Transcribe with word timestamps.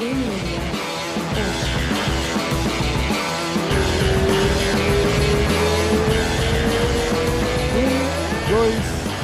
Um, 0.00 0.04
dois, 8.50 8.74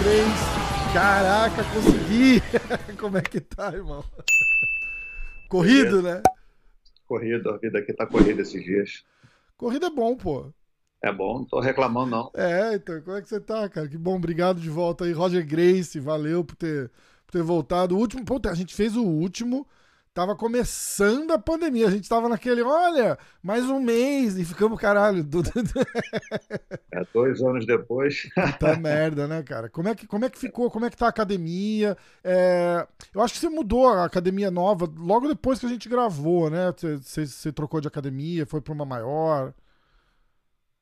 três. 0.02 0.92
Caraca, 0.92 1.64
consegui! 1.64 2.42
Como 3.00 3.16
é 3.16 3.22
que 3.22 3.40
tá, 3.40 3.72
irmão? 3.72 4.04
Corrido, 5.48 6.02
né? 6.02 6.22
Corrido, 7.06 7.50
a 7.50 7.56
vida 7.56 7.78
aqui 7.78 7.94
tá 7.94 8.06
corrida 8.06 8.42
esses 8.42 8.62
dias. 8.62 9.04
Corrida 9.56 9.86
é 9.86 9.90
bom, 9.90 10.14
pô. 10.16 10.52
É 11.02 11.10
bom, 11.10 11.38
não 11.38 11.44
tô 11.46 11.60
reclamando 11.60 12.10
não. 12.10 12.30
É, 12.34 12.74
então, 12.74 13.00
como 13.02 13.16
é 13.16 13.22
que 13.22 13.28
você 13.28 13.40
tá, 13.40 13.68
cara? 13.68 13.88
Que 13.88 13.96
bom, 13.96 14.16
obrigado 14.16 14.60
de 14.60 14.68
volta 14.68 15.04
aí. 15.04 15.12
Roger 15.12 15.46
Grace, 15.46 15.98
valeu 16.00 16.44
por 16.44 16.56
ter, 16.56 16.90
por 17.24 17.32
ter 17.32 17.42
voltado. 17.42 17.96
O 17.96 17.98
último, 17.98 18.24
pô, 18.24 18.40
a 18.48 18.54
gente 18.54 18.74
fez 18.74 18.96
o 18.96 19.04
último, 19.04 19.66
tava 20.14 20.34
começando 20.34 21.30
a 21.32 21.38
pandemia. 21.38 21.86
A 21.86 21.90
gente 21.90 22.08
tava 22.08 22.28
naquele, 22.28 22.62
olha, 22.62 23.18
mais 23.42 23.64
um 23.64 23.80
mês 23.80 24.38
e 24.38 24.44
ficamos, 24.44 24.80
caralho. 24.80 25.22
Do... 25.24 25.42
É, 26.90 27.04
dois 27.12 27.40
anos 27.42 27.66
depois. 27.66 28.28
Puta 28.34 28.76
merda, 28.76 29.28
né, 29.28 29.42
cara? 29.42 29.68
Como 29.68 29.88
é 29.88 29.94
que, 29.94 30.06
como 30.06 30.24
é 30.24 30.30
que 30.30 30.38
ficou? 30.38 30.70
Como 30.70 30.86
é 30.86 30.90
que 30.90 30.96
tá 30.96 31.06
a 31.06 31.10
academia? 31.10 31.96
É, 32.24 32.86
eu 33.14 33.20
acho 33.20 33.34
que 33.34 33.40
você 33.40 33.48
mudou 33.48 33.86
a 33.86 34.04
academia 34.04 34.50
nova 34.50 34.90
logo 34.96 35.28
depois 35.28 35.58
que 35.58 35.66
a 35.66 35.68
gente 35.68 35.88
gravou, 35.88 36.48
né? 36.48 36.72
Você, 36.72 36.96
você, 36.96 37.26
você 37.26 37.52
trocou 37.52 37.80
de 37.80 37.88
academia, 37.88 38.46
foi 38.46 38.60
pra 38.60 38.72
uma 38.72 38.86
maior. 38.86 39.52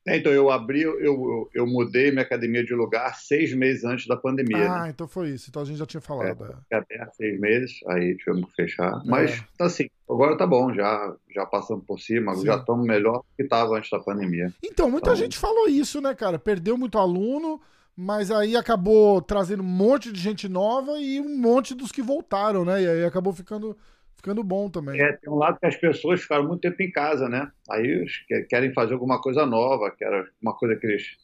É, 0.06 0.16
então, 0.16 0.32
eu 0.32 0.50
abri, 0.50 0.82
eu, 0.82 1.00
eu, 1.00 1.50
eu, 1.52 1.66
mudei 1.66 2.12
minha 2.12 2.22
academia 2.22 2.64
de 2.64 2.72
lugar 2.74 3.16
seis 3.16 3.52
meses 3.52 3.84
antes 3.84 4.06
da 4.06 4.16
pandemia. 4.16 4.70
Ah, 4.70 4.82
né? 4.84 4.90
então 4.90 5.08
foi 5.08 5.30
isso. 5.30 5.50
Então 5.50 5.62
a 5.62 5.64
gente 5.64 5.78
já 5.78 5.86
tinha 5.86 6.00
falado. 6.00 6.56
É, 6.70 6.76
até 6.76 7.04
seis 7.12 7.40
meses, 7.40 7.80
aí 7.88 8.16
tivemos 8.16 8.48
que 8.50 8.54
fechar. 8.54 9.02
Mas, 9.04 9.42
é. 9.58 9.64
assim, 9.64 9.88
agora 10.08 10.38
tá 10.38 10.46
bom, 10.46 10.72
já, 10.72 11.14
já 11.34 11.44
passamos 11.44 11.84
por 11.84 11.98
cima, 11.98 12.36
Sim. 12.36 12.46
já 12.46 12.56
estamos 12.56 12.86
melhor 12.86 13.18
do 13.18 13.24
que 13.36 13.42
estava 13.42 13.76
antes 13.76 13.90
da 13.90 13.98
pandemia. 13.98 14.54
Então, 14.62 14.88
muita 14.88 15.10
então, 15.10 15.16
gente 15.16 15.36
falou 15.36 15.68
isso, 15.68 16.00
né, 16.00 16.14
cara? 16.14 16.38
Perdeu 16.38 16.78
muito 16.78 16.98
aluno, 16.98 17.60
mas 17.96 18.30
aí 18.30 18.56
acabou 18.56 19.20
trazendo 19.20 19.64
um 19.64 19.66
monte 19.66 20.12
de 20.12 20.20
gente 20.20 20.48
nova 20.48 21.00
e 21.00 21.20
um 21.20 21.36
monte 21.36 21.74
dos 21.74 21.90
que 21.90 22.00
voltaram, 22.00 22.64
né? 22.64 22.80
E 22.82 22.88
aí 22.88 23.04
acabou 23.04 23.32
ficando 23.32 23.76
ficando 24.16 24.42
bom 24.42 24.68
também. 24.68 25.00
É, 25.00 25.12
tem 25.12 25.32
um 25.32 25.36
lado 25.36 25.58
que 25.58 25.66
as 25.66 25.76
pessoas 25.76 26.20
ficaram 26.20 26.46
muito 26.46 26.60
tempo 26.60 26.82
em 26.82 26.90
casa, 26.90 27.28
né? 27.28 27.50
Aí 27.70 28.04
querem 28.48 28.72
fazer 28.72 28.94
alguma 28.94 29.20
coisa 29.20 29.46
nova, 29.46 29.90
querem 29.90 30.24
uma 30.40 30.54
coisa 30.56 30.76
que 30.76 30.86
eles. 30.86 31.16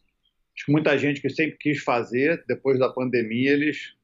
Acho 0.55 0.67
que 0.67 0.73
muita 0.73 0.97
gente 0.99 1.21
que 1.21 1.31
sempre 1.31 1.57
quis 1.59 1.83
fazer, 1.83 2.45
depois 2.47 2.79
da 2.79 2.89
pandemia, 2.91 3.53
eles, 3.53 3.95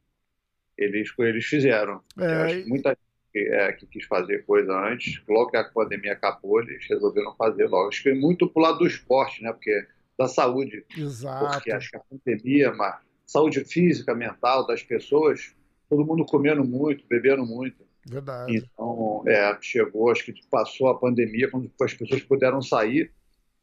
eles, 0.76 1.12
eles 1.18 1.44
fizeram. 1.44 2.00
É, 2.18 2.64
muita 2.64 2.90
gente 2.90 2.98
que, 3.32 3.38
é, 3.38 3.72
que 3.72 3.86
quis 3.86 4.06
fazer 4.06 4.44
coisa 4.46 4.72
antes, 4.72 5.22
logo 5.28 5.50
que 5.50 5.58
a 5.58 5.64
pandemia 5.64 6.12
acabou, 6.12 6.60
eles 6.62 6.86
resolveram 6.88 7.36
fazer 7.36 7.66
logo. 7.66 7.88
Acho 7.88 8.02
que 8.02 8.14
muito 8.14 8.48
pro 8.48 8.62
lado 8.62 8.78
do 8.78 8.86
esporte, 8.86 9.42
né? 9.42 9.52
Porque 9.52 9.86
da 10.18 10.26
saúde. 10.26 10.84
Exato. 10.96 11.52
Porque 11.54 11.70
acho 11.70 11.90
que 11.90 11.96
a 11.96 12.00
pandemia, 12.00 12.72
mas 12.72 12.96
saúde 13.24 13.64
física, 13.64 14.14
mental 14.14 14.66
das 14.66 14.82
pessoas, 14.82 15.54
todo 15.88 16.04
mundo 16.04 16.24
comendo 16.24 16.64
muito, 16.64 17.04
bebendo 17.06 17.46
muito. 17.46 17.87
Verdade. 18.08 18.56
Então, 18.56 19.22
é, 19.26 19.56
chegou, 19.60 20.10
acho 20.10 20.24
que 20.24 20.34
passou 20.50 20.88
a 20.88 20.98
pandemia, 20.98 21.50
quando 21.50 21.70
as 21.82 21.94
pessoas 21.94 22.22
puderam 22.22 22.62
sair, 22.62 23.12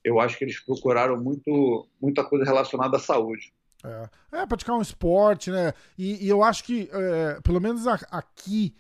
eu 0.04 0.20
acho 0.20 0.38
que 0.38 0.44
eles 0.44 0.60
procuraram 0.60 1.18
muito, 1.22 1.88
muita 2.02 2.24
coisa 2.24 2.46
relacionada 2.46 2.98
à 2.98 3.00
saúde. 3.00 3.54
É, 3.84 4.40
é 4.42 4.46
praticar 4.46 4.76
um 4.76 4.82
esporte, 4.82 5.50
né? 5.52 5.74
E, 5.98 6.26
e 6.26 6.30
eu 6.30 6.44
acho 6.44 6.64
que, 6.64 6.90
é, 6.92 7.40
pelo 7.42 7.60
menos 7.60 7.86
aqui, 7.88 8.76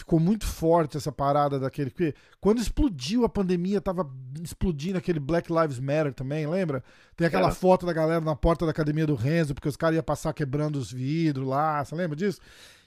ficou 0.00 0.18
muito 0.18 0.46
forte 0.46 0.96
essa 0.96 1.12
parada 1.12 1.58
daquele. 1.58 1.90
Porque 1.90 2.14
quando 2.40 2.60
explodiu 2.60 3.24
a 3.24 3.28
pandemia, 3.28 3.80
tava 3.80 4.10
explodindo 4.42 4.98
aquele 4.98 5.20
Black 5.20 5.52
Lives 5.52 5.78
Matter 5.78 6.12
também, 6.12 6.46
lembra? 6.46 6.82
Tem 7.16 7.26
aquela 7.26 7.48
é. 7.48 7.52
foto 7.52 7.86
da 7.86 7.92
galera 7.92 8.20
na 8.20 8.34
porta 8.34 8.64
da 8.64 8.70
academia 8.70 9.06
do 9.06 9.14
Renzo, 9.14 9.54
porque 9.54 9.68
os 9.68 9.76
caras 9.76 9.96
iam 9.96 10.02
passar 10.02 10.32
quebrando 10.32 10.76
os 10.76 10.90
vidros 10.90 11.46
lá, 11.46 11.84
você 11.84 11.94
lembra 11.94 12.16
disso? 12.16 12.40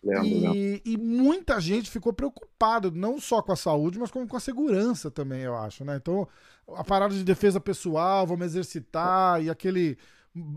Lembro, 0.03 0.25
e, 0.25 0.39
lembro. 0.39 0.81
e 0.85 0.97
muita 0.97 1.61
gente 1.61 1.89
ficou 1.89 2.11
preocupada, 2.11 2.91
não 2.91 3.19
só 3.19 3.41
com 3.41 3.51
a 3.51 3.55
saúde, 3.55 3.99
mas 3.99 4.11
como 4.11 4.27
com 4.27 4.35
a 4.35 4.41
segurança 4.41 5.09
também, 5.09 5.41
eu 5.41 5.55
acho, 5.55 5.85
né? 5.85 5.95
Então, 5.95 6.27
a 6.75 6.83
parada 6.83 7.13
de 7.13 7.23
defesa 7.23 7.59
pessoal, 7.59 8.27
vamos 8.27 8.45
exercitar, 8.47 9.41
e 9.41 9.49
aquele 9.49 9.97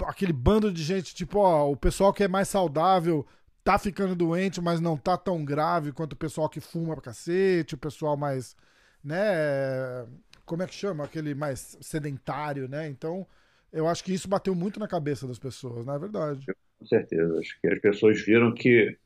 aquele 0.06 0.32
bando 0.32 0.72
de 0.72 0.82
gente, 0.82 1.14
tipo, 1.14 1.38
ó, 1.38 1.70
o 1.70 1.76
pessoal 1.76 2.10
que 2.10 2.24
é 2.24 2.28
mais 2.28 2.48
saudável 2.48 3.26
tá 3.66 3.78
ficando 3.80 4.14
doente, 4.14 4.60
mas 4.60 4.80
não 4.80 4.96
tá 4.96 5.16
tão 5.16 5.44
grave 5.44 5.90
quanto 5.90 6.12
o 6.12 6.16
pessoal 6.16 6.48
que 6.48 6.60
fuma 6.60 6.94
pra 6.94 7.02
cacete, 7.02 7.74
o 7.74 7.78
pessoal 7.78 8.16
mais, 8.16 8.56
né, 9.02 10.06
como 10.44 10.62
é 10.62 10.68
que 10.68 10.74
chama? 10.74 11.02
Aquele 11.02 11.34
mais 11.34 11.76
sedentário, 11.80 12.68
né? 12.68 12.86
Então, 12.88 13.26
eu 13.72 13.88
acho 13.88 14.04
que 14.04 14.14
isso 14.14 14.28
bateu 14.28 14.54
muito 14.54 14.78
na 14.78 14.86
cabeça 14.86 15.26
das 15.26 15.40
pessoas, 15.40 15.84
não 15.84 15.94
é 15.94 15.98
verdade? 15.98 16.46
Com 16.78 16.86
certeza. 16.86 17.40
Acho 17.40 17.60
que 17.60 17.66
as 17.66 17.80
pessoas 17.80 18.20
viram 18.20 18.54
que 18.54 18.96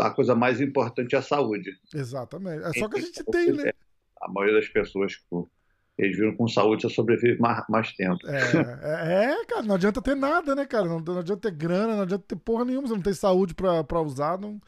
a 0.00 0.10
coisa 0.10 0.34
mais 0.34 0.58
importante 0.58 1.14
é 1.14 1.18
a 1.18 1.22
saúde. 1.22 1.70
Exatamente. 1.94 2.64
É 2.64 2.72
só 2.72 2.88
que 2.88 2.96
a 2.96 3.00
gente 3.02 3.22
tem, 3.24 3.52
né? 3.52 3.72
A 4.22 4.32
maioria 4.32 4.58
das 4.58 4.70
pessoas, 4.70 5.12
tipo, 5.12 5.50
eles 5.98 6.16
viram 6.16 6.36
com 6.36 6.46
saúde 6.46 6.82
você 6.82 6.90
sobrevive 6.90 7.38
mais, 7.40 7.64
mais 7.68 7.92
tempo. 7.92 8.18
É, 8.26 8.40
é, 8.82 9.24
é, 9.32 9.44
cara, 9.46 9.62
não 9.62 9.74
adianta 9.76 10.02
ter 10.02 10.14
nada, 10.14 10.54
né, 10.54 10.66
cara? 10.66 10.84
Não, 10.84 11.00
não, 11.00 11.18
adianta 11.18 11.50
ter 11.50 11.56
grana, 11.56 11.94
não 11.94 12.02
adianta 12.02 12.24
ter 12.28 12.36
porra 12.36 12.64
nenhuma, 12.64 12.86
você 12.86 12.94
não 12.94 13.02
tem 13.02 13.14
saúde 13.14 13.54
pra, 13.54 13.82
pra 13.82 14.00
usar, 14.00 14.38
não. 14.38 14.60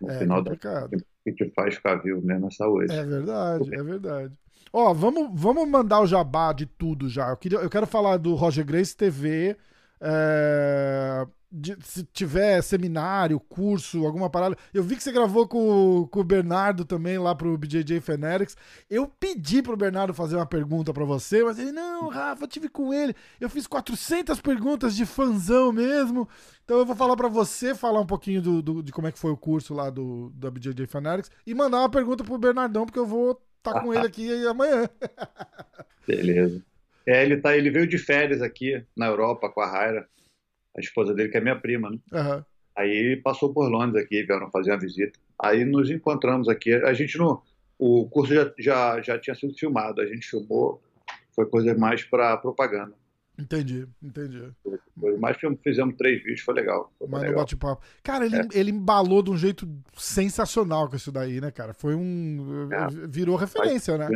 No 0.00 0.10
é 0.10 0.18
final 0.18 0.44
complicado. 0.44 0.90
Da, 0.90 0.98
que 1.24 1.32
te 1.32 1.50
faz 1.54 1.74
ficar 1.74 1.96
vivo 1.96 2.20
mesmo 2.22 2.46
é 2.46 2.50
saúde. 2.50 2.92
É 2.92 3.04
verdade, 3.04 3.74
é 3.74 3.82
verdade. 3.82 4.32
Ó, 4.72 4.92
vamos, 4.92 5.30
vamos 5.32 5.68
mandar 5.68 6.00
o 6.00 6.06
jabá 6.06 6.52
de 6.52 6.66
tudo 6.66 7.08
já. 7.08 7.30
Eu, 7.30 7.36
queria, 7.36 7.58
eu 7.58 7.70
quero 7.70 7.86
falar 7.86 8.18
do 8.18 8.34
Roger 8.34 8.64
Grace 8.64 8.94
TV. 8.94 9.56
É, 10.00 11.26
de, 11.56 11.76
se 11.82 12.04
tiver 12.12 12.60
seminário, 12.62 13.40
curso, 13.40 14.04
alguma 14.04 14.28
parada. 14.28 14.56
Eu 14.74 14.82
vi 14.82 14.94
que 14.94 15.02
você 15.02 15.10
gravou 15.10 15.48
com, 15.48 16.06
com 16.10 16.20
o 16.20 16.24
Bernardo 16.24 16.84
também 16.84 17.18
lá 17.18 17.34
pro 17.34 17.56
BJJ 17.56 18.00
Fenerics. 18.00 18.56
Eu 18.90 19.08
pedi 19.08 19.62
pro 19.62 19.76
Bernardo 19.76 20.12
fazer 20.12 20.36
uma 20.36 20.44
pergunta 20.44 20.92
para 20.92 21.04
você, 21.04 21.42
mas 21.42 21.58
ele, 21.58 21.72
não, 21.72 22.08
Rafa, 22.08 22.44
eu 22.44 22.48
tive 22.48 22.68
com 22.68 22.92
ele. 22.92 23.14
Eu 23.40 23.48
fiz 23.48 23.66
400 23.66 24.40
perguntas 24.40 24.94
de 24.94 25.06
fanzão 25.06 25.72
mesmo. 25.72 26.28
Então 26.64 26.78
eu 26.78 26.84
vou 26.84 26.94
falar 26.94 27.16
para 27.16 27.28
você, 27.28 27.74
falar 27.74 28.00
um 28.00 28.06
pouquinho 28.06 28.42
do, 28.42 28.60
do, 28.60 28.82
de 28.82 28.92
como 28.92 29.06
é 29.06 29.12
que 29.12 29.18
foi 29.18 29.30
o 29.30 29.36
curso 29.36 29.72
lá 29.72 29.88
do, 29.88 30.30
da 30.34 30.50
BJJ 30.50 30.86
Fenerics 30.86 31.30
e 31.46 31.54
mandar 31.54 31.78
uma 31.78 31.90
pergunta 31.90 32.22
pro 32.22 32.36
Bernardão, 32.36 32.84
porque 32.84 32.98
eu 32.98 33.06
vou 33.06 33.40
estar 33.58 33.72
tá 33.72 33.80
com 33.80 33.94
ele 33.94 34.06
aqui 34.06 34.46
amanhã. 34.46 34.88
Beleza. 36.06 36.62
É, 37.06 37.24
ele, 37.24 37.36
tá, 37.36 37.56
ele 37.56 37.70
veio 37.70 37.86
de 37.86 37.98
férias 37.98 38.42
aqui 38.42 38.84
na 38.96 39.06
Europa 39.06 39.48
com 39.48 39.60
a 39.60 39.66
Raira 39.66 40.08
a 40.76 40.80
esposa 40.80 41.14
dele, 41.14 41.30
que 41.30 41.36
é 41.36 41.40
minha 41.40 41.58
prima, 41.58 41.90
né? 41.90 41.98
Uhum. 42.12 42.44
Aí 42.76 43.16
passou 43.16 43.52
por 43.52 43.68
Londres 43.68 44.04
aqui, 44.04 44.22
vieram 44.22 44.50
fazer 44.50 44.70
uma 44.70 44.78
visita. 44.78 45.18
Aí 45.38 45.64
nos 45.64 45.90
encontramos 45.90 46.48
aqui. 46.48 46.74
A 46.74 46.92
gente 46.92 47.16
não. 47.16 47.42
O 47.78 48.08
curso 48.08 48.34
já, 48.34 48.52
já, 48.58 49.00
já 49.00 49.18
tinha 49.18 49.34
sido 49.34 49.54
filmado, 49.54 50.00
a 50.00 50.06
gente 50.06 50.26
filmou, 50.28 50.82
foi 51.34 51.46
coisa 51.46 51.74
mais 51.76 52.04
para 52.04 52.36
propaganda. 52.38 52.94
Entendi, 53.38 53.86
entendi. 54.02 54.50
Mais 55.18 55.36
fizemos 55.62 55.94
três 55.96 56.22
vídeos, 56.22 56.40
foi 56.40 56.54
legal. 56.54 56.90
Foi 56.98 57.06
Mas 57.06 57.22
no 57.24 57.34
bate-papo. 57.34 57.84
Cara, 58.02 58.24
ele, 58.24 58.36
é. 58.36 58.48
ele 58.54 58.70
embalou 58.70 59.22
de 59.22 59.30
um 59.30 59.36
jeito 59.36 59.68
sensacional 59.94 60.88
com 60.88 60.96
isso 60.96 61.12
daí, 61.12 61.38
né, 61.38 61.50
cara? 61.50 61.74
Foi 61.74 61.94
um. 61.94 62.68
É. 62.72 62.86
Virou 63.06 63.36
referência, 63.36 63.98
né? 63.98 64.08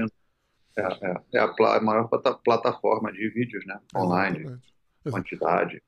É, 0.75 0.83
é, 0.83 1.15
é 1.35 1.39
a, 1.39 1.45
a, 1.45 1.81
maior 1.83 2.09
plataforma 2.43 3.13
de 3.13 3.29
vídeos, 3.29 3.67
né? 3.67 3.79
Online. 3.95 4.39
Exatamente. 4.39 4.71
Quantidade. 5.11 5.83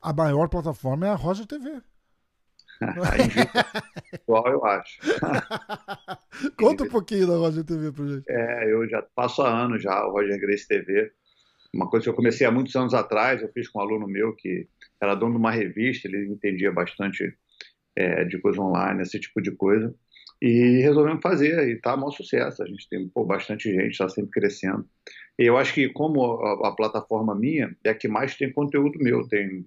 A 0.00 0.12
maior 0.12 0.48
plataforma 0.48 1.06
é 1.06 1.10
a 1.10 1.14
Roger 1.14 1.46
TV. 1.46 1.80
Qual 4.26 4.46
eu 4.48 4.64
acho. 4.64 5.00
Conta 6.56 6.84
um 6.84 6.88
pouquinho 6.88 7.26
da 7.26 7.36
Roger 7.36 7.64
TV 7.64 7.92
pra 7.92 8.06
gente. 8.06 8.24
É, 8.28 8.72
eu 8.72 8.88
já 8.88 9.02
passo 9.14 9.42
há 9.42 9.64
anos 9.64 9.82
já 9.82 10.06
o 10.06 10.12
Roger 10.12 10.40
Grace 10.40 10.66
TV. 10.66 11.12
Uma 11.72 11.88
coisa 11.88 12.04
que 12.04 12.10
eu 12.10 12.14
comecei 12.14 12.46
há 12.46 12.50
muitos 12.50 12.74
anos 12.74 12.94
atrás, 12.94 13.42
eu 13.42 13.52
fiz 13.52 13.68
com 13.68 13.78
um 13.78 13.82
aluno 13.82 14.08
meu 14.08 14.34
que 14.34 14.68
era 15.00 15.14
dono 15.14 15.32
de 15.32 15.38
uma 15.38 15.52
revista, 15.52 16.08
ele 16.08 16.26
entendia 16.26 16.72
bastante 16.72 17.36
é, 17.94 18.24
de 18.24 18.40
coisa 18.40 18.60
online, 18.60 19.02
esse 19.02 19.20
tipo 19.20 19.40
de 19.40 19.52
coisa. 19.52 19.94
E 20.40 20.80
resolvemos 20.80 21.20
fazer, 21.22 21.68
e 21.68 21.76
tá 21.76 21.96
maior 21.96 22.12
sucesso. 22.12 22.62
A 22.62 22.66
gente 22.66 22.88
tem 22.88 23.08
pô, 23.08 23.24
bastante 23.24 23.70
gente, 23.70 23.92
está 23.92 24.08
sempre 24.08 24.30
crescendo. 24.30 24.88
E 25.38 25.44
eu 25.44 25.58
acho 25.58 25.74
que, 25.74 25.88
como 25.90 26.42
a, 26.42 26.68
a, 26.68 26.72
plataforma 26.72 27.34
minha 27.34 27.76
é 27.84 27.90
a 27.90 27.94
que 27.94 28.08
mais 28.08 28.34
tem 28.36 28.52
conteúdo 28.52 28.98
meu, 28.98 29.26
tem, 29.28 29.66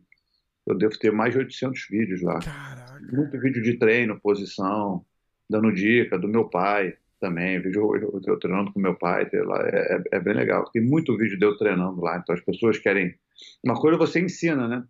eu 0.65 0.75
devo 0.75 0.97
ter 0.97 1.11
mais 1.11 1.33
de 1.33 1.39
800 1.39 1.87
vídeos 1.89 2.21
lá. 2.21 2.39
Caraca. 2.39 3.15
Muito 3.15 3.39
vídeo 3.39 3.61
de 3.61 3.77
treino, 3.77 4.19
posição, 4.19 5.05
dando 5.49 5.71
dica, 5.71 6.17
do 6.17 6.27
meu 6.27 6.49
pai 6.49 6.95
também, 7.19 7.61
vídeo 7.61 7.95
eu, 7.95 8.21
eu 8.25 8.37
treinando 8.37 8.73
com 8.73 8.81
meu 8.81 8.95
pai, 8.95 9.29
lá, 9.31 9.65
é, 9.65 9.95
é, 9.95 10.03
é, 10.17 10.19
bem 10.19 10.33
legal. 10.33 10.69
Tem 10.71 10.81
muito 10.81 11.15
vídeo 11.15 11.39
de 11.39 11.45
eu 11.45 11.57
treinando 11.57 12.01
lá, 12.01 12.17
então 12.17 12.35
as 12.35 12.41
pessoas 12.41 12.77
querem. 12.77 13.15
Uma 13.63 13.79
coisa 13.79 13.97
você 13.97 14.19
ensina, 14.19 14.67
né? 14.67 14.83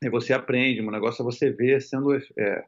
E 0.00 0.08
você 0.08 0.32
aprende, 0.32 0.80
um 0.80 0.90
negócio 0.90 1.22
é 1.22 1.24
você 1.24 1.50
ver 1.50 1.82
sendo, 1.82 2.14
é, 2.38 2.64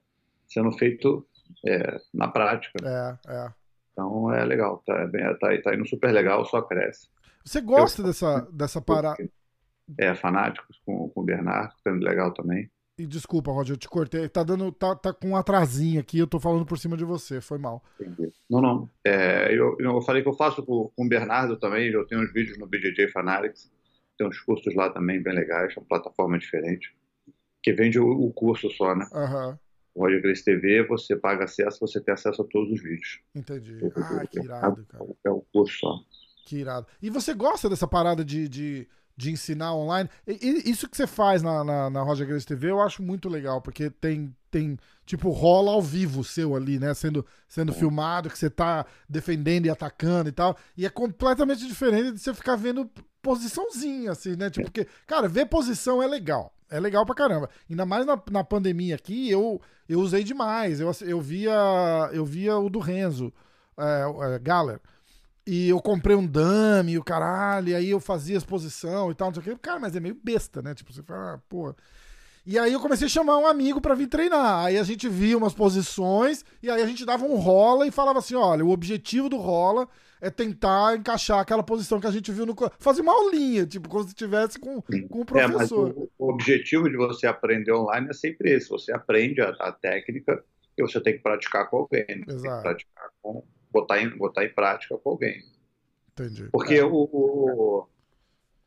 sendo 0.49 0.73
feito 0.73 1.25
é, 1.67 1.97
na 2.13 2.29
prática. 2.29 2.79
É, 2.83 3.33
é. 3.33 3.53
Então 3.93 4.33
é 4.33 4.45
legal, 4.45 4.83
tá, 4.85 5.09
tá, 5.41 5.63
tá 5.63 5.75
indo 5.75 5.87
super 5.87 6.13
legal, 6.13 6.45
só 6.45 6.63
cresce. 6.63 7.09
Você 7.45 7.61
gosta 7.61 8.03
eu, 8.03 8.07
dessa, 8.07 8.41
dessa 8.53 8.81
parada? 8.81 9.17
É, 9.99 10.15
fanáticos 10.15 10.81
com, 10.85 11.09
com 11.11 11.21
o 11.21 11.25
Bernardo, 11.25 11.75
tá 11.85 11.91
indo 11.91 12.05
legal 12.05 12.33
também. 12.33 12.71
E 12.97 13.07
desculpa, 13.07 13.51
Roger, 13.51 13.75
eu 13.75 13.79
te 13.79 13.89
cortei. 13.89 14.29
Tá 14.29 14.45
dando. 14.45 14.71
Tá, 14.71 14.95
tá 14.95 15.13
com 15.13 15.31
um 15.31 15.37
atrasinho 15.37 16.01
aqui, 16.01 16.19
eu 16.19 16.29
tô 16.29 16.39
falando 16.39 16.65
por 16.65 16.79
cima 16.79 16.97
de 16.97 17.05
você, 17.05 17.41
foi 17.41 17.59
mal. 17.59 17.83
Entendi. 18.01 18.33
Não, 18.49 18.61
não. 18.61 18.91
É, 19.05 19.53
eu, 19.53 19.77
eu 19.81 20.01
falei 20.03 20.23
que 20.23 20.29
eu 20.29 20.35
faço 20.35 20.65
com, 20.65 20.91
com 20.95 21.05
o 21.05 21.09
Bernardo 21.09 21.59
também, 21.59 21.91
eu 21.91 22.07
tenho 22.07 22.23
uns 22.23 22.33
vídeos 22.33 22.57
no 22.57 22.67
BJJ 22.67 23.09
Fanatics, 23.09 23.71
tem 24.17 24.27
uns 24.27 24.41
cursos 24.41 24.75
lá 24.77 24.91
também 24.91 25.21
bem 25.21 25.35
legais, 25.35 25.75
é 25.77 25.81
uma 25.81 25.87
plataforma 25.87 26.39
diferente, 26.39 26.97
que 27.63 27.73
vende 27.73 27.99
o, 27.99 28.09
o 28.09 28.33
curso 28.33 28.71
só, 28.71 28.95
né? 28.95 29.07
Aham. 29.13 29.59
O 29.95 30.03
Roger 30.03 30.21
Grace 30.23 30.45
TV, 30.45 30.87
você 30.87 31.15
paga 31.15 31.45
acesso, 31.45 31.81
você 31.81 32.01
tem 32.01 32.15
acesso 32.15 32.43
a 32.43 32.45
todos 32.45 32.73
os 32.73 32.83
vídeos. 32.83 33.21
Entendi. 33.35 33.79
Ah, 33.97 34.27
que 34.27 34.41
irado, 34.41 34.85
cara. 34.87 35.05
É 35.25 35.31
o 35.31 35.45
curso 35.53 35.79
só. 35.79 36.01
Que 36.47 36.57
irado. 36.57 36.87
E 37.01 37.09
você 37.09 37.33
gosta 37.33 37.69
dessa 37.69 37.87
parada 37.87 38.25
de, 38.25 38.49
de 38.49 38.89
de 39.17 39.31
ensinar 39.31 39.75
online. 39.75 40.09
E, 40.27 40.71
isso 40.71 40.89
que 40.89 40.97
você 40.97 41.07
faz 41.07 41.43
na, 41.43 41.63
na, 41.63 41.91
na 41.91 42.03
Roger 42.03 42.27
Grace 42.27 42.47
TV 42.47 42.71
eu 42.71 42.81
acho 42.81 43.03
muito 43.03 43.29
legal, 43.29 43.61
porque 43.61 43.91
tem, 43.91 44.35
tem 44.51 44.77
tipo, 45.07 45.31
rola 45.31 45.73
ao 45.73 45.83
vivo 45.83 46.25
seu 46.25 46.57
ali, 46.57 46.79
né? 46.79 46.93
Sendo, 46.95 47.25
sendo 47.49 47.73
é. 47.73 47.75
filmado, 47.75 48.29
que 48.29 48.39
você 48.39 48.51
tá 48.51 48.85
defendendo 49.09 49.67
e 49.67 49.71
atacando 49.71 50.29
e 50.29 50.33
tal. 50.33 50.57
E 50.77 50.85
é 50.85 50.91
completamente 50.91 51.67
diferente 51.67 52.13
de 52.13 52.19
você 52.19 52.35
ficar 52.35 52.57
vendo 52.57 52.91
posiçãozinha, 53.23 54.11
assim, 54.11 54.37
né? 54.37 54.51
Tipo, 54.51 54.67
porque, 54.67 54.87
cara, 55.07 55.29
ver 55.29 55.47
posição 55.47 56.03
é 56.03 56.07
legal. 56.07 56.53
É 56.75 56.81
legal 56.81 57.07
pra 57.07 57.15
caramba. 57.15 57.49
Ainda 57.71 57.87
mais 57.87 58.05
na, 58.05 58.21
na 58.33 58.43
pandemia 58.43 58.97
aqui, 58.97 59.31
eu, 59.31 59.61
eu 59.89 60.01
usei 60.01 60.25
demais. 60.25 60.81
Eu, 60.81 60.91
eu, 61.03 61.21
via, 61.21 61.53
eu 62.13 62.25
via 62.25 62.59
o 62.59 62.69
do 62.69 62.81
Renzo, 62.81 63.33
é, 63.79 64.35
é, 64.35 64.39
Galler. 64.41 64.81
E 65.47 65.69
eu 65.69 65.81
comprei 65.81 66.17
um 66.17 66.27
dummy, 66.27 66.99
o 66.99 67.05
caralho, 67.05 67.69
e 67.69 67.75
aí 67.77 67.91
eu 67.91 68.01
fazia 68.01 68.37
exposição 68.37 69.09
e 69.13 69.15
tal, 69.15 69.29
não 69.29 69.35
sei 69.35 69.53
o 69.53 69.57
quê. 69.57 69.63
Cara, 69.63 69.79
mas 69.79 69.95
é 69.95 70.01
meio 70.01 70.19
besta, 70.21 70.61
né? 70.63 70.75
Tipo, 70.75 70.93
você 70.93 71.01
fala, 71.05 71.35
ah, 71.35 71.39
pô. 71.49 71.73
E 72.45 72.59
aí 72.59 72.73
eu 72.73 72.81
comecei 72.81 73.07
a 73.07 73.11
chamar 73.11 73.39
um 73.39 73.47
amigo 73.47 73.81
para 73.81 73.95
vir 73.95 74.09
treinar. 74.09 74.65
Aí 74.65 74.77
a 74.77 74.83
gente 74.83 75.09
via 75.09 75.39
umas 75.39 75.55
posições, 75.55 76.45
e 76.61 76.69
aí 76.69 76.83
a 76.83 76.87
gente 76.87 77.05
dava 77.05 77.25
um 77.25 77.37
rola 77.37 77.87
e 77.87 77.93
falava 77.93 78.19
assim: 78.19 78.35
olha, 78.35 78.65
o 78.65 78.71
objetivo 78.71 79.29
do 79.29 79.37
rola 79.37 79.89
é 80.25 80.31
tentar 80.31 80.97
encaixar 80.97 81.39
aquela 81.39 81.63
posição 81.63 82.01
que 82.01 82.07
a 82.07 82.11
gente 82.11 82.33
viu 82.33 82.47
no. 82.47 82.55
Fazer 82.79 83.03
uma 83.03 83.13
aulinha, 83.13 83.67
tipo, 83.67 83.89
como 83.89 84.03
se 84.03 84.09
estivesse 84.09 84.59
com, 84.59 84.81
com 84.81 85.21
o 85.21 85.25
professor. 85.25 85.91
É, 85.91 85.93
o, 85.93 86.11
o, 86.19 86.31
objetivo 86.31 86.89
de 86.89 86.97
você 86.97 87.27
aprender 87.27 87.73
online 87.73 88.09
é 88.09 88.13
sempre 88.15 88.53
esse: 88.53 88.69
você 88.69 88.93
aprende 88.93 89.43
a, 89.43 89.51
a 89.51 89.71
técnica 89.71 90.43
e 90.77 90.83
você 90.83 91.01
tem 91.01 91.15
que 91.15 91.23
praticar 91.23 91.69
com 91.69 91.79
alguém. 91.79 92.07
Né? 92.09 92.25
Exato. 92.27 92.43
Tem 92.43 92.57
que 92.57 92.63
praticar 92.63 93.11
com 93.23 93.45
botar 93.75 94.01
em, 94.01 94.17
botar 94.17 94.45
em 94.45 94.55
prática 94.55 94.97
com 94.97 95.11
alguém. 95.11 95.43
Entendi. 96.13 96.49
Porque 96.53 96.75
é. 96.75 96.85
o, 96.85 96.95
o, 96.95 97.89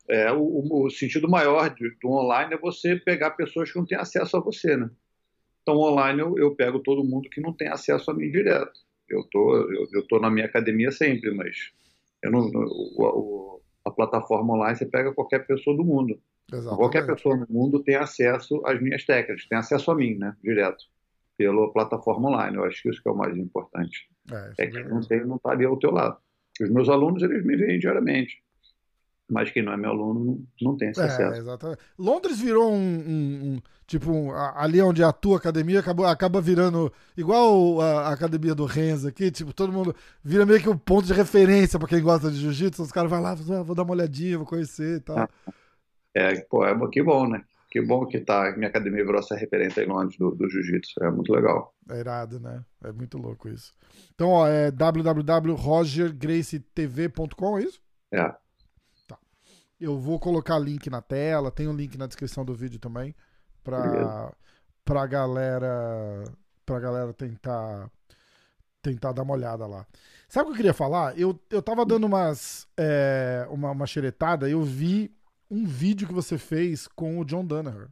é, 0.10 0.32
o, 0.34 0.86
o, 0.86 0.90
sentido 0.90 1.30
maior 1.30 1.74
de, 1.74 1.90
do 2.02 2.10
online 2.10 2.54
é 2.54 2.58
você 2.58 2.98
pegar 2.98 3.32
pessoas 3.32 3.72
que 3.72 3.80
não 3.80 3.86
têm 3.86 3.98
acesso 3.98 4.36
a 4.36 4.42
você, 4.42 4.76
né? 4.76 4.90
Então, 5.62 5.78
online 5.78 6.20
eu, 6.20 6.38
eu 6.38 6.56
pego 6.56 6.80
todo 6.80 7.04
mundo 7.04 7.30
que 7.30 7.42
não 7.42 7.54
tem 7.54 7.70
acesso 7.70 8.12
a 8.12 8.14
mim 8.14 8.30
direto. 8.30 8.87
Eu 9.10 9.24
tô, 9.32 9.56
eu, 9.56 9.88
eu 9.94 10.08
tô 10.08 10.20
na 10.20 10.30
minha 10.30 10.46
academia 10.46 10.92
sempre, 10.92 11.32
mas 11.32 11.72
eu 12.24 12.32
não, 12.32 12.50
o, 12.50 13.62
a 13.86 13.92
plataforma 13.92 14.54
online 14.54 14.78
você 14.78 14.86
pega 14.86 15.14
qualquer 15.14 15.46
pessoa 15.46 15.76
do 15.76 15.84
mundo. 15.84 16.20
Exatamente. 16.52 16.78
Qualquer 16.78 17.06
pessoa 17.06 17.36
no 17.36 17.48
mundo 17.50 17.84
tem 17.84 17.96
acesso 17.96 18.62
às 18.66 18.82
minhas 18.82 19.06
técnicas, 19.06 19.48
tem 19.48 19.58
acesso 19.58 19.92
a 19.92 19.96
mim, 19.96 20.16
né? 20.16 20.36
Direto 20.44 20.86
pela 21.38 21.72
plataforma 21.72 22.30
online. 22.30 22.58
Eu 22.58 22.66
acho 22.66 22.82
que 22.82 22.90
isso 22.90 23.02
que 23.02 23.08
é 23.08 23.12
o 23.12 23.16
mais 23.16 23.38
importante. 23.38 24.10
É, 24.32 24.66
é 24.66 24.68
que 24.68 24.84
não 24.84 25.02
tem, 25.02 25.26
não 25.26 25.36
está 25.36 25.52
ali 25.52 25.66
ao 25.66 25.78
teu 25.78 25.92
lado. 25.92 26.18
Os 26.60 26.70
meus 26.70 26.90
alunos, 26.90 27.22
eles 27.22 27.46
me 27.46 27.56
veem 27.56 27.80
diariamente. 27.80 28.42
Mas 29.30 29.52
quem 29.52 29.62
não 29.62 29.74
é 29.74 29.78
meu 29.78 29.90
aluno 29.90 30.42
não, 30.62 30.78
tem 30.78 30.90
esse 30.90 31.02
é, 31.02 31.04
acesso. 31.04 31.42
Exatamente. 31.42 31.80
Londres 31.98 32.40
virou 32.40 32.72
um, 32.72 32.78
um, 32.78 33.54
um 33.54 33.62
tipo, 33.86 34.10
um, 34.10 34.32
ali 34.32 34.82
onde 34.82 35.04
a 35.04 35.12
tua 35.12 35.38
academia 35.38 35.82
acabou, 35.82 36.06
acaba 36.06 36.40
virando 36.40 36.92
igual 37.18 37.82
a, 37.82 38.08
a, 38.08 38.14
academia 38.14 38.56
do 38.56 38.66
Renzo 38.66 39.08
aqui, 39.08 39.30
tipo, 39.30 39.54
todo 39.54 39.74
mundo 39.74 39.94
vira 40.24 40.46
meio 40.46 40.62
que 40.62 40.70
um 40.70 40.78
ponto 40.78 41.06
de 41.06 41.14
referência 41.14 41.78
para 41.78 41.90
quem 41.90 42.02
gosta 42.02 42.32
de 42.32 42.38
jiu-jitsu, 42.38 42.84
os 42.84 42.92
caras 42.92 43.10
vão 43.10 43.22
lá, 43.22 43.36
vou 43.36 43.76
dar 43.76 43.84
uma 43.84 43.94
olhadinha, 43.94 44.38
vou 44.38 44.48
conhecer 44.48 44.98
e 44.98 45.02
tal. 45.02 45.30
É, 46.14 46.40
pô, 46.42 46.66
é 46.66 46.74
que 46.90 47.04
bom, 47.04 47.28
né? 47.28 47.44
Que 47.70 47.82
bom 47.82 48.06
que 48.06 48.22
tá, 48.22 48.54
minha 48.56 48.70
academia 48.70 49.04
virou 49.04 49.20
essa 49.20 49.36
referência 49.36 49.84
aí 49.84 49.90
antes 49.92 50.18
do, 50.18 50.34
do 50.34 50.50
jiu-jitsu. 50.50 51.04
É 51.04 51.12
muito 51.12 51.34
legal. 51.34 51.74
É 51.90 52.00
irado, 52.00 52.40
né? 52.40 52.64
É 52.84 52.94
muito 52.94 53.18
louco 53.18 53.50
isso. 53.50 53.74
Então, 54.16 54.30
ó, 54.30 54.48
é 54.48 54.72
www.rogergracetv.com, 54.72 57.58
é 57.58 57.64
isso? 57.64 57.82
É. 58.12 58.34
Eu 59.80 59.98
vou 59.98 60.20
colocar 60.20 60.58
link 60.58 60.90
na 60.90 61.02
tela, 61.02 61.52
tem 61.52 61.68
um 61.68 61.76
link 61.76 61.98
na 61.98 62.08
descrição 62.08 62.44
do 62.44 62.54
vídeo 62.54 62.80
também, 62.80 63.16
pra, 63.64 64.34
pra 64.84 65.06
galera 65.06 66.24
pra 66.66 66.80
galera 66.80 67.14
tentar 67.14 67.90
tentar 68.82 69.12
dar 69.12 69.24
uma 69.24 69.34
olhada 69.34 69.66
lá. 69.68 69.86
Sabe 70.28 70.46
o 70.46 70.48
que 70.48 70.54
eu 70.54 70.58
queria 70.58 70.74
falar? 70.74 71.18
Eu, 71.18 71.40
eu 71.50 71.62
tava 71.62 71.86
dando 71.86 72.06
umas 72.06 72.68
é, 72.76 73.48
uma, 73.50 73.72
uma 73.72 73.86
xeretada, 73.86 74.50
eu 74.50 74.64
vi 74.64 75.12
um 75.50 75.66
vídeo 75.66 76.08
que 76.08 76.14
você 76.14 76.38
fez 76.38 76.88
com 76.88 77.20
o 77.20 77.26
John 77.26 77.46
Danaher. 77.46 77.88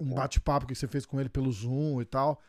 Um 0.00 0.14
bate-papo 0.14 0.66
que 0.66 0.74
você 0.74 0.86
fez 0.86 1.04
com 1.04 1.18
ele 1.18 1.28
pelo 1.28 1.50
Zoom 1.50 2.00
e 2.00 2.04
tal. 2.04 2.40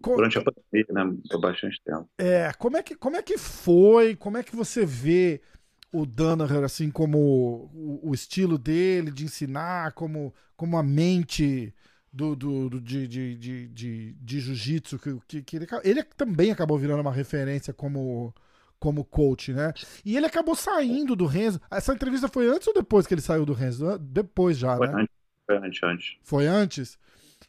Durante 0.00 0.38
a 0.38 0.42
pandemia, 0.44 0.86
né? 0.90 1.18
Por 1.28 1.40
bastante 1.40 1.82
tempo. 1.84 2.08
É, 2.18 2.52
como 2.52 2.76
é, 2.76 2.82
que, 2.82 2.94
como 2.94 3.16
é 3.16 3.22
que 3.22 3.36
foi? 3.36 4.14
Como 4.14 4.36
é 4.38 4.42
que 4.42 4.54
você 4.54 4.86
vê 4.86 5.40
o 5.92 6.06
Danaher, 6.06 6.64
assim, 6.64 6.90
como 6.90 7.18
o, 7.72 8.10
o 8.10 8.14
estilo 8.14 8.56
dele 8.56 9.10
de 9.10 9.24
ensinar, 9.24 9.92
como, 9.92 10.34
como 10.56 10.78
a 10.78 10.82
mente 10.82 11.74
do, 12.10 12.34
do, 12.34 12.70
do 12.70 12.80
de, 12.80 13.06
de, 13.06 13.36
de, 13.36 13.68
de, 13.68 14.12
de 14.14 14.40
jiu-jitsu, 14.40 14.98
que, 15.28 15.42
que, 15.42 15.56
ele, 15.56 15.66
ele 15.84 16.02
também 16.02 16.50
acabou 16.50 16.78
virando 16.78 17.00
uma 17.02 17.12
referência 17.12 17.72
como 17.72 18.34
como 18.78 19.04
coach, 19.04 19.52
né? 19.52 19.72
E 20.04 20.16
ele 20.16 20.26
acabou 20.26 20.56
saindo 20.56 21.14
do 21.14 21.24
Renzo. 21.24 21.60
Essa 21.70 21.94
entrevista 21.94 22.26
foi 22.26 22.48
antes 22.48 22.66
ou 22.66 22.74
depois 22.74 23.06
que 23.06 23.14
ele 23.14 23.20
saiu 23.20 23.46
do 23.46 23.52
Renzo? 23.52 23.96
Depois 23.96 24.58
já, 24.58 24.76
foi 24.76 24.88
né? 24.88 24.94
Antes, 25.02 25.14
foi 25.46 25.56
antes, 25.56 25.82
antes. 25.84 26.16
Foi 26.24 26.46
antes? 26.48 26.98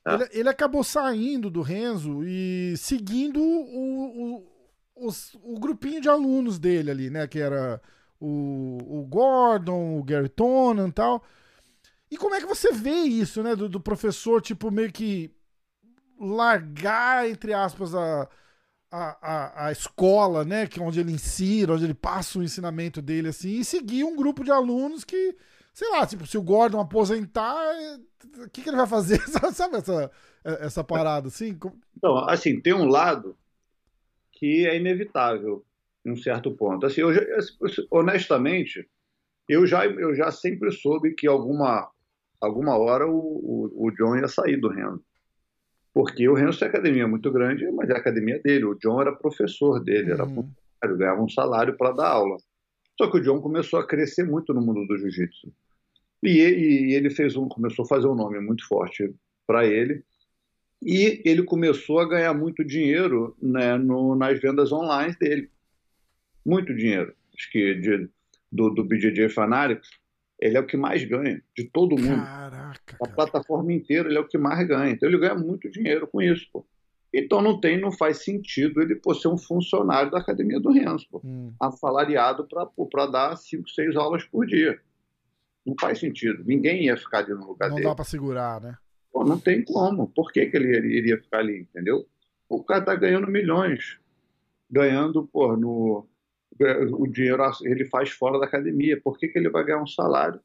É. 0.05 0.13
Ele, 0.13 0.29
ele, 0.31 0.49
acabou 0.49 0.83
saindo 0.83 1.49
do 1.49 1.63
Renzo 1.63 2.23
e 2.23 2.75
seguindo 2.77 3.41
o, 3.41 4.35
o, 4.35 5.07
os, 5.07 5.33
o 5.41 5.59
grupinho 5.59 5.99
de 5.99 6.07
alunos 6.07 6.59
dele 6.59 6.91
ali, 6.91 7.09
né? 7.09 7.25
Que 7.25 7.39
era 7.39 7.81
o, 8.25 9.01
o 9.01 9.06
Gordon, 9.06 10.00
o 10.00 10.03
Gary 10.03 10.30
Tonan 10.30 10.88
e 10.88 10.92
tal. 10.92 11.24
E 12.10 12.18
como 12.18 12.36
é 12.36 12.39
que 12.39 12.46
você 12.46 12.72
vê 12.72 12.92
isso, 12.92 13.44
né? 13.44 13.56
Do, 13.56 13.68
do 13.68 13.80
professor, 13.80 14.42
tipo, 14.42 14.72
meio 14.72 14.92
que 14.92 15.32
largar, 16.20 17.30
entre 17.30 17.53
aspas, 17.53 17.94
a 17.96 18.30
a, 18.94 19.18
a, 19.22 19.68
a, 19.68 19.72
escola, 19.72 20.46
né, 20.46 20.68
que 20.68 20.80
é 20.80 20.84
onde 20.84 21.00
ele 21.00 21.12
ensina, 21.12 21.74
onde 21.74 21.84
ele 21.84 21.96
passa 21.96 22.38
o 22.38 22.44
ensinamento 22.44 23.01
dele, 23.01 23.30
assim, 23.30 23.58
e 23.58 23.65
seguir 23.65 24.03
um 24.03 24.15
grupo 24.15 24.44
de 24.44 24.51
alunos 24.51 25.03
que, 25.03 25.36
sei 25.74 25.89
lá, 25.89 26.06
tipo, 26.06 26.27
se 26.27 26.38
o 26.38 26.44
Gordon 26.44 26.80
aposentar, 26.80 27.58
o 28.38 28.50
que, 28.51 28.62
que 28.62 28.70
ele 28.70 28.77
vai 28.77 28.86
fazer? 28.86 29.20
Sabe 29.51 29.77
essa, 29.77 30.12
essa 30.44 30.84
parada, 30.84 31.27
assim? 31.27 31.58
Então, 31.98 32.20
assim, 32.30 32.62
tem 32.62 32.72
um 32.72 32.86
lado 32.86 33.36
que 34.32 34.68
é 34.68 34.77
inevitável, 34.77 35.65
em 36.05 36.12
um 36.12 36.15
certo 36.15 36.51
ponto. 36.51 36.86
Assim, 36.86 37.01
eu 37.01 37.10
honestamente, 37.91 38.88
eu 39.48 39.65
já, 39.65 39.86
eu 39.86 40.15
já 40.15 40.31
sempre 40.31 40.72
soube 40.72 41.13
que 41.13 41.27
alguma, 41.27 41.89
alguma 42.39 42.77
hora 42.77 43.07
o, 43.07 43.17
o, 43.17 43.88
o 43.88 43.91
John 43.91 44.17
ia 44.17 44.27
sair 44.27 44.57
do 44.57 44.69
Rendo. 44.69 45.03
Porque 45.93 46.27
o 46.27 46.33
Renzo 46.33 46.63
é 46.63 46.67
academia 46.67 47.07
muito 47.07 47.31
grande, 47.31 47.69
mas 47.72 47.89
é 47.89 47.93
a 47.93 47.98
academia 47.98 48.39
dele. 48.39 48.65
O 48.65 48.75
John 48.75 49.00
era 49.00 49.15
professor 49.15 49.79
dele, 49.79 50.07
uhum. 50.07 50.13
era 50.13 50.25
funcionário, 50.25 50.98
ganhava 50.98 51.22
um 51.22 51.29
salário 51.29 51.77
para 51.77 51.91
dar 51.91 52.07
aula. 52.07 52.38
Só 52.98 53.10
que 53.10 53.17
o 53.17 53.22
John 53.22 53.39
começou 53.41 53.79
a 53.79 53.86
crescer 53.86 54.24
muito 54.24 54.53
no 54.53 54.62
mundo 54.62 54.86
do 54.88 54.98
jiu-jitsu. 54.98 55.53
E, 56.24 56.39
e, 56.39 56.93
ele 56.95 57.10
fez 57.10 57.36
um, 57.36 57.48
começou 57.48 57.86
a 57.86 57.88
fazer 57.88 58.07
um 58.07 58.15
nome 58.15 58.39
muito 58.39 58.67
forte 58.67 59.13
para 59.45 59.67
ele. 59.67 60.03
E 60.81 61.22
ele 61.25 61.43
começou 61.43 62.00
a 62.00 62.07
ganhar 62.07 62.33
muito 62.33 62.63
dinheiro 62.63 63.36
né, 63.41 63.77
no, 63.77 64.15
nas 64.15 64.39
vendas 64.39 64.72
online 64.72 65.15
dele. 65.19 65.50
Muito 66.45 66.73
dinheiro. 66.73 67.13
Acho 67.35 67.51
que 67.51 67.75
de, 67.75 68.09
do, 68.51 68.69
do 68.69 68.83
BJJ 68.83 69.29
Fanatics, 69.29 69.89
ele 70.39 70.57
é 70.57 70.59
o 70.59 70.65
que 70.65 70.77
mais 70.77 71.03
ganha 71.03 71.41
de 71.55 71.63
todo 71.65 72.00
mundo. 72.00 72.23
Caraca. 72.23 72.97
A 73.01 73.07
plataforma 73.07 73.71
inteira, 73.71 74.09
ele 74.09 74.17
é 74.17 74.21
o 74.21 74.27
que 74.27 74.38
mais 74.38 74.67
ganha. 74.67 74.91
Então 74.91 75.07
ele 75.07 75.17
ganha 75.17 75.35
muito 75.35 75.69
dinheiro 75.69 76.07
com 76.07 76.21
isso, 76.21 76.47
pô. 76.51 76.65
Então 77.13 77.41
não 77.41 77.59
tem, 77.59 77.79
não 77.79 77.91
faz 77.91 78.23
sentido 78.23 78.81
ele 78.81 78.95
por 78.95 79.15
ser 79.15 79.27
um 79.27 79.38
funcionário 79.38 80.09
da 80.09 80.17
academia 80.17 80.59
do 80.59 80.71
Renzo, 80.71 81.07
pô. 81.09 81.21
Hum. 81.23 81.53
Assalariado 81.59 82.47
para 82.89 83.05
dar 83.05 83.35
5, 83.38 83.69
6 83.69 83.95
aulas 83.95 84.23
por 84.25 84.45
dia. 84.45 84.79
Não 85.65 85.75
faz 85.79 86.00
sentido. 86.00 86.43
Ninguém 86.43 86.85
ia 86.85 86.97
ficar 86.97 87.19
ali 87.19 87.29
no 87.29 87.47
lugar 87.47 87.69
não 87.69 87.75
dele. 87.75 87.85
Não 87.85 87.91
dá 87.91 87.95
para 87.95 88.05
segurar, 88.05 88.59
né? 88.59 88.77
Pô, 89.12 89.23
não 89.23 89.39
tem 89.39 89.63
como. 89.63 90.07
Por 90.07 90.31
que, 90.31 90.47
que 90.47 90.57
ele 90.57 90.88
iria 90.88 91.21
ficar 91.21 91.38
ali, 91.38 91.59
entendeu? 91.59 92.05
O 92.50 92.63
cara 92.63 92.83
tá 92.83 92.95
ganhando 92.95 93.27
milhões. 93.27 94.00
ganhando, 94.69 95.27
pô, 95.27 95.55
no, 95.55 96.07
o 96.91 97.07
dinheiro 97.07 97.43
ele 97.63 97.86
faz 97.86 98.10
fora 98.10 98.39
da 98.39 98.45
academia. 98.45 99.00
Por 99.01 99.17
que, 99.17 99.27
que 99.27 99.38
ele 99.38 99.50
vai 99.50 99.63
ganhar 99.63 99.81
um 99.81 99.88
salário 99.88 100.39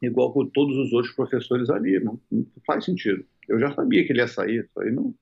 igual 0.00 0.32
com 0.32 0.46
todos 0.46 0.76
os 0.76 0.92
outros 0.92 1.14
professores 1.14 1.70
ali? 1.70 1.98
Não, 2.00 2.20
não 2.30 2.46
faz 2.66 2.84
sentido. 2.84 3.24
Eu 3.48 3.58
já 3.58 3.74
sabia 3.74 4.04
que 4.04 4.12
ele 4.12 4.20
ia 4.20 4.28
sair, 4.28 4.64
isso 4.64 4.80
aí 4.80 4.90
não, 4.90 5.14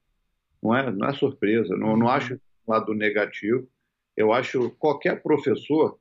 não, 0.62 0.76
é, 0.76 0.90
não 0.90 1.08
é 1.08 1.12
surpresa. 1.12 1.76
Não, 1.76 1.96
não 1.96 2.08
acho 2.08 2.40
lado 2.66 2.92
negativo. 2.94 3.68
Eu 4.16 4.32
acho 4.32 4.70
qualquer 4.78 5.22
professor 5.22 5.98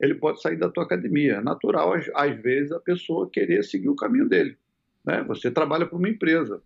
ele 0.00 0.14
pode 0.14 0.40
sair 0.40 0.56
da 0.56 0.68
tua 0.68 0.84
academia. 0.84 1.34
É 1.34 1.40
natural, 1.40 1.94
às, 1.94 2.08
às 2.14 2.36
vezes, 2.40 2.72
a 2.72 2.80
pessoa 2.80 3.30
querer 3.30 3.62
seguir 3.64 3.88
o 3.88 3.96
caminho 3.96 4.28
dele. 4.28 4.56
Né? 5.04 5.22
Você 5.24 5.50
trabalha 5.50 5.86
para 5.86 5.96
uma 5.96 6.08
empresa. 6.08 6.62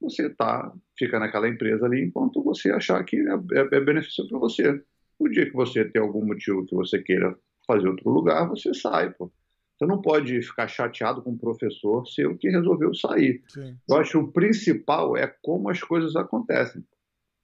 Você 0.00 0.28
tá, 0.28 0.72
fica 0.98 1.18
naquela 1.18 1.48
empresa 1.48 1.86
ali 1.86 2.04
enquanto 2.04 2.42
você 2.42 2.70
achar 2.70 3.02
que 3.04 3.16
é, 3.16 3.58
é, 3.58 3.76
é 3.76 3.80
benefício 3.80 4.28
para 4.28 4.38
você. 4.38 4.82
O 5.18 5.28
dia 5.28 5.46
que 5.46 5.54
você 5.54 5.84
tem 5.84 6.00
algum 6.00 6.24
motivo 6.24 6.66
que 6.66 6.74
você 6.74 7.00
queira 7.00 7.36
fazer 7.66 7.88
outro 7.88 8.10
lugar, 8.10 8.48
você 8.48 8.74
sai, 8.74 9.10
pô. 9.10 9.30
Você 9.76 9.86
não 9.86 10.00
pode 10.00 10.40
ficar 10.42 10.68
chateado 10.68 11.20
com 11.22 11.32
o 11.32 11.38
professor 11.38 12.06
se 12.06 12.24
o 12.24 12.36
que 12.36 12.48
resolveu 12.48 12.94
sair. 12.94 13.42
Sim. 13.48 13.76
Eu 13.88 13.96
acho 13.96 14.12
que 14.12 14.18
o 14.18 14.28
principal 14.28 15.16
é 15.16 15.26
como 15.42 15.68
as 15.68 15.80
coisas 15.82 16.14
acontecem. 16.14 16.84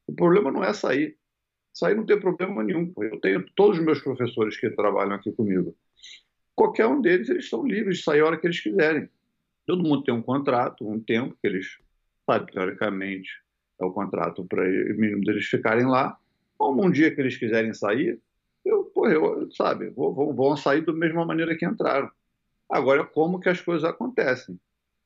O 0.07 0.13
problema 0.13 0.53
não 0.53 0.63
é 0.63 0.73
sair. 0.73 1.17
Sair 1.73 1.97
não 1.97 2.07
tem 2.07 2.21
problema 2.21 2.63
nenhum. 2.63 2.93
Eu 2.99 3.21
tenho 3.21 3.45
todos 3.57 3.79
os 3.79 3.85
meus 3.85 4.01
professores 4.01 4.57
que 4.57 4.71
trabalham 4.71 5.15
aqui 5.15 5.33
comigo. 5.33 5.75
Qualquer 6.55 6.87
um 6.87 7.01
deles, 7.01 7.29
eles 7.29 7.45
estão 7.45 7.67
livres 7.67 7.99
de 7.99 8.05
sair 8.05 8.21
a 8.21 8.27
hora 8.27 8.37
que 8.37 8.47
eles 8.47 8.61
quiserem. 8.61 9.09
Todo 9.67 9.83
mundo 9.83 10.03
tem 10.03 10.15
um 10.15 10.23
contrato, 10.23 10.89
um 10.89 11.01
tempo 11.01 11.37
que 11.41 11.47
eles, 11.47 11.79
sabe, 12.27 12.53
teoricamente, 12.53 13.31
é 13.81 13.85
o 13.85 13.93
contrato 13.93 14.45
para 14.45 14.63
o 14.63 14.95
mínimo 14.99 15.25
deles 15.25 15.47
ficarem 15.47 15.87
lá. 15.87 16.19
Como 16.61 16.85
um 16.85 16.91
dia 16.91 17.11
que 17.11 17.19
eles 17.19 17.39
quiserem 17.39 17.73
sair, 17.73 18.21
eu, 18.63 18.85
pô, 18.85 19.09
eu 19.09 19.51
sabe, 19.51 19.89
vou, 19.89 20.35
vão 20.35 20.55
sair 20.59 20.85
da 20.85 20.93
mesma 20.93 21.25
maneira 21.25 21.57
que 21.57 21.65
entraram. 21.65 22.11
Agora, 22.69 23.03
como 23.03 23.41
que 23.41 23.49
as 23.49 23.63
coisas 23.63 23.83
acontecem? 23.83 24.61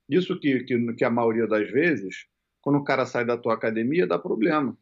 Isso 0.09 0.37
que, 0.41 0.65
que, 0.65 0.95
que 0.95 1.05
a 1.05 1.11
maioria 1.11 1.47
das 1.47 1.71
vezes, 1.71 2.27
quando 2.61 2.81
o 2.81 2.83
cara 2.83 3.07
sai 3.07 3.25
da 3.25 3.39
tua 3.39 3.55
academia, 3.55 4.05
dá 4.05 4.19
problema. 4.19 4.77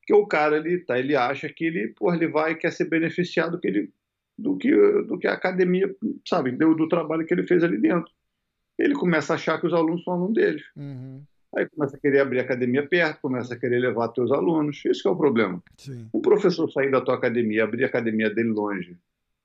Porque 0.00 0.12
o 0.12 0.26
cara, 0.26 0.56
ele, 0.56 0.78
tá, 0.80 0.98
ele 0.98 1.14
acha 1.14 1.48
que 1.48 1.66
ele, 1.66 1.94
pô, 1.96 2.12
ele 2.12 2.26
vai 2.26 2.56
quer 2.56 2.72
ser 2.72 2.86
beneficiado 2.86 3.52
do 3.52 3.60
que, 3.60 3.68
ele, 3.68 3.92
do 4.36 4.56
que, 4.56 4.72
do 5.04 5.16
que 5.16 5.28
a 5.28 5.34
academia, 5.34 5.94
sabe, 6.28 6.50
do, 6.50 6.74
do 6.74 6.88
trabalho 6.88 7.24
que 7.24 7.32
ele 7.32 7.46
fez 7.46 7.62
ali 7.62 7.78
dentro. 7.78 8.10
Ele 8.76 8.94
começa 8.94 9.32
a 9.32 9.36
achar 9.36 9.60
que 9.60 9.68
os 9.68 9.72
alunos 9.72 10.02
são 10.02 10.14
alunos 10.14 10.34
deles. 10.34 10.64
Uhum. 10.74 11.22
Aí 11.56 11.68
começa 11.68 11.96
a 11.96 12.00
querer 12.00 12.20
abrir 12.20 12.38
a 12.38 12.42
academia 12.42 12.86
perto, 12.86 13.22
começa 13.22 13.54
a 13.54 13.56
querer 13.56 13.80
levar 13.80 14.08
teus 14.08 14.30
alunos. 14.30 14.82
Isso 14.84 15.08
é 15.08 15.10
o 15.10 15.16
problema. 15.16 15.62
Sim. 15.76 16.08
O 16.12 16.20
professor 16.20 16.70
sair 16.70 16.90
da 16.90 17.00
tua 17.00 17.16
academia, 17.16 17.64
abrir 17.64 17.84
a 17.84 17.88
academia 17.88 18.30
dele 18.30 18.50
longe, 18.50 18.96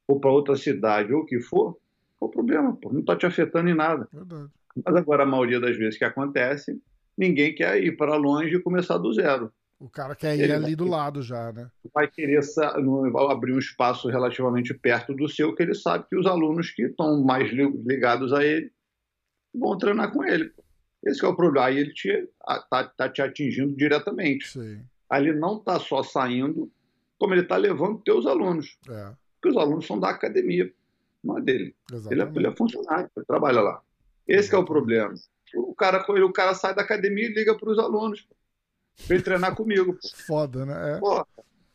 ou 0.07 0.19
para 0.19 0.31
outra 0.31 0.55
cidade, 0.55 1.11
ou 1.13 1.21
o 1.21 1.25
que 1.25 1.39
for, 1.39 1.77
qual 2.19 2.29
o 2.29 2.31
problema? 2.31 2.75
Pô? 2.75 2.93
Não 2.93 2.99
está 2.99 3.15
te 3.15 3.25
afetando 3.25 3.69
em 3.69 3.75
nada. 3.75 4.07
Verdade. 4.13 4.49
Mas 4.85 4.95
agora, 4.95 5.23
a 5.23 5.25
maioria 5.25 5.59
das 5.59 5.75
vezes 5.77 5.97
que 5.97 6.03
acontece, 6.03 6.79
ninguém 7.17 7.55
quer 7.55 7.81
ir 7.83 7.97
para 7.97 8.15
longe 8.15 8.55
e 8.55 8.61
começar 8.61 8.97
do 8.97 9.11
zero. 9.13 9.51
O 9.79 9.89
cara 9.89 10.15
quer 10.15 10.37
ir 10.37 10.43
Ele 10.43 10.53
ali 10.53 10.75
do 10.75 10.87
lado 10.87 11.21
já, 11.21 11.51
né? 11.51 11.69
Vai 11.93 12.07
querer 12.07 12.39
abrir 13.29 13.53
um 13.53 13.59
espaço 13.59 14.09
relativamente 14.09 14.73
perto 14.73 15.13
do 15.13 15.27
seu, 15.27 15.53
que 15.53 15.63
ele 15.63 15.73
sabe 15.73 16.05
que 16.09 16.15
os 16.15 16.25
alunos 16.25 16.71
que 16.71 16.83
estão 16.83 17.21
mais 17.23 17.51
ligados 17.51 18.31
a 18.31 18.43
ele 18.43 18.71
vão 19.53 19.77
treinar 19.77 20.11
com 20.11 20.23
ele. 20.23 20.51
Esse 21.05 21.23
é 21.23 21.27
o 21.27 21.35
problema. 21.35 21.67
Aí 21.67 21.77
ele 21.77 21.91
está 21.91 22.83
tá 22.83 23.09
te 23.09 23.21
atingindo 23.21 23.75
diretamente. 23.75 24.49
Sim. 24.49 24.81
Aí 25.09 25.27
ele 25.27 25.39
não 25.39 25.57
está 25.57 25.79
só 25.79 26.01
saindo, 26.01 26.71
como 27.19 27.33
ele 27.33 27.41
está 27.41 27.57
levando 27.57 28.01
teus 28.01 28.25
alunos. 28.25 28.77
É. 28.89 29.13
Porque 29.35 29.55
os 29.55 29.57
alunos 29.57 29.85
são 29.85 29.99
da 29.99 30.09
academia, 30.09 30.73
não 31.23 31.37
é 31.37 31.41
dele. 31.41 31.75
Ele 32.09 32.21
é, 32.21 32.31
ele 32.35 32.47
é, 32.47 32.55
funcionário, 32.55 33.09
ele 33.15 33.25
trabalha 33.25 33.61
lá. 33.61 33.81
Esse 34.27 34.55
é 34.55 34.57
o 34.57 34.65
problema. 34.65 35.13
O 35.53 35.75
cara, 35.75 36.03
o 36.09 36.33
cara 36.33 36.55
sai 36.55 36.73
da 36.73 36.81
academia 36.81 37.25
e 37.25 37.33
liga 37.33 37.55
para 37.55 37.69
os 37.69 37.77
alunos. 37.77 38.27
Vem 39.07 39.21
treinar 39.21 39.55
comigo. 39.55 39.97
Foda, 40.25 40.65
né? 40.65 40.95
É. 40.95 40.99
Pô, 40.99 41.25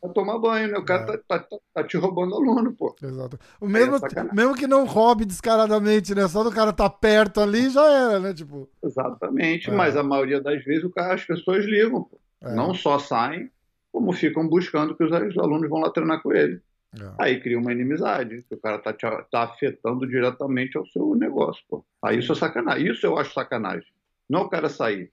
Vai 0.01 0.11
tomar 0.13 0.39
banho, 0.39 0.71
né? 0.71 0.77
O 0.77 0.83
cara 0.83 1.13
é. 1.13 1.17
tá, 1.17 1.39
tá, 1.39 1.57
tá, 1.73 1.83
te 1.83 1.95
roubando 1.95 2.35
aluno, 2.35 2.73
pô. 2.73 2.95
Exato. 3.01 3.39
O 3.59 3.67
mesmo, 3.67 3.97
é 3.97 4.33
mesmo 4.33 4.55
que 4.55 4.65
não 4.65 4.85
roube 4.85 5.25
descaradamente, 5.25 6.15
né? 6.15 6.27
Só 6.27 6.43
do 6.43 6.51
cara 6.51 6.73
tá 6.73 6.89
perto 6.89 7.39
ali, 7.39 7.69
já 7.69 7.85
era, 7.87 8.19
né? 8.19 8.33
Tipo... 8.33 8.67
Exatamente, 8.83 9.69
é. 9.69 9.73
mas 9.73 9.95
a 9.95 10.01
maioria 10.01 10.41
das 10.41 10.63
vezes 10.63 10.83
o 10.83 10.89
cara, 10.89 11.13
as 11.13 11.23
pessoas 11.23 11.65
ligam, 11.65 12.03
pô. 12.03 12.19
É. 12.41 12.55
Não 12.55 12.73
só 12.73 12.97
saem, 12.97 13.51
como 13.91 14.11
ficam 14.13 14.47
buscando 14.47 14.95
que 14.95 15.03
os, 15.03 15.11
os 15.11 15.37
alunos 15.37 15.69
vão 15.69 15.79
lá 15.79 15.91
treinar 15.91 16.21
com 16.23 16.33
ele. 16.33 16.59
É. 16.99 17.13
Aí 17.19 17.39
cria 17.39 17.59
uma 17.59 17.71
inimizade, 17.71 18.43
que 18.47 18.55
o 18.55 18.59
cara 18.59 18.79
tá, 18.79 18.91
te, 18.91 19.05
tá 19.31 19.43
afetando 19.43 20.07
diretamente 20.07 20.77
ao 20.77 20.85
seu 20.87 21.15
negócio, 21.15 21.63
pô. 21.69 21.85
Aí 22.03 22.19
isso 22.19 22.33
é 22.33 22.35
sacanagem. 22.35 22.91
Isso 22.91 23.05
eu 23.05 23.17
acho 23.17 23.33
sacanagem. 23.33 23.87
Não 24.27 24.41
o 24.41 24.49
cara 24.49 24.67
sair. 24.67 25.11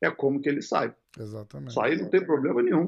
É 0.00 0.10
como 0.10 0.40
que 0.40 0.48
ele 0.48 0.62
sai. 0.62 0.94
Exatamente. 1.18 1.72
Sair 1.72 2.00
não 2.00 2.10
tem 2.10 2.24
problema 2.24 2.62
nenhum. 2.62 2.84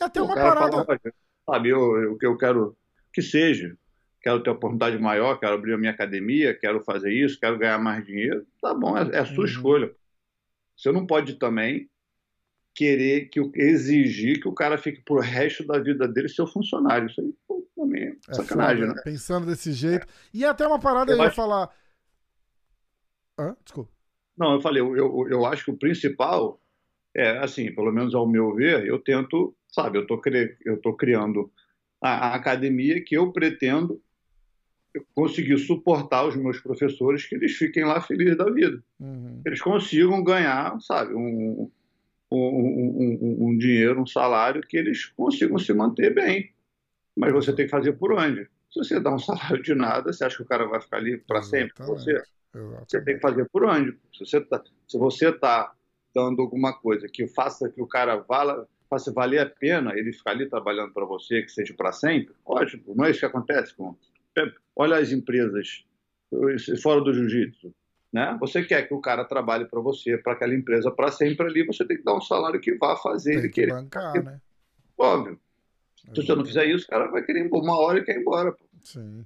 É 0.00 0.04
até 0.04 0.20
uma 0.20 0.34
parada. 0.34 0.84
Fala, 0.84 1.00
sabe, 1.48 1.72
o 1.72 2.16
que 2.18 2.26
eu 2.26 2.36
quero 2.36 2.76
que 3.12 3.22
seja. 3.22 3.76
Quero 4.20 4.42
ter 4.42 4.50
oportunidade 4.50 4.98
maior, 4.98 5.38
quero 5.38 5.54
abrir 5.54 5.74
a 5.74 5.78
minha 5.78 5.92
academia, 5.92 6.52
quero 6.52 6.82
fazer 6.82 7.12
isso, 7.12 7.38
quero 7.38 7.58
ganhar 7.58 7.78
mais 7.78 8.04
dinheiro. 8.04 8.44
Tá 8.60 8.74
bom, 8.74 8.98
é, 8.98 9.08
é 9.12 9.18
a 9.18 9.24
sua 9.24 9.44
uhum. 9.44 9.44
escolha. 9.44 9.94
Você 10.76 10.90
não 10.90 11.06
pode 11.06 11.34
também 11.34 11.88
querer 12.74 13.30
que 13.30 13.40
exigir 13.54 14.40
que 14.40 14.48
o 14.48 14.52
cara 14.52 14.76
fique 14.76 15.00
pro 15.02 15.20
resto 15.20 15.64
da 15.64 15.78
vida 15.78 16.06
dele 16.08 16.28
seu 16.28 16.46
funcionário. 16.46 17.08
Isso 17.08 17.20
aí 17.20 17.32
pô, 17.46 17.66
também 17.74 18.02
é, 18.02 18.16
é 18.28 18.34
sacanagem, 18.34 18.82
foda, 18.82 18.94
né? 18.96 19.02
Pensando 19.04 19.46
desse 19.46 19.72
jeito. 19.72 20.06
É. 20.06 20.10
E 20.34 20.44
até 20.44 20.66
uma 20.66 20.78
parada 20.78 21.12
eu 21.12 21.20
aí 21.20 21.28
acho... 21.28 21.36
falar. 21.36 21.70
Hã? 23.38 23.56
Desculpa. 23.62 23.92
Não, 24.36 24.54
eu 24.54 24.60
falei, 24.60 24.82
eu, 24.82 24.94
eu, 24.96 25.28
eu 25.30 25.46
acho 25.46 25.64
que 25.64 25.70
o 25.70 25.78
principal 25.78 26.60
é, 27.16 27.38
assim, 27.38 27.74
pelo 27.74 27.90
menos 27.90 28.14
ao 28.14 28.28
meu 28.28 28.54
ver, 28.54 28.86
eu 28.86 28.98
tento 28.98 29.56
sabe? 29.76 29.98
Eu 29.98 30.02
estou 30.02 30.20
eu 30.64 30.80
tô 30.80 30.94
criando 30.94 31.52
a, 32.00 32.28
a, 32.28 32.34
academia 32.34 33.02
que 33.04 33.14
eu 33.14 33.30
pretendo 33.30 34.02
conseguir 35.14 35.58
suportar 35.58 36.26
os 36.26 36.34
meus 36.34 36.58
professores 36.58 37.26
que 37.26 37.34
eles 37.34 37.54
fiquem 37.54 37.84
lá 37.84 38.00
felizes 38.00 38.38
da 38.38 38.50
vida. 38.50 38.82
Uhum. 38.98 39.42
Eles 39.44 39.60
consigam 39.60 40.24
ganhar, 40.24 40.80
sabe, 40.80 41.14
um, 41.14 41.70
um, 42.32 42.38
um, 42.38 43.36
um, 43.48 43.58
dinheiro, 43.58 44.00
um 44.00 44.06
salário 44.06 44.62
que 44.62 44.78
eles 44.78 45.04
consigam 45.04 45.58
se 45.58 45.74
manter 45.74 46.14
bem. 46.14 46.50
Mas 47.14 47.32
você 47.32 47.52
tem 47.52 47.66
que 47.66 47.70
fazer 47.70 47.92
por 47.92 48.14
onde? 48.14 48.48
Se 48.70 48.78
você 48.78 48.98
dá 48.98 49.14
um 49.14 49.18
salário 49.20 49.62
de 49.62 49.74
nada, 49.74 50.10
você 50.10 50.24
acha 50.24 50.38
que 50.38 50.42
o 50.42 50.46
cara 50.46 50.66
vai 50.66 50.80
ficar 50.80 50.96
ali 50.96 51.18
para 51.18 51.42
sempre 51.42 51.74
você? 51.84 52.12
Exatamente. 52.12 52.84
Você 52.88 53.04
tem 53.04 53.14
que 53.16 53.20
fazer 53.20 53.46
por 53.50 53.64
onde? 53.66 53.92
Se 54.14 54.20
você 54.20 54.38
está 54.38 54.62
tá 55.38 55.74
dando 56.14 56.40
alguma 56.40 56.72
coisa 56.72 57.06
que 57.06 57.26
faça 57.26 57.68
que 57.68 57.82
o 57.82 57.86
cara 57.86 58.16
vala, 58.88 58.88
faça 58.88 59.12
valer 59.12 59.40
a 59.40 59.46
pena 59.46 59.92
ele 59.96 60.12
ficar 60.12 60.32
ali 60.32 60.48
trabalhando 60.48 60.92
para 60.92 61.04
você, 61.04 61.42
que 61.42 61.50
seja 61.50 61.74
para 61.74 61.92
sempre, 61.92 62.34
ótimo, 62.44 62.94
não 62.94 63.04
é 63.04 63.10
isso 63.10 63.20
que 63.20 63.26
acontece 63.26 63.74
com. 63.74 63.96
Olha 64.74 64.98
as 64.98 65.12
empresas 65.12 65.84
fora 66.82 67.00
do 67.00 67.12
jiu-jitsu. 67.12 67.74
Né? 68.12 68.36
Você 68.40 68.64
quer 68.64 68.86
que 68.86 68.94
o 68.94 69.00
cara 69.00 69.24
trabalhe 69.24 69.66
para 69.66 69.80
você, 69.80 70.16
para 70.16 70.32
aquela 70.32 70.54
empresa 70.54 70.90
para 70.90 71.10
sempre 71.10 71.46
ali, 71.46 71.66
você 71.66 71.84
tem 71.84 71.96
que 71.96 72.04
dar 72.04 72.14
um 72.14 72.20
salário 72.20 72.60
que 72.60 72.74
vá 72.74 72.96
fazer 72.96 73.30
tem 73.30 73.38
ele 73.40 73.48
que 73.48 73.54
querer. 73.54 73.72
Bancar, 73.72 74.22
né? 74.22 74.40
Óbvio. 74.96 75.38
Se 76.14 76.22
você 76.22 76.34
não 76.34 76.44
fizer 76.44 76.66
isso, 76.66 76.86
o 76.86 76.88
cara 76.88 77.10
vai 77.10 77.22
querer 77.22 77.48
uma 77.52 77.76
hora 77.78 77.98
e 77.98 78.04
quer 78.04 78.16
ir 78.16 78.20
embora. 78.20 78.52
Pô. 78.52 78.64
Sim. 78.82 79.24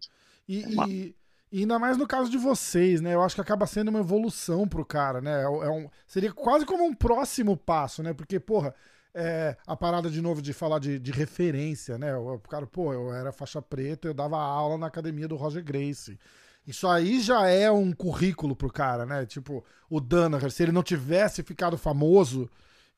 E, 0.49 0.64
e, 0.64 1.14
e, 1.52 1.61
ainda 1.61 1.79
mais 1.79 1.97
no 1.97 2.07
caso 2.07 2.31
de 2.31 2.38
vocês, 2.38 3.00
né? 3.00 3.14
Eu 3.14 3.23
acho 3.23 3.35
que 3.35 3.40
acaba 3.40 3.67
sendo 3.67 3.88
uma 3.88 4.00
evolução 4.00 4.67
pro 4.67 4.85
cara, 4.85 5.21
né? 5.21 5.43
É 5.43 5.71
um, 5.71 5.88
seria 6.07 6.33
quase 6.33 6.64
como 6.64 6.85
um 6.85 6.95
próximo 6.95 7.57
passo, 7.57 8.02
né? 8.02 8.14
Porque, 8.14 8.40
porra, 8.40 8.75
é, 9.14 9.57
a 9.67 9.76
parada 9.76 10.11
de 10.11 10.21
novo 10.21 10.40
de 10.40 10.52
falar 10.52 10.79
de, 10.79 10.99
de 10.99 11.11
referência, 11.11 11.99
né? 11.99 12.14
O, 12.17 12.38
cara, 12.38 12.67
pô, 12.67 12.93
eu 12.93 13.12
era 13.12 13.33
faixa 13.33 13.61
preta, 13.61 14.09
eu 14.09 14.14
dava 14.14 14.37
aula 14.38 14.79
na 14.79 14.87
academia 14.87 15.29
do 15.29 15.37
Roger 15.37 15.62
Grace. 15.64 16.19
Isso 16.67 16.87
aí 16.87 17.21
já 17.21 17.49
é 17.49 17.71
um 17.71 17.93
currículo 17.93 18.55
pro 18.55 18.73
cara, 18.73 19.07
né? 19.07 19.26
Tipo, 19.26 19.64
o 19.88 20.00
Danaher, 20.00 20.50
se 20.50 20.62
ele 20.62 20.73
não 20.73 20.83
tivesse 20.83 21.43
ficado 21.43 21.76
famoso, 21.76 22.49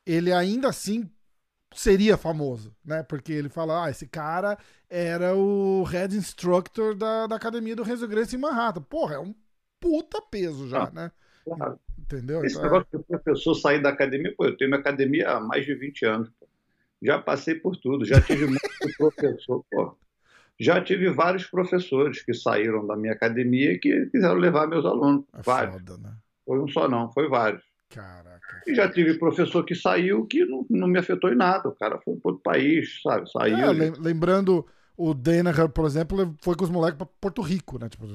ele 0.05 0.33
ainda 0.33 0.69
assim 0.69 1.09
seria 1.75 2.17
famoso, 2.17 2.75
né? 2.85 3.03
Porque 3.03 3.33
ele 3.33 3.49
fala, 3.49 3.85
ah, 3.85 3.91
esse 3.91 4.07
cara 4.07 4.59
era 4.91 5.35
o 5.35 5.85
head 5.85 6.17
instructor 6.17 6.95
da, 6.95 7.27
da 7.27 7.37
academia 7.37 7.75
do 7.75 7.83
Renzo 7.83 8.07
Grace 8.07 8.37
em 8.37 8.39
Manhattan. 8.39 8.83
Porra, 8.83 9.15
é 9.15 9.19
um 9.19 9.35
puta 9.81 10.21
peso 10.21 10.69
já, 10.69 10.85
ah, 10.85 10.91
né? 10.91 11.13
Claro. 11.45 11.81
Entendeu? 12.13 12.45
Esse 12.45 12.57
então, 12.57 12.65
negócio 12.65 12.89
é... 12.93 12.99
de 12.99 13.05
professor 13.05 13.55
sair 13.55 13.81
da 13.81 13.89
academia, 13.89 14.35
pô, 14.37 14.45
eu 14.45 14.57
tenho 14.57 14.71
minha 14.71 14.81
academia 14.81 15.31
há 15.31 15.41
mais 15.41 15.65
de 15.65 15.75
20 15.75 16.05
anos. 16.05 16.31
Pô. 16.39 16.47
Já 17.03 17.19
passei 17.19 17.55
por 17.55 17.77
tudo, 17.77 18.05
já 18.05 18.21
tive 18.21 18.47
muito 18.47 18.61
professor, 18.99 19.65
pô. 19.71 19.97
Já 20.61 20.81
tive 20.81 21.11
vários 21.11 21.47
professores 21.47 22.23
que 22.23 22.35
saíram 22.35 22.87
da 22.87 22.95
minha 22.97 23.13
academia 23.13 23.73
e 23.73 23.79
que 23.79 24.07
quiseram 24.07 24.37
levar 24.37 24.69
meus 24.69 24.85
alunos. 24.85 25.25
É 25.35 25.43
vários. 25.43 25.77
Foda, 25.77 25.97
né? 25.97 26.15
Foi 26.47 26.61
um 26.61 26.69
só 26.69 26.89
não, 26.89 27.11
foi 27.13 27.29
vários. 27.29 27.65
Caraca. 27.89 28.63
E 28.67 28.75
já 28.75 28.89
tive 28.89 29.19
professor 29.19 29.65
que 29.65 29.75
saiu 29.75 30.27
que 30.27 30.45
não, 30.45 30.65
não 30.71 30.89
me 30.89 30.99
afetou 30.99 31.33
em 31.33 31.37
nada. 31.37 31.69
O 31.69 31.75
cara 31.75 31.99
foi 32.05 32.17
para 32.17 32.31
outro 32.31 32.43
país, 32.43 33.01
sabe? 33.03 33.31
Saiu. 33.31 33.57
É, 33.57 33.93
lembrando, 33.99 34.67
o 34.97 35.15
Danaher, 35.15 35.69
por 35.69 35.87
exemplo, 35.87 36.35
foi 36.41 36.55
com 36.55 36.65
os 36.65 36.71
moleques 36.71 36.99
para 36.99 37.07
Porto 37.07 37.43
Rico, 37.43 37.79
né? 37.79 37.89
Tipo... 37.89 38.07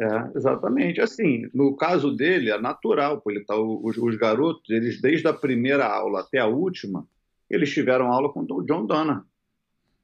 É, 0.00 0.36
exatamente. 0.36 1.00
Assim, 1.00 1.48
no 1.52 1.76
caso 1.76 2.14
dele, 2.14 2.50
é 2.50 2.58
natural, 2.58 3.20
porque 3.20 3.38
ele 3.38 3.44
tá, 3.44 3.56
os, 3.56 3.96
os, 3.96 4.16
garotos, 4.16 4.68
eles 4.70 5.00
desde 5.00 5.28
a 5.28 5.32
primeira 5.32 5.86
aula 5.86 6.20
até 6.20 6.38
a 6.38 6.46
última, 6.46 7.06
eles 7.50 7.72
tiveram 7.72 8.12
aula 8.12 8.32
com 8.32 8.40
o 8.48 8.62
John 8.62 8.86
Donner. 8.86 9.20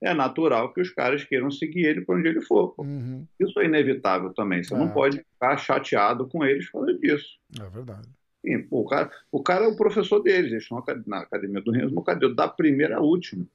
É 0.03 0.13
natural 0.13 0.73
que 0.73 0.81
os 0.81 0.91
caras 0.91 1.25
queiram 1.25 1.51
seguir 1.51 1.87
ele 1.87 2.01
para 2.01 2.17
onde 2.17 2.29
ele 2.29 2.41
for. 2.41 2.75
Uhum. 2.79 3.25
Isso 3.39 3.59
é 3.61 3.67
inevitável 3.67 4.35
também. 4.35 4.63
Você 4.63 4.75
é. 4.75 4.79
não 4.79 4.91
pode 4.91 5.19
ficar 5.19 5.57
chateado 5.57 6.27
com 6.29 6.45
eles 6.45 6.69
causa 6.69 6.93
disso. 6.99 7.39
É 7.61 7.69
verdade. 7.69 8.09
Sim, 8.45 8.63
pô, 8.65 8.81
o, 8.81 8.85
cara, 8.87 9.11
o 9.31 9.43
cara 9.43 9.65
é 9.65 9.69
o 9.69 9.77
professor 9.77 10.21
deles, 10.21 10.51
eles 10.51 10.65
estão 10.65 10.83
na 11.07 11.21
academia 11.21 11.61
do 11.61 11.71
Renzo 11.71 12.03
Cadê? 12.03 12.35
da 12.35 12.49
primeira 12.49 12.97
à 12.97 13.01
última. 13.01 13.47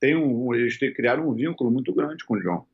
Tem 0.00 0.16
um, 0.16 0.54
eles 0.54 0.76
criaram 0.76 1.28
um 1.28 1.34
vínculo 1.34 1.70
muito 1.70 1.92
grande 1.94 2.24
com 2.24 2.34
o 2.34 2.40
John. 2.40 2.66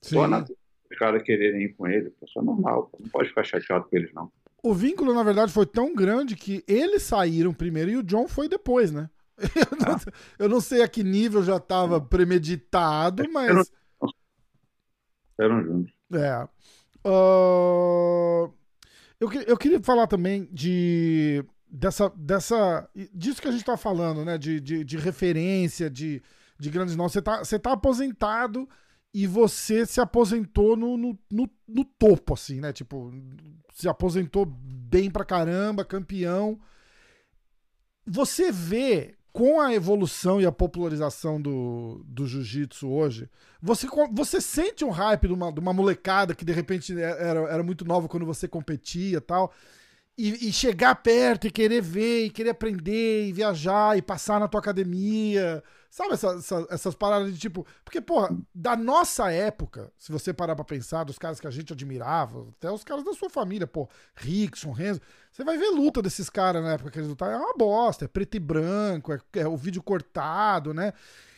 Sim. 0.00 0.16
Só 0.16 0.26
na, 0.26 0.44
os 0.90 0.98
caras 0.98 1.22
quererem 1.22 1.62
ir 1.62 1.74
com 1.74 1.86
ele, 1.86 2.12
isso 2.22 2.38
é 2.38 2.42
normal, 2.42 2.90
não 2.98 3.08
pode 3.08 3.28
ficar 3.28 3.44
chateado 3.44 3.86
com 3.88 3.96
eles, 3.96 4.12
não. 4.12 4.30
O 4.62 4.72
vínculo, 4.74 5.12
na 5.12 5.22
verdade, 5.22 5.52
foi 5.52 5.66
tão 5.66 5.94
grande 5.94 6.36
que 6.36 6.62
eles 6.68 7.02
saíram 7.02 7.52
primeiro 7.52 7.90
e 7.90 7.96
o 7.96 8.02
John 8.02 8.28
foi 8.28 8.48
depois, 8.48 8.92
né? 8.92 9.10
Eu 9.56 9.76
não, 9.76 9.94
ah. 9.94 10.12
eu 10.38 10.48
não 10.48 10.60
sei 10.60 10.82
a 10.82 10.88
que 10.88 11.02
nível 11.02 11.42
já 11.42 11.56
estava 11.56 12.00
premeditado, 12.00 13.28
mas. 13.32 13.72
Eram 15.38 15.64
juntos. 15.64 15.92
É. 16.12 16.48
Uh... 17.04 18.52
Eu, 19.18 19.32
eu 19.46 19.56
queria 19.56 19.80
falar 19.82 20.06
também 20.06 20.48
de 20.52 21.44
dessa, 21.68 22.12
dessa 22.14 22.88
disso 23.14 23.40
que 23.40 23.48
a 23.48 23.50
gente 23.50 23.62
está 23.62 23.76
falando, 23.76 24.24
né? 24.24 24.36
De, 24.36 24.60
de, 24.60 24.84
de, 24.84 24.98
referência, 24.98 25.88
de, 25.88 26.22
de 26.62 26.70
grandes 26.70 26.94
nomes. 26.94 27.12
Você 27.12 27.18
está 27.18 27.38
você 27.38 27.58
tá 27.58 27.72
aposentado 27.72 28.68
e 29.12 29.26
você 29.26 29.84
se 29.84 30.00
aposentou 30.00 30.76
no, 30.76 30.96
no, 30.96 31.18
no, 31.30 31.50
no, 31.68 31.84
topo, 31.84 32.34
assim, 32.34 32.60
né? 32.60 32.72
Tipo, 32.72 33.12
se 33.74 33.88
aposentou 33.88 34.46
bem 34.46 35.10
pra 35.10 35.24
caramba, 35.24 35.84
campeão. 35.84 36.58
Você 38.06 38.52
vê 38.52 39.16
com 39.32 39.60
a 39.60 39.74
evolução 39.74 40.40
e 40.40 40.46
a 40.46 40.52
popularização 40.52 41.40
do, 41.40 42.04
do 42.06 42.26
jiu-jitsu 42.26 42.88
hoje, 42.88 43.28
você, 43.60 43.88
você 44.12 44.40
sente 44.40 44.84
um 44.84 44.90
hype 44.90 45.26
de 45.26 45.34
uma, 45.34 45.50
de 45.50 45.58
uma 45.58 45.72
molecada 45.72 46.34
que 46.34 46.44
de 46.44 46.52
repente 46.52 46.92
é, 46.98 47.28
era, 47.28 47.40
era 47.40 47.62
muito 47.62 47.84
nova 47.84 48.08
quando 48.08 48.26
você 48.26 48.46
competia 48.46 49.20
tal, 49.20 49.52
e, 50.16 50.48
e 50.48 50.52
chegar 50.52 50.94
perto 50.96 51.46
e 51.46 51.50
querer 51.50 51.80
ver, 51.80 52.26
e 52.26 52.30
querer 52.30 52.50
aprender, 52.50 53.26
e 53.28 53.32
viajar, 53.32 53.96
e 53.96 54.02
passar 54.02 54.40
na 54.40 54.48
tua 54.48 54.60
academia, 54.60 55.62
Sabe 55.92 56.14
essa, 56.14 56.28
essa, 56.28 56.66
essas 56.70 56.94
paradas 56.94 57.34
de 57.34 57.38
tipo. 57.38 57.66
Porque, 57.84 58.00
porra, 58.00 58.34
da 58.54 58.74
nossa 58.74 59.30
época, 59.30 59.92
se 59.98 60.10
você 60.10 60.32
parar 60.32 60.56
pra 60.56 60.64
pensar, 60.64 61.04
dos 61.04 61.18
caras 61.18 61.38
que 61.38 61.46
a 61.46 61.50
gente 61.50 61.74
admirava, 61.74 62.48
até 62.56 62.70
os 62.72 62.82
caras 62.82 63.04
da 63.04 63.12
sua 63.12 63.28
família, 63.28 63.66
pô, 63.66 63.86
Rickson, 64.16 64.72
Renzo, 64.72 65.02
você 65.30 65.44
vai 65.44 65.58
ver 65.58 65.68
luta 65.68 66.00
desses 66.00 66.30
caras 66.30 66.64
na 66.64 66.72
época 66.72 66.90
que 66.90 66.98
eles 66.98 67.10
lutaram, 67.10 67.34
é 67.34 67.36
uma 67.36 67.54
bosta, 67.54 68.06
é 68.06 68.08
preto 68.08 68.38
e 68.38 68.40
branco, 68.40 69.12
é, 69.12 69.20
é 69.34 69.46
o 69.46 69.54
vídeo 69.54 69.82
cortado, 69.82 70.72
né? 70.72 70.94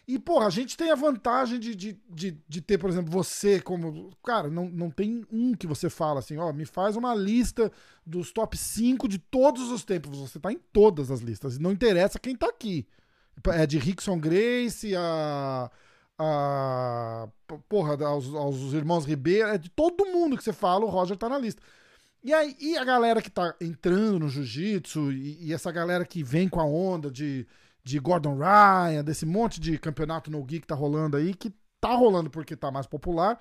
E, 0.06 0.18
porra, 0.18 0.46
a 0.46 0.50
gente 0.50 0.76
tem 0.76 0.90
a 0.90 0.94
vantagem 0.94 1.58
de, 1.58 1.74
de, 1.74 1.98
de, 2.10 2.38
de, 2.46 2.60
ter, 2.60 2.76
por 2.76 2.90
exemplo, 2.90 3.10
você 3.10 3.58
como. 3.58 4.10
Cara, 4.22 4.50
não, 4.50 4.68
não 4.68 4.90
tem 4.90 5.24
um 5.32 5.54
que 5.54 5.66
você 5.66 5.88
fala 5.88 6.18
assim, 6.18 6.36
ó, 6.36 6.52
me 6.52 6.66
faz 6.66 6.94
uma 6.94 7.14
lista 7.14 7.72
dos 8.04 8.30
top 8.30 8.56
5 8.56 9.08
de 9.08 9.18
todos 9.18 9.70
os 9.70 9.82
tempos. 9.82 10.18
Você 10.18 10.38
tá 10.38 10.52
em 10.52 10.60
todas 10.72 11.10
as 11.10 11.20
listas. 11.20 11.58
Não 11.58 11.72
interessa 11.72 12.18
quem 12.18 12.36
tá 12.36 12.46
aqui. 12.46 12.86
É 13.46 13.66
de 13.66 13.78
Rickson 13.78 14.18
Grace 14.18 14.94
a. 14.94 15.70
a 16.18 17.28
porra, 17.68 17.96
aos, 18.06 18.34
aos 18.34 18.74
irmãos 18.74 19.06
Ribeiro. 19.06 19.48
É 19.48 19.56
de 19.58 19.70
todo 19.70 20.04
mundo 20.06 20.36
que 20.36 20.44
você 20.44 20.52
fala, 20.52 20.84
o 20.84 20.90
Roger 20.90 21.16
tá 21.16 21.30
na 21.30 21.38
lista. 21.38 21.62
E 22.22 22.32
aí, 22.32 22.56
e 22.58 22.76
a 22.76 22.84
galera 22.84 23.20
que 23.20 23.30
tá 23.30 23.54
entrando 23.60 24.20
no 24.20 24.28
jiu-jitsu, 24.30 25.12
e, 25.12 25.46
e, 25.46 25.52
essa 25.52 25.70
galera 25.70 26.06
que 26.06 26.22
vem 26.22 26.48
com 26.48 26.58
a 26.58 26.64
onda 26.64 27.10
de, 27.10 27.46
de 27.84 27.98
Gordon 27.98 28.38
Ryan, 28.38 29.04
desse 29.04 29.26
monte 29.26 29.60
de 29.60 29.78
campeonato 29.78 30.30
no 30.30 30.42
Gui 30.42 30.60
que 30.60 30.66
tá 30.66 30.74
rolando 30.74 31.16
aí, 31.16 31.34
que 31.34 31.52
tá 31.80 31.94
rolando 31.94 32.30
porque 32.30 32.56
tá 32.56 32.70
mais 32.70 32.86
popular, 32.86 33.38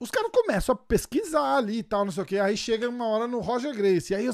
os 0.00 0.10
caras 0.10 0.30
começam 0.32 0.74
a 0.74 0.76
pesquisar 0.76 1.56
ali 1.56 1.78
e 1.78 1.82
tal, 1.82 2.04
não 2.04 2.12
sei 2.12 2.22
o 2.22 2.26
que. 2.26 2.38
Aí 2.38 2.56
chega 2.56 2.88
uma 2.88 3.06
hora 3.06 3.28
no 3.28 3.40
Roger 3.40 3.74
Grace. 3.74 4.12
E 4.12 4.16
aí 4.16 4.28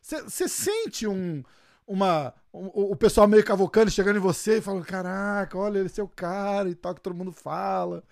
você 0.00 0.48
sente 0.48 1.06
um, 1.06 1.42
uma. 1.86 2.32
O, 2.52 2.92
o 2.92 2.96
pessoal 2.96 3.26
meio 3.26 3.44
cavocando, 3.44 3.90
chegando 3.90 4.16
em 4.16 4.20
você 4.20 4.58
e 4.58 4.62
falando: 4.62 4.84
caraca, 4.84 5.58
olha, 5.58 5.80
esse 5.80 6.00
é 6.00 6.04
o 6.04 6.08
cara 6.08 6.68
e 6.68 6.74
tal, 6.74 6.94
que 6.94 7.00
todo 7.00 7.16
mundo 7.16 7.32
fala. 7.32 8.04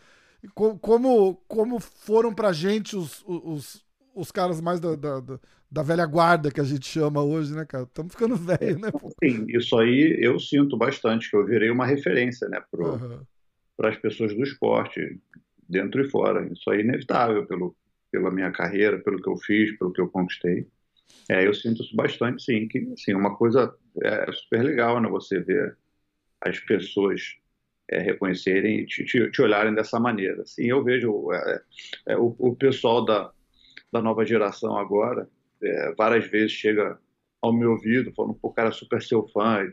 E 0.42 0.48
como, 0.48 1.36
como 1.46 1.78
foram 1.80 2.34
pra 2.34 2.52
gente 2.52 2.96
os, 2.96 3.22
os, 3.26 3.84
os 4.14 4.30
caras 4.30 4.60
mais 4.60 4.80
da, 4.80 4.94
da, 4.96 5.20
da, 5.20 5.40
velha 5.72 6.04
guarda 6.06 6.50
que 6.50 6.60
a 6.60 6.64
gente 6.64 6.86
chama 6.86 7.22
hoje, 7.22 7.54
né, 7.54 7.64
cara? 7.64 7.84
Estamos 7.84 8.12
ficando 8.12 8.34
velho, 8.36 8.78
né? 8.78 8.90
Sim, 9.22 9.46
isso 9.48 9.78
aí 9.78 10.18
eu 10.20 10.38
sinto 10.38 10.76
bastante, 10.76 11.30
que 11.30 11.36
eu 11.36 11.46
virei 11.46 11.70
uma 11.70 11.86
referência, 11.86 12.48
né, 12.48 12.62
para 12.70 12.84
uhum. 12.84 13.20
as 13.84 13.96
pessoas 13.96 14.34
do 14.34 14.42
esporte, 14.42 15.18
dentro 15.68 16.04
e 16.04 16.10
fora. 16.10 16.46
Isso 16.52 16.68
aí 16.70 16.78
é 16.78 16.82
inevitável 16.82 17.46
pelo, 17.46 17.76
pela 18.10 18.30
minha 18.30 18.50
carreira, 18.50 18.98
pelo 18.98 19.22
que 19.22 19.28
eu 19.28 19.36
fiz, 19.36 19.76
pelo 19.78 19.92
que 19.92 20.00
eu 20.00 20.08
conquistei. 20.08 20.66
É, 21.28 21.46
eu 21.46 21.54
sinto 21.54 21.82
isso 21.82 21.94
bastante, 21.94 22.42
sim, 22.42 22.66
que 22.66 22.78
assim, 22.92 23.14
uma 23.14 23.36
coisa 23.36 23.72
é 24.02 24.32
super 24.32 24.62
legal, 24.62 25.00
né, 25.00 25.08
você 25.08 25.40
ver 25.40 25.76
as 26.40 26.58
pessoas 26.58 27.36
é, 27.88 27.98
reconhecerem 28.00 28.80
e 28.80 28.86
te, 28.86 29.04
te, 29.04 29.30
te, 29.30 29.42
olharem 29.42 29.74
dessa 29.74 29.98
maneira. 29.98 30.42
Assim, 30.42 30.64
eu 30.64 30.82
vejo 30.82 31.32
é, 31.32 31.62
é, 32.08 32.16
o, 32.16 32.34
o, 32.38 32.54
pessoal 32.54 33.04
da, 33.04 33.32
da 33.92 34.00
nova 34.00 34.24
geração 34.24 34.76
agora, 34.76 35.28
é, 35.62 35.94
várias 35.94 36.26
vezes 36.30 36.52
chega 36.52 36.98
ao 37.42 37.52
meu 37.52 37.72
ouvido 37.72 38.12
falando, 38.14 38.34
pô, 38.34 38.50
cara, 38.50 38.70
super 38.70 39.02
seu 39.02 39.26
fã, 39.28 39.66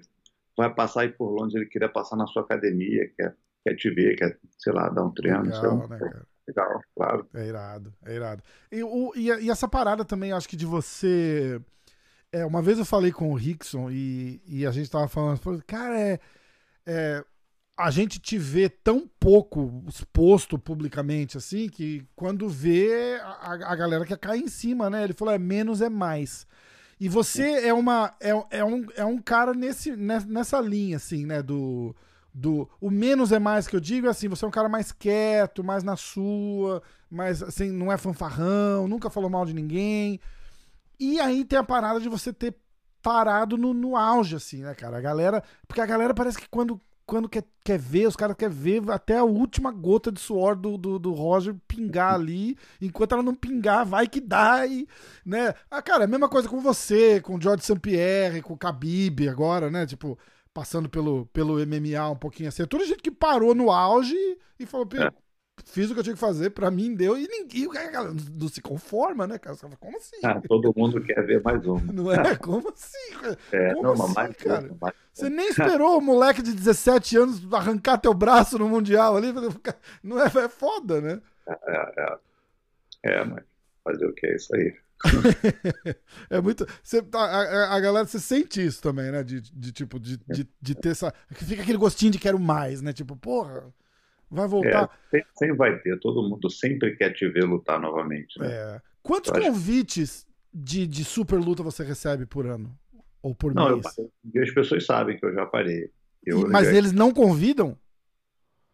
vai 0.58 0.73
passar 0.73 1.02
aí 1.02 1.10
por 1.10 1.30
Londres, 1.30 1.56
ele 1.56 1.65
queria 1.65 1.89
passar 1.89 2.15
na 2.15 2.28
sua 2.28 2.41
academia, 2.41 3.10
quer, 3.15 3.36
quer 3.65 3.76
te 3.76 3.89
ver, 3.89 4.15
quer, 4.15 4.39
sei 4.58 4.73
lá, 4.73 4.89
dar 4.89 5.04
um 5.04 5.12
treino. 5.12 5.43
Legal, 5.43 5.88
né, 5.88 6.00
cara? 6.00 6.26
legal, 6.47 6.82
claro. 6.95 7.30
É 7.34 7.45
irado, 7.45 7.93
é 8.06 8.15
irado. 8.15 8.43
E, 8.71 8.84
o, 8.84 9.12
e, 9.15 9.28
e, 9.28 9.50
essa 9.50 9.67
parada 9.67 10.06
também, 10.06 10.32
acho 10.32 10.47
que 10.47 10.56
de 10.56 10.65
você. 10.65 11.62
É, 12.32 12.45
uma 12.45 12.62
vez 12.62 12.78
eu 12.78 12.86
falei 12.86 13.12
com 13.12 13.32
o 13.32 13.36
Rickson 13.36 13.89
e, 13.89 14.41
e 14.45 14.65
a 14.65 14.71
gente 14.71 14.89
tava 14.89 15.08
falando, 15.08 15.39
cara, 15.65 16.00
é, 16.00 16.19
é, 16.86 17.23
a 17.77 17.91
gente 17.91 18.19
te 18.19 18.37
vê 18.39 18.67
tão 18.67 19.07
pouco 19.19 19.83
exposto 19.87 20.57
publicamente 20.57 21.37
assim 21.37 21.69
que 21.69 22.03
quando 22.15 22.49
vê 22.49 23.19
a, 23.21 23.51
a 23.53 23.75
galera 23.75 24.05
quer 24.05 24.17
cair 24.17 24.41
em 24.41 24.47
cima, 24.47 24.89
né? 24.89 25.03
Ele 25.03 25.13
falou, 25.13 25.33
é 25.33 25.37
menos 25.37 25.79
é 25.81 25.89
mais. 25.89 26.47
E 26.99 27.07
você 27.07 27.67
é 27.67 27.73
uma 27.73 28.15
é, 28.19 28.31
é, 28.49 28.65
um, 28.65 28.85
é 28.95 29.05
um 29.05 29.19
cara 29.19 29.53
nesse, 29.53 29.95
nessa 29.95 30.59
linha, 30.59 30.97
assim, 30.97 31.25
né? 31.27 31.43
Do, 31.43 31.95
do 32.33 32.67
o 32.81 32.89
menos 32.89 33.31
é 33.31 33.37
mais 33.37 33.67
que 33.67 33.75
eu 33.75 33.79
digo 33.79 34.07
é 34.07 34.09
assim, 34.09 34.27
você 34.27 34.43
é 34.43 34.47
um 34.47 34.51
cara 34.51 34.67
mais 34.67 34.91
quieto, 34.91 35.63
mais 35.63 35.83
na 35.83 35.95
sua, 35.95 36.81
mais 37.11 37.43
assim, 37.43 37.69
não 37.69 37.91
é 37.91 37.97
fanfarrão, 37.97 38.87
nunca 38.87 39.11
falou 39.11 39.29
mal 39.29 39.45
de 39.45 39.53
ninguém. 39.53 40.19
E 40.99 41.19
aí 41.19 41.45
tem 41.45 41.59
a 41.59 41.63
parada 41.63 41.99
de 41.99 42.09
você 42.09 42.33
ter 42.33 42.55
parado 43.03 43.57
no, 43.57 43.73
no 43.73 43.95
auge, 43.95 44.35
assim, 44.35 44.63
né, 44.63 44.73
cara? 44.73 44.97
A 44.97 45.01
galera. 45.01 45.43
Porque 45.67 45.79
a 45.79 45.85
galera 45.85 46.13
parece 46.13 46.37
que 46.37 46.49
quando, 46.49 46.81
quando 47.08 47.30
quer, 47.30 47.46
quer 47.63 47.80
ver, 47.80 48.06
os 48.06 48.17
caras 48.17 48.36
querem 48.36 48.54
ver 48.54 48.91
até 48.91 49.17
a 49.17 49.24
última 49.24 49.72
gota 49.72 50.12
de 50.12 50.20
suor 50.20 50.58
do, 50.58 50.78
do, 50.78 51.00
do 51.00 51.13
Roger 51.13 51.56
pingar 51.65 52.13
ali. 52.13 52.58
Enquanto 52.82 53.13
ela 53.13 53.24
não 53.24 53.34
pingar, 53.34 53.86
vai 53.86 54.08
que 54.08 54.20
dá. 54.20 54.67
E, 54.67 54.86
né? 55.26 55.54
Ah, 55.72 55.82
cara, 55.82 56.04
é 56.04 56.06
a 56.06 56.10
mesma 56.10 56.28
coisa 56.28 56.50
com 56.50 56.60
você, 56.60 57.22
com 57.22 57.38
o 57.38 57.41
George 57.41 57.63
St. 57.63 57.80
Pierre, 57.80 58.41
com 58.41 58.54
o 58.54 58.58
Khabib 58.58 59.30
agora, 59.30 59.72
né? 59.72 59.86
Tipo, 59.86 60.20
passando 60.54 60.89
pelo, 60.89 61.26
pelo 61.28 61.65
MMA 61.65 62.10
um 62.12 62.17
pouquinho 62.17 62.50
assim. 62.50 62.63
É 62.63 62.65
toda 62.65 62.86
gente 62.86 63.02
que 63.02 63.12
parou 63.12 63.56
no 63.56 63.72
auge 63.72 64.17
e 64.60 64.65
falou. 64.65 64.86
Fiz 65.65 65.89
o 65.89 65.93
que 65.93 66.00
eu 66.00 66.04
tinha 66.04 66.15
que 66.15 66.20
fazer, 66.20 66.52
pra 66.52 66.70
mim 66.70 66.93
deu, 66.93 67.17
e 67.17 67.28
ninguém 67.28 67.67
cara, 67.70 68.13
não 68.34 68.48
se 68.48 68.62
conforma, 68.62 69.28
né, 69.28 69.38
cara? 69.38 69.58
Como 69.80 69.98
assim? 69.98 70.17
Ah, 70.24 70.41
todo 70.48 70.74
mundo 70.76 71.02
quer 71.02 71.26
ver 71.26 71.41
mais 71.41 71.65
um. 71.65 71.80
Não 71.91 72.12
é? 72.12 72.36
Como 72.38 72.70
assim? 72.70 73.36
É, 73.52 73.74
Como 73.74 73.84
não, 73.84 73.93
assim, 73.93 74.13
mais 74.13 74.36
cara? 74.36 74.76
mais 74.80 74.93
Você 75.13 75.30
nem 75.30 75.50
esperou 75.50 75.98
o 75.98 76.02
moleque 76.02 76.41
de 76.41 76.54
17 76.54 77.17
anos 77.17 77.54
arrancar 77.54 77.98
teu 77.98 78.13
braço 78.13 78.58
no 78.58 78.70
Mundial 78.70 79.17
ali? 79.17 79.34
Não 80.04 80.20
é, 80.22 80.26
é 80.26 80.50
foda, 80.50 81.02
né? 81.02 81.22
É, 81.48 81.54
é, 81.54 82.20
é. 83.04 83.20
é 83.20 83.24
mas 83.24 83.43
fazer 83.84 84.06
o 84.06 84.13
que 84.13 84.28
é 84.28 84.36
isso 84.36 84.56
aí? 84.56 84.76
é 86.30 86.41
muito. 86.41 86.67
Você, 86.84 87.04
a, 87.13 87.76
a, 87.76 87.80
galera, 87.80 88.06
você 88.06 88.20
sente 88.20 88.65
isso 88.65 88.82
também, 88.82 89.12
né? 89.12 89.24
De, 89.24 89.41
de 89.41 89.72
tipo, 89.72 90.00
de, 90.00 90.17
de, 90.28 90.48
de, 90.60 90.76
ter 90.76 90.89
essa. 90.89 91.13
Fica 91.32 91.62
aquele 91.62 91.78
gostinho 91.78 92.12
de 92.12 92.20
quero 92.20 92.39
mais, 92.39 92.82
né? 92.82 92.91
Tipo, 92.91 93.15
porra, 93.15 93.72
vai 94.29 94.47
voltar. 94.47 94.89
É, 95.13 95.23
sempre 95.35 95.55
vai 95.55 95.77
ter, 95.79 95.99
todo 95.99 96.27
mundo 96.27 96.49
sempre 96.49 96.95
quer 96.95 97.13
te 97.13 97.27
ver 97.27 97.45
lutar 97.45 97.79
novamente. 97.79 98.39
Né? 98.39 98.47
É. 98.51 98.81
Quantos 99.01 99.31
convites 99.31 100.27
de, 100.53 100.85
de 100.87 101.03
super 101.03 101.37
luta 101.37 101.63
você 101.63 101.83
recebe 101.83 102.25
por 102.25 102.45
ano? 102.45 102.77
Ou 103.21 103.33
por 103.33 103.53
não, 103.53 103.69
mês? 103.69 103.85
Eu, 104.33 104.43
as 104.43 104.51
pessoas 104.51 104.85
sabem 104.85 105.17
que 105.17 105.25
eu 105.25 105.33
já 105.33 105.45
parei. 105.45 105.89
Eu, 106.25 106.47
Mas 106.49 106.67
já... 106.67 106.73
eles 106.73 106.91
não 106.91 107.11
convidam? 107.11 107.77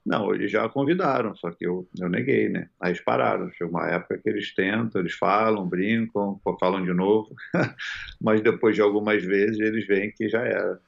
Não, 0.06 0.34
eles 0.34 0.52
já 0.52 0.68
convidaram, 0.68 1.34
só 1.36 1.50
que 1.50 1.66
eu, 1.66 1.88
eu 1.98 2.10
neguei, 2.10 2.50
né? 2.50 2.70
Aí 2.80 2.92
eles 2.92 3.02
pararam. 3.02 3.50
Chegou 3.52 3.80
uma 3.80 3.90
época 3.90 4.18
que 4.18 4.30
eles 4.30 4.54
tentam, 4.54 5.00
eles 5.00 5.14
falam, 5.14 5.68
brincam, 5.68 6.42
falam 6.60 6.84
de 6.84 6.94
novo, 6.94 7.34
mas 8.20 8.42
depois 8.42 8.76
de 8.76 8.82
algumas 8.82 9.24
vezes 9.24 9.60
eles 9.60 9.88
veem 9.88 10.12
que 10.12 10.28
já 10.28 10.42
era. 10.42 10.80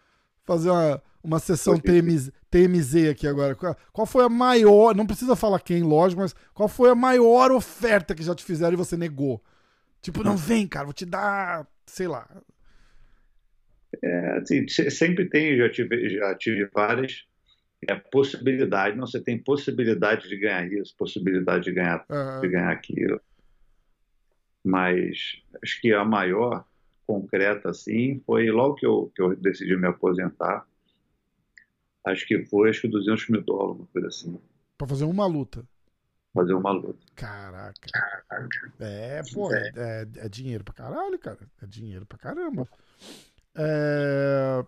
Fazer 0.46 0.70
uma, 0.70 1.02
uma 1.24 1.40
sessão 1.40 1.78
TMZ, 1.80 2.32
TMZ 2.50 3.10
aqui 3.10 3.28
agora. 3.28 3.56
Qual 3.92 4.06
foi 4.06 4.24
a 4.24 4.30
maior, 4.30 4.96
não 4.96 5.06
precisa 5.06 5.36
falar 5.36 5.60
quem, 5.60 5.84
lógico, 5.84 6.22
mas 6.22 6.36
qual 6.54 6.70
foi 6.70 6.90
a 6.90 6.96
maior 6.96 7.52
oferta 7.52 8.14
que 8.14 8.24
já 8.24 8.36
te 8.36 8.44
fizeram 8.44 8.74
e 8.74 8.78
você 8.78 8.96
negou? 8.96 9.44
Tipo, 10.02 10.24
não 10.24 10.38
vem, 10.38 10.68
cara, 10.68 10.86
vou 10.86 10.94
te 10.94 11.06
dar, 11.06 11.68
sei 11.86 12.08
lá. 12.08 12.30
É, 14.04 14.38
assim, 14.38 14.68
sempre 14.68 15.28
tem, 15.28 15.58
já 15.58 15.70
tive, 15.70 16.10
já 16.10 16.36
tive 16.36 16.66
várias 16.74 17.26
é 17.88 17.96
possibilidade, 17.96 18.98
não, 18.98 19.06
você 19.06 19.22
tem 19.22 19.38
possibilidade 19.38 20.28
de 20.28 20.38
ganhar 20.38 20.66
isso, 20.72 20.96
possibilidade 20.98 21.66
de 21.66 21.72
ganhar, 21.72 22.06
uhum. 22.10 22.42
de 22.42 22.48
ganhar 22.48 22.72
aquilo. 22.72 23.22
Mas 24.64 25.42
acho 25.64 25.80
que 25.82 25.94
a 25.94 26.04
maior 26.04 26.66
concreta, 27.06 27.70
assim, 27.70 28.22
foi 28.26 28.50
logo 28.50 28.76
que 28.76 28.86
eu, 28.86 29.12
que 29.16 29.22
eu 29.22 29.36
decidi 29.36 29.76
me 29.76 29.88
aposentar, 29.88 30.68
acho 32.06 32.26
que 32.28 32.46
foi, 32.46 32.70
acho 32.70 32.82
que 32.82 32.88
200 32.88 33.30
mil 33.30 33.42
dólares, 33.42 33.80
uma 33.80 33.88
coisa 33.88 34.08
assim. 34.08 34.40
Pra 34.78 34.88
fazer 34.88 35.06
uma 35.06 35.26
luta? 35.26 35.66
Fazer 36.34 36.54
uma 36.54 36.72
luta. 36.72 37.00
Caraca. 37.16 37.90
É, 38.80 39.22
pô, 39.34 39.54
é, 39.54 39.72
é, 39.76 40.08
é 40.18 40.30
dinheiro 40.30 40.64
pra 40.64 40.74
caralho, 40.74 41.18
cara. 41.18 41.40
É 41.62 41.66
dinheiro 41.66 42.06
pra 42.06 42.18
caramba. 42.18 42.68
É... 43.56 44.66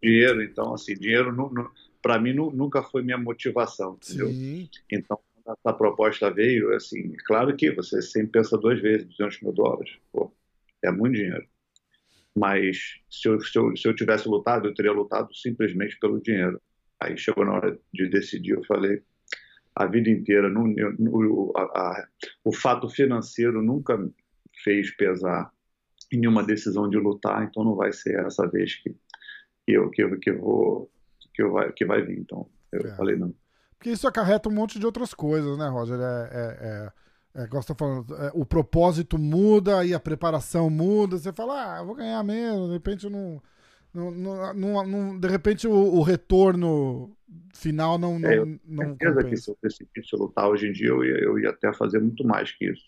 Dinheiro, 0.00 0.42
então, 0.42 0.74
assim, 0.74 0.94
dinheiro 0.94 1.34
não, 1.34 1.50
não 1.50 1.70
para 2.02 2.18
mim 2.18 2.32
nunca 2.32 2.82
foi 2.82 3.02
minha 3.02 3.16
motivação, 3.16 3.96
entendeu? 4.02 4.28
Sim. 4.28 4.68
Então, 4.90 5.18
quando 5.44 5.56
essa 5.56 5.72
proposta 5.72 6.30
veio, 6.30 6.74
assim, 6.74 7.14
claro 7.26 7.56
que 7.56 7.70
você 7.70 8.02
sempre 8.02 8.32
pensa 8.32 8.58
duas 8.58 8.80
vezes, 8.80 9.06
200 9.06 9.40
mil 9.42 9.52
dólares, 9.52 9.96
pô, 10.10 10.32
é 10.82 10.90
muito 10.90 11.14
dinheiro. 11.14 11.46
Mas 12.34 12.78
se 13.10 13.28
eu, 13.28 13.40
se, 13.40 13.58
eu, 13.58 13.76
se 13.76 13.86
eu 13.86 13.94
tivesse 13.94 14.28
lutado, 14.28 14.68
eu 14.68 14.74
teria 14.74 14.92
lutado 14.92 15.34
simplesmente 15.34 15.98
pelo 15.98 16.20
dinheiro. 16.20 16.60
Aí 17.00 17.16
chegou 17.16 17.44
na 17.44 17.54
hora 17.54 17.78
de 17.92 18.08
decidir, 18.08 18.52
eu 18.52 18.64
falei, 18.64 19.02
a 19.74 19.86
vida 19.86 20.08
inteira, 20.08 20.48
no, 20.48 20.66
no, 20.98 21.52
a, 21.56 21.62
a, 21.62 22.08
o 22.44 22.54
fato 22.54 22.88
financeiro 22.88 23.62
nunca 23.62 23.98
fez 24.62 24.94
pesar 24.96 25.50
em 26.12 26.18
nenhuma 26.18 26.44
decisão 26.44 26.88
de 26.88 26.98
lutar, 26.98 27.42
então 27.44 27.64
não 27.64 27.74
vai 27.74 27.92
ser 27.92 28.18
essa 28.24 28.46
vez 28.46 28.76
que, 28.76 28.90
que, 29.66 29.72
eu, 29.72 29.90
que, 29.90 30.02
eu, 30.02 30.18
que 30.18 30.30
eu 30.30 30.40
vou 30.40 30.92
que, 31.34 31.44
vai, 31.44 31.72
que 31.72 31.84
vai 31.84 32.02
vir. 32.02 32.18
Então, 32.18 32.48
eu 32.70 32.80
é. 32.80 32.96
falei 32.96 33.16
não. 33.16 33.34
Porque 33.78 33.90
isso 33.90 34.06
acarreta 34.06 34.48
um 34.48 34.52
monte 34.52 34.78
de 34.78 34.86
outras 34.86 35.12
coisas, 35.14 35.58
né, 35.58 35.68
Roger? 35.68 35.98
É, 35.98 36.28
é, 36.32 36.92
é, 37.34 37.46
gosta 37.46 37.74
falando, 37.74 38.14
é, 38.14 38.30
o 38.34 38.44
propósito 38.44 39.18
muda 39.18 39.84
e 39.84 39.94
a 39.94 40.00
preparação 40.00 40.68
muda. 40.68 41.16
Você 41.16 41.32
fala, 41.32 41.76
ah, 41.76 41.78
eu 41.80 41.86
vou 41.86 41.94
ganhar 41.94 42.22
mesmo, 42.22 42.66
de 42.66 42.74
repente 42.74 43.08
não. 43.08 43.42
não, 43.94 44.10
não, 44.54 44.86
não, 44.86 45.18
de 45.18 45.28
repente 45.28 45.66
o, 45.66 45.72
o, 45.72 46.02
retorno 46.02 47.16
final 47.54 47.98
não. 47.98 48.18
não, 48.18 48.28
é, 48.28 48.44
não 48.64 48.84
certeza 48.88 49.14
compensa. 49.14 49.28
que 49.28 49.36
se 49.36 49.50
eu 49.50 49.58
decidisse 49.62 50.16
lutar 50.16 50.48
hoje 50.48 50.68
em 50.68 50.72
dia, 50.72 50.88
eu 50.88 51.02
ia, 51.02 51.18
eu 51.20 51.38
ia 51.38 51.50
até 51.50 51.72
fazer 51.72 52.00
muito 52.00 52.26
mais 52.26 52.52
que 52.52 52.70
isso. 52.70 52.84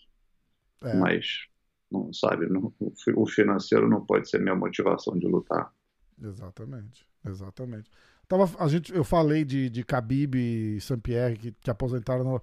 É. 0.83 0.93
Mas, 0.95 1.47
não 1.91 2.13
sabe, 2.13 2.47
não, 2.47 2.71
o 3.15 3.25
financeiro 3.25 3.89
não 3.89 4.05
pode 4.05 4.29
ser 4.29 4.39
minha 4.39 4.55
motivação 4.55 5.17
de 5.17 5.25
lutar. 5.25 5.73
Exatamente, 6.21 7.07
exatamente. 7.25 7.89
Tava, 8.27 8.49
a 8.63 8.67
gente, 8.67 8.93
eu 8.93 9.03
falei 9.03 9.43
de, 9.45 9.69
de 9.69 9.81
Khabib 9.81 10.35
e 10.35 10.81
Saint-Pierre 10.81 11.37
que, 11.37 11.51
que 11.51 11.69
aposentaram. 11.69 12.23
No, 12.23 12.41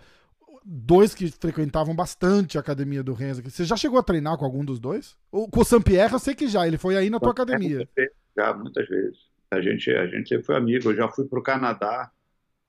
dois 0.64 1.14
que 1.14 1.29
frequentavam 1.31 1.94
bastante 1.94 2.57
a 2.57 2.61
academia 2.61 3.03
do 3.03 3.12
Renzo. 3.12 3.42
Você 3.42 3.64
já 3.64 3.77
chegou 3.77 3.98
a 3.98 4.03
treinar 4.03 4.37
com 4.37 4.44
algum 4.44 4.64
dos 4.64 4.79
dois? 4.79 5.16
O, 5.31 5.48
com 5.48 5.61
o 5.61 5.64
Saint-Pierre 5.64 6.12
eu 6.12 6.18
sei 6.18 6.35
que 6.35 6.48
já, 6.48 6.66
ele 6.66 6.79
foi 6.79 6.96
aí 6.96 7.11
na 7.11 7.20
tua 7.20 7.33
academia. 7.33 7.88
Já, 8.37 8.55
muitas 8.55 8.88
vezes. 8.88 9.18
A 9.51 9.61
gente, 9.61 9.90
a 9.90 10.07
gente 10.07 10.29
sempre 10.29 10.44
foi 10.44 10.57
amigo. 10.57 10.90
Eu 10.90 10.96
já 10.96 11.09
fui 11.09 11.27
pro 11.27 11.42
Canadá 11.42 12.11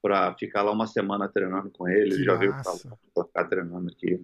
para 0.02 0.34
ficar 0.36 0.64
lá 0.64 0.72
uma 0.72 0.86
semana 0.86 1.30
treinando 1.30 1.70
com 1.70 1.88
ele. 1.88 2.10
Que 2.10 2.16
ele 2.16 2.24
já 2.26 2.36
veio 2.36 2.54
para 3.14 3.26
ficar 3.26 3.46
treinando 3.46 3.90
aqui. 3.90 4.22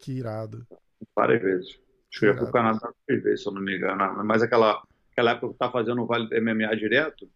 Que 0.00 0.12
irado. 0.12 0.66
Várias 1.14 1.40
vezes. 1.40 1.78
Acho 2.10 2.20
que 2.20 2.26
eu 2.26 2.34
fui 2.34 2.44
pro 2.44 2.52
Canadá 2.52 2.92
três 3.06 3.22
vezes, 3.22 3.42
se 3.42 3.48
eu 3.48 3.52
não 3.52 3.62
me 3.62 3.76
engano. 3.76 4.24
Mas 4.24 4.42
aquela, 4.42 4.82
aquela 5.12 5.30
época 5.30 5.46
que 5.46 5.52
eu 5.52 5.58
tava 5.58 5.72
fazendo 5.72 6.02
o 6.02 6.06
Vale 6.06 6.28
do 6.28 6.42
MMA 6.42 6.76
direto, 6.76 7.28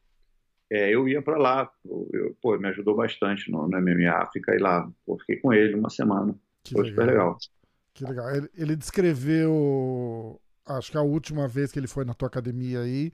é, 0.70 0.94
eu 0.94 1.08
ia 1.08 1.22
para 1.22 1.38
lá. 1.38 1.70
Eu, 2.12 2.36
pô, 2.40 2.58
me 2.58 2.68
ajudou 2.68 2.96
bastante 2.96 3.50
no, 3.50 3.68
no 3.68 3.80
MMA, 3.80 4.28
fiquei 4.32 4.58
lá. 4.58 4.90
Pô, 5.04 5.18
fiquei 5.18 5.36
com 5.36 5.52
ele 5.52 5.74
uma 5.74 5.90
semana. 5.90 6.34
Que 6.62 6.72
Foi 6.72 6.84
legal. 6.84 6.94
super 6.94 7.06
legal. 7.06 7.38
Que 7.94 8.04
legal. 8.04 8.30
Ele, 8.34 8.50
ele 8.56 8.76
descreveu, 8.76 10.40
acho 10.66 10.90
que 10.90 10.98
a 10.98 11.02
última 11.02 11.48
vez 11.48 11.72
que 11.72 11.78
ele 11.78 11.86
foi 11.86 12.04
na 12.04 12.14
tua 12.14 12.28
academia 12.28 12.80
aí, 12.80 13.12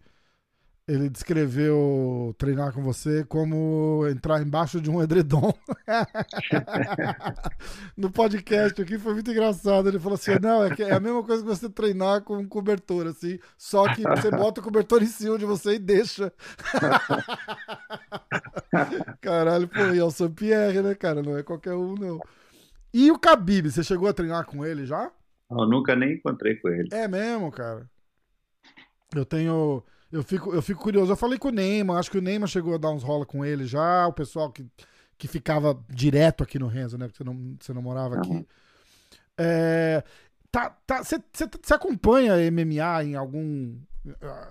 ele 0.93 1.09
descreveu 1.09 2.35
treinar 2.37 2.75
com 2.75 2.83
você 2.83 3.25
como 3.25 4.07
entrar 4.09 4.43
embaixo 4.43 4.79
de 4.79 4.91
um 4.91 5.03
edredom. 5.03 5.55
no 7.97 8.11
podcast 8.11 8.83
aqui 8.83 8.99
foi 8.99 9.15
muito 9.15 9.31
engraçado. 9.31 9.89
Ele 9.89 9.99
falou 9.99 10.17
assim: 10.17 10.33
não, 10.41 10.63
é, 10.63 10.69
é 10.81 10.93
a 10.93 11.01
mesma 11.01 11.23
coisa 11.23 11.43
que 11.43 11.49
você 11.49 11.71
treinar 11.71 12.21
com 12.23 12.37
um 12.37 12.47
cobertor, 12.47 13.07
assim, 13.07 13.39
só 13.57 13.91
que 13.95 14.03
você 14.03 14.31
bota 14.31 14.61
o 14.61 14.65
cobertor 14.65 15.03
em 15.03 15.07
cima 15.07 15.39
de 15.39 15.47
você 15.47 15.77
e 15.77 15.79
deixa. 15.79 16.31
Caralho, 19.23 19.69
pô, 19.69 19.81
e 19.95 19.99
é 19.99 20.05
o 20.05 20.11
Saint-Pierre, 20.11 20.83
né, 20.83 20.95
cara? 20.95 21.23
Não 21.23 21.39
é 21.39 21.43
qualquer 21.43 21.75
um, 21.75 21.95
não. 21.95 22.21
E 22.93 23.11
o 23.11 23.17
Khabib, 23.17 23.71
você 23.71 23.83
chegou 23.83 24.09
a 24.09 24.13
treinar 24.13 24.45
com 24.45 24.63
ele 24.63 24.85
já? 24.85 25.11
Eu 25.51 25.67
nunca 25.67 25.97
nem 25.97 26.15
encontrei 26.15 26.57
com 26.57 26.69
ele. 26.69 26.89
É 26.93 27.09
mesmo, 27.09 27.51
cara. 27.51 27.91
Eu 29.15 29.25
tenho 29.25 29.83
eu 30.13 30.23
fico, 30.23 30.55
eu 30.55 30.61
fico 30.61 30.83
curioso. 30.83 31.11
Eu 31.11 31.17
falei 31.17 31.39
com 31.39 31.49
o 31.49 31.53
Neymar, 31.53 31.97
acho 31.97 32.11
que 32.11 32.19
o 32.19 32.23
Neymar 32.23 32.49
chegou 32.49 32.75
a 32.75 32.79
dar 32.79 32.91
uns 32.91 33.03
rola 33.03 33.25
com 33.25 33.43
ele 33.45 33.67
já, 33.67 34.07
o 34.07 34.13
pessoal 34.13 34.53
que, 34.53 34.65
que 35.17 35.27
ficava 35.27 35.83
direto 35.89 36.43
aqui 36.45 36.59
no 36.59 36.67
Renzo, 36.67 36.99
né? 36.99 37.07
Porque 37.07 37.19
você 37.19 37.25
não, 37.25 37.57
você 37.59 37.73
não 37.73 37.81
morava 37.81 38.17
aqui. 38.17 38.29
Uhum. 38.29 38.45
É, 39.39 40.05
tá, 40.51 40.71
tá, 40.87 41.03
você, 41.03 41.19
você, 41.33 41.75
acompanha 41.75 42.35
MMA 42.51 43.05
em 43.05 43.15
algum, 43.17 43.75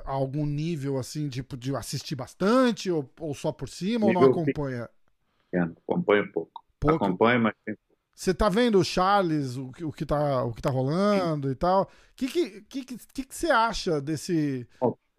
algum 0.04 0.48
nível, 0.48 0.98
assim, 0.98 1.30
tipo, 1.30 1.56
de 1.56 1.76
assistir 1.76 2.16
bastante, 2.16 2.90
ou, 2.90 3.08
ou 3.20 3.36
só 3.36 3.52
por 3.52 3.70
cima, 3.70 4.08
nível 4.08 4.22
ou 4.22 4.30
não 4.30 4.42
acompanha? 4.42 4.90
Acompanha 5.88 6.24
um 6.24 6.32
pouco. 6.32 6.66
pouco. 6.80 7.06
Acompanha, 7.06 7.38
mas 7.38 7.54
você 8.16 8.34
tá 8.34 8.50
vendo 8.50 8.80
o 8.80 8.84
Charles, 8.84 9.58
o, 9.58 9.72
o, 9.84 9.92
que, 9.92 10.06
tá, 10.06 10.44
o 10.44 10.54
que 10.54 10.62
tá 10.62 10.70
rolando 10.70 11.48
Sim. 11.48 11.54
e 11.54 11.56
tal. 11.56 11.84
O 11.84 11.88
que, 12.16 12.28
que, 12.28 12.62
que, 12.62 12.84
que, 12.84 13.24
que 13.26 13.36
você 13.36 13.52
acha 13.52 14.02
desse 14.02 14.68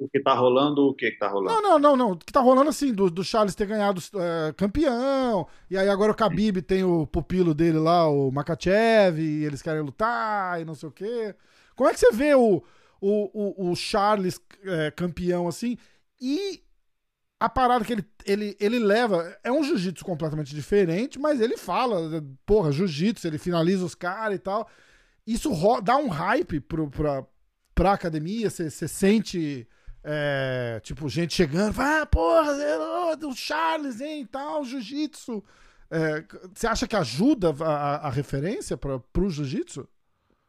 o 0.05 0.09
que 0.09 0.21
tá 0.21 0.35
rolando, 0.35 0.89
o 0.89 0.95
que 0.95 1.11
que 1.11 1.19
tá 1.19 1.29
rolando? 1.29 1.63
Não, 1.63 1.63
não, 1.63 1.79
não, 1.79 1.97
não. 1.97 2.13
O 2.13 2.17
que 2.17 2.33
tá 2.33 2.41
rolando 2.41 2.71
assim, 2.71 2.93
do, 2.93 3.11
do 3.11 3.23
Charles 3.23 3.55
ter 3.55 3.67
ganhado 3.67 4.01
é, 4.17 4.53
campeão, 4.55 5.47
e 5.71 5.79
aí 5.79 5.89
agora 5.89 6.13
o 6.13 6.15
Khabib 6.15 6.61
tem 6.63 6.83
o 6.83 7.07
pupilo 7.07 7.55
dele 7.55 7.79
lá, 7.79 8.09
o 8.09 8.31
Makachev, 8.31 9.21
e 9.21 9.45
eles 9.45 9.63
querem 9.63 9.83
lutar 9.83 10.61
e 10.61 10.65
não 10.65 10.75
sei 10.75 10.89
o 10.89 10.93
quê. 10.93 11.35
Como 11.77 11.89
é 11.89 11.93
que 11.93 12.01
você 12.01 12.13
vê 12.13 12.35
o, 12.35 12.63
o, 13.01 13.67
o, 13.69 13.71
o 13.71 13.77
Charles 13.77 14.41
é, 14.65 14.91
campeão 14.91 15.47
assim? 15.47 15.77
E 16.21 16.63
a 17.39 17.49
parada 17.49 17.85
que 17.85 17.93
ele, 17.93 18.05
ele, 18.25 18.57
ele 18.61 18.79
leva 18.79 19.37
é 19.43 19.51
um 19.51 19.65
jiu-jitsu 19.65 20.05
completamente 20.05 20.55
diferente, 20.55 21.19
mas 21.19 21.41
ele 21.41 21.57
fala, 21.57 22.23
porra, 22.47 22.71
jiu-jitsu, 22.71 23.27
ele 23.27 23.39
finaliza 23.39 23.85
os 23.85 23.95
caras 23.95 24.37
e 24.37 24.39
tal. 24.39 24.69
Isso 25.27 25.51
dá 25.83 25.97
um 25.97 26.09
hype 26.09 26.61
pro, 26.61 26.89
pra, 26.89 27.27
pra 27.75 27.93
academia, 27.93 28.49
você 28.49 28.71
sente 28.71 29.67
é, 30.05 30.81
tipo, 30.83 31.09
gente 31.09 31.35
chegando, 31.35 31.81
ah, 31.81 32.05
porra, 32.07 33.17
do 33.17 33.33
Charles, 33.35 34.01
hein, 34.01 34.27
tal, 34.31 34.65
jiu-jitsu. 34.65 35.43
É, 35.91 36.25
você 36.53 36.67
acha 36.67 36.89
que 36.89 36.97
ajuda 36.97 37.55
a, 37.61 38.09
a 38.09 38.11
referência 38.11 38.77
para 38.77 39.01
o 39.19 39.31
jiu-jitsu? 39.31 39.89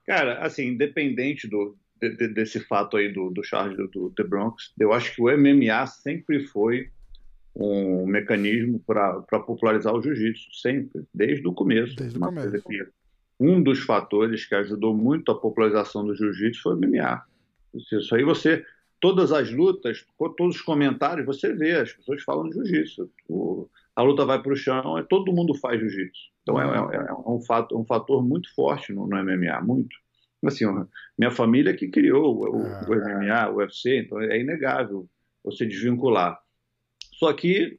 Cara, 0.05 0.39
assim, 0.39 0.67
independente 0.67 1.47
do, 1.47 1.77
de, 1.99 2.27
desse 2.29 2.59
fato 2.61 2.97
aí 2.97 3.11
do, 3.11 3.29
do 3.29 3.43
Charles 3.43 3.77
do, 3.77 3.87
do 3.87 4.09
The 4.11 4.23
Bronx, 4.23 4.73
eu 4.79 4.91
acho 4.91 5.13
que 5.13 5.21
o 5.21 5.37
MMA 5.37 5.85
sempre 5.87 6.45
foi 6.47 6.89
um 7.55 8.07
mecanismo 8.07 8.79
para 8.79 9.21
popularizar 9.45 9.93
o 9.93 10.01
jiu-jitsu, 10.01 10.51
sempre, 10.55 11.03
desde 11.13 11.47
o 11.47 11.53
começo. 11.53 11.95
Desde 11.95 12.17
o 12.17 12.21
começo. 12.21 12.91
Um 13.39 13.61
dos 13.61 13.79
fatores 13.79 14.45
que 14.45 14.55
ajudou 14.55 14.95
muito 14.95 15.31
a 15.31 15.39
popularização 15.39 16.05
do 16.05 16.15
jiu-jitsu 16.15 16.61
foi 16.61 16.73
o 16.73 16.77
MMA. 16.77 17.23
Isso 17.91 18.15
aí 18.15 18.23
você 18.23 18.65
todas 19.03 19.33
as 19.33 19.51
lutas, 19.51 20.05
todos 20.17 20.55
os 20.55 20.61
comentários, 20.61 21.25
você 21.25 21.53
vê, 21.53 21.73
as 21.73 21.91
pessoas 21.91 22.23
falam 22.23 22.47
de 22.47 22.55
jiu-jitsu. 22.55 23.11
A 23.93 24.01
luta 24.01 24.23
vai 24.23 24.41
para 24.41 24.53
o 24.53 24.55
chão, 24.55 24.97
é, 24.97 25.03
todo 25.03 25.33
mundo 25.33 25.53
faz 25.55 25.77
jiu-jitsu. 25.77 26.31
Então 26.41 26.57
é, 26.57 26.95
é, 26.95 27.09
é, 27.09 27.13
um, 27.27 27.41
fato, 27.41 27.77
um 27.77 27.83
fator 27.83 28.23
muito 28.23 28.47
forte 28.55 28.93
no, 28.93 29.05
no, 29.05 29.17
MMA, 29.21 29.59
muito. 29.61 29.93
assim, 30.45 30.63
minha 31.17 31.31
família 31.31 31.75
que 31.75 31.89
criou 31.89 32.39
o, 32.39 32.65
é. 32.65 32.85
o 32.87 32.95
MMA, 32.95 33.49
o 33.49 33.55
UFC, 33.57 33.99
então 33.99 34.21
é 34.21 34.39
inegável 34.39 35.05
você 35.43 35.65
desvincular. 35.65 36.39
Só 37.15 37.33
que 37.33 37.77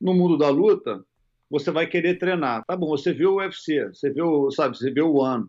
no 0.00 0.14
mundo 0.14 0.38
da 0.38 0.48
luta, 0.48 1.04
você 1.50 1.70
vai 1.70 1.86
querer 1.86 2.18
treinar. 2.18 2.64
Tá 2.64 2.74
bom, 2.74 2.88
você 2.88 3.12
viu 3.12 3.34
o 3.34 3.36
UFC, 3.36 3.88
você 3.88 4.10
viu, 4.10 4.50
sabe, 4.50 4.74
você 4.78 4.90
viu 4.90 5.08
o 5.08 5.20
One, 5.20 5.44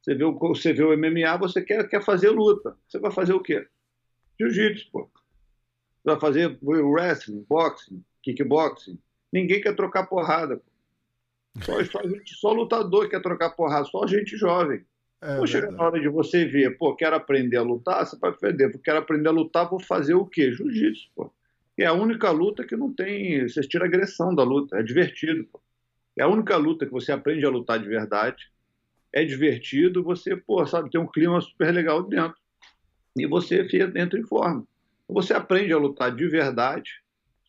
você 0.00 0.14
você 0.14 0.72
viu 0.72 0.88
o 0.88 0.96
MMA, 0.96 1.36
você 1.38 1.60
quer, 1.60 1.86
quer 1.86 2.02
fazer 2.02 2.30
luta. 2.30 2.74
Você 2.88 2.98
vai 2.98 3.10
fazer 3.10 3.34
o 3.34 3.40
quê? 3.40 3.66
Jiu-jitsu, 4.40 4.90
pô. 4.90 5.10
Vai 6.02 6.18
fazer 6.18 6.58
wrestling, 6.62 7.44
boxing, 7.46 8.02
kickboxing. 8.22 8.98
Ninguém 9.30 9.60
quer 9.60 9.76
trocar 9.76 10.06
porrada, 10.06 10.56
pô. 10.56 10.70
Só, 11.62 11.84
só, 11.84 12.00
só 12.26 12.52
lutador 12.52 13.08
quer 13.10 13.20
trocar 13.20 13.50
porrada, 13.50 13.84
só 13.84 14.06
gente 14.06 14.36
jovem. 14.36 14.82
É, 15.20 15.36
Pô, 15.36 15.46
chega 15.46 15.70
na 15.70 15.84
hora 15.84 16.00
de 16.00 16.08
você 16.08 16.46
ver, 16.46 16.78
pô, 16.78 16.96
quero 16.96 17.14
aprender 17.14 17.58
a 17.58 17.62
lutar, 17.62 18.06
você 18.06 18.18
vai 18.18 18.32
perder. 18.32 18.80
Quero 18.82 18.98
aprender 18.98 19.28
a 19.28 19.32
lutar, 19.32 19.68
vou 19.68 19.78
fazer 19.78 20.14
o 20.14 20.24
quê? 20.24 20.50
Jiu-jitsu, 20.50 21.10
pô. 21.14 21.30
É 21.76 21.84
a 21.84 21.92
única 21.92 22.30
luta 22.30 22.64
que 22.64 22.76
não 22.76 22.92
tem. 22.92 23.46
Você 23.46 23.60
tira 23.60 23.84
agressão 23.84 24.34
da 24.34 24.42
luta, 24.42 24.78
é 24.78 24.82
divertido. 24.82 25.44
Pô. 25.44 25.60
É 26.16 26.22
a 26.22 26.28
única 26.28 26.56
luta 26.56 26.86
que 26.86 26.92
você 26.92 27.12
aprende 27.12 27.44
a 27.44 27.50
lutar 27.50 27.78
de 27.78 27.88
verdade. 27.88 28.50
É 29.12 29.22
divertido, 29.24 30.02
você, 30.02 30.34
pô, 30.34 30.64
sabe, 30.66 30.90
tem 30.90 31.00
um 31.00 31.06
clima 31.06 31.40
super 31.40 31.72
legal 31.72 32.02
dentro. 32.02 32.39
E 33.16 33.26
você 33.26 33.66
entra 33.96 34.18
em 34.18 34.24
forma. 34.24 34.64
Você 35.08 35.34
aprende 35.34 35.72
a 35.72 35.78
lutar 35.78 36.14
de 36.14 36.26
verdade, 36.28 36.90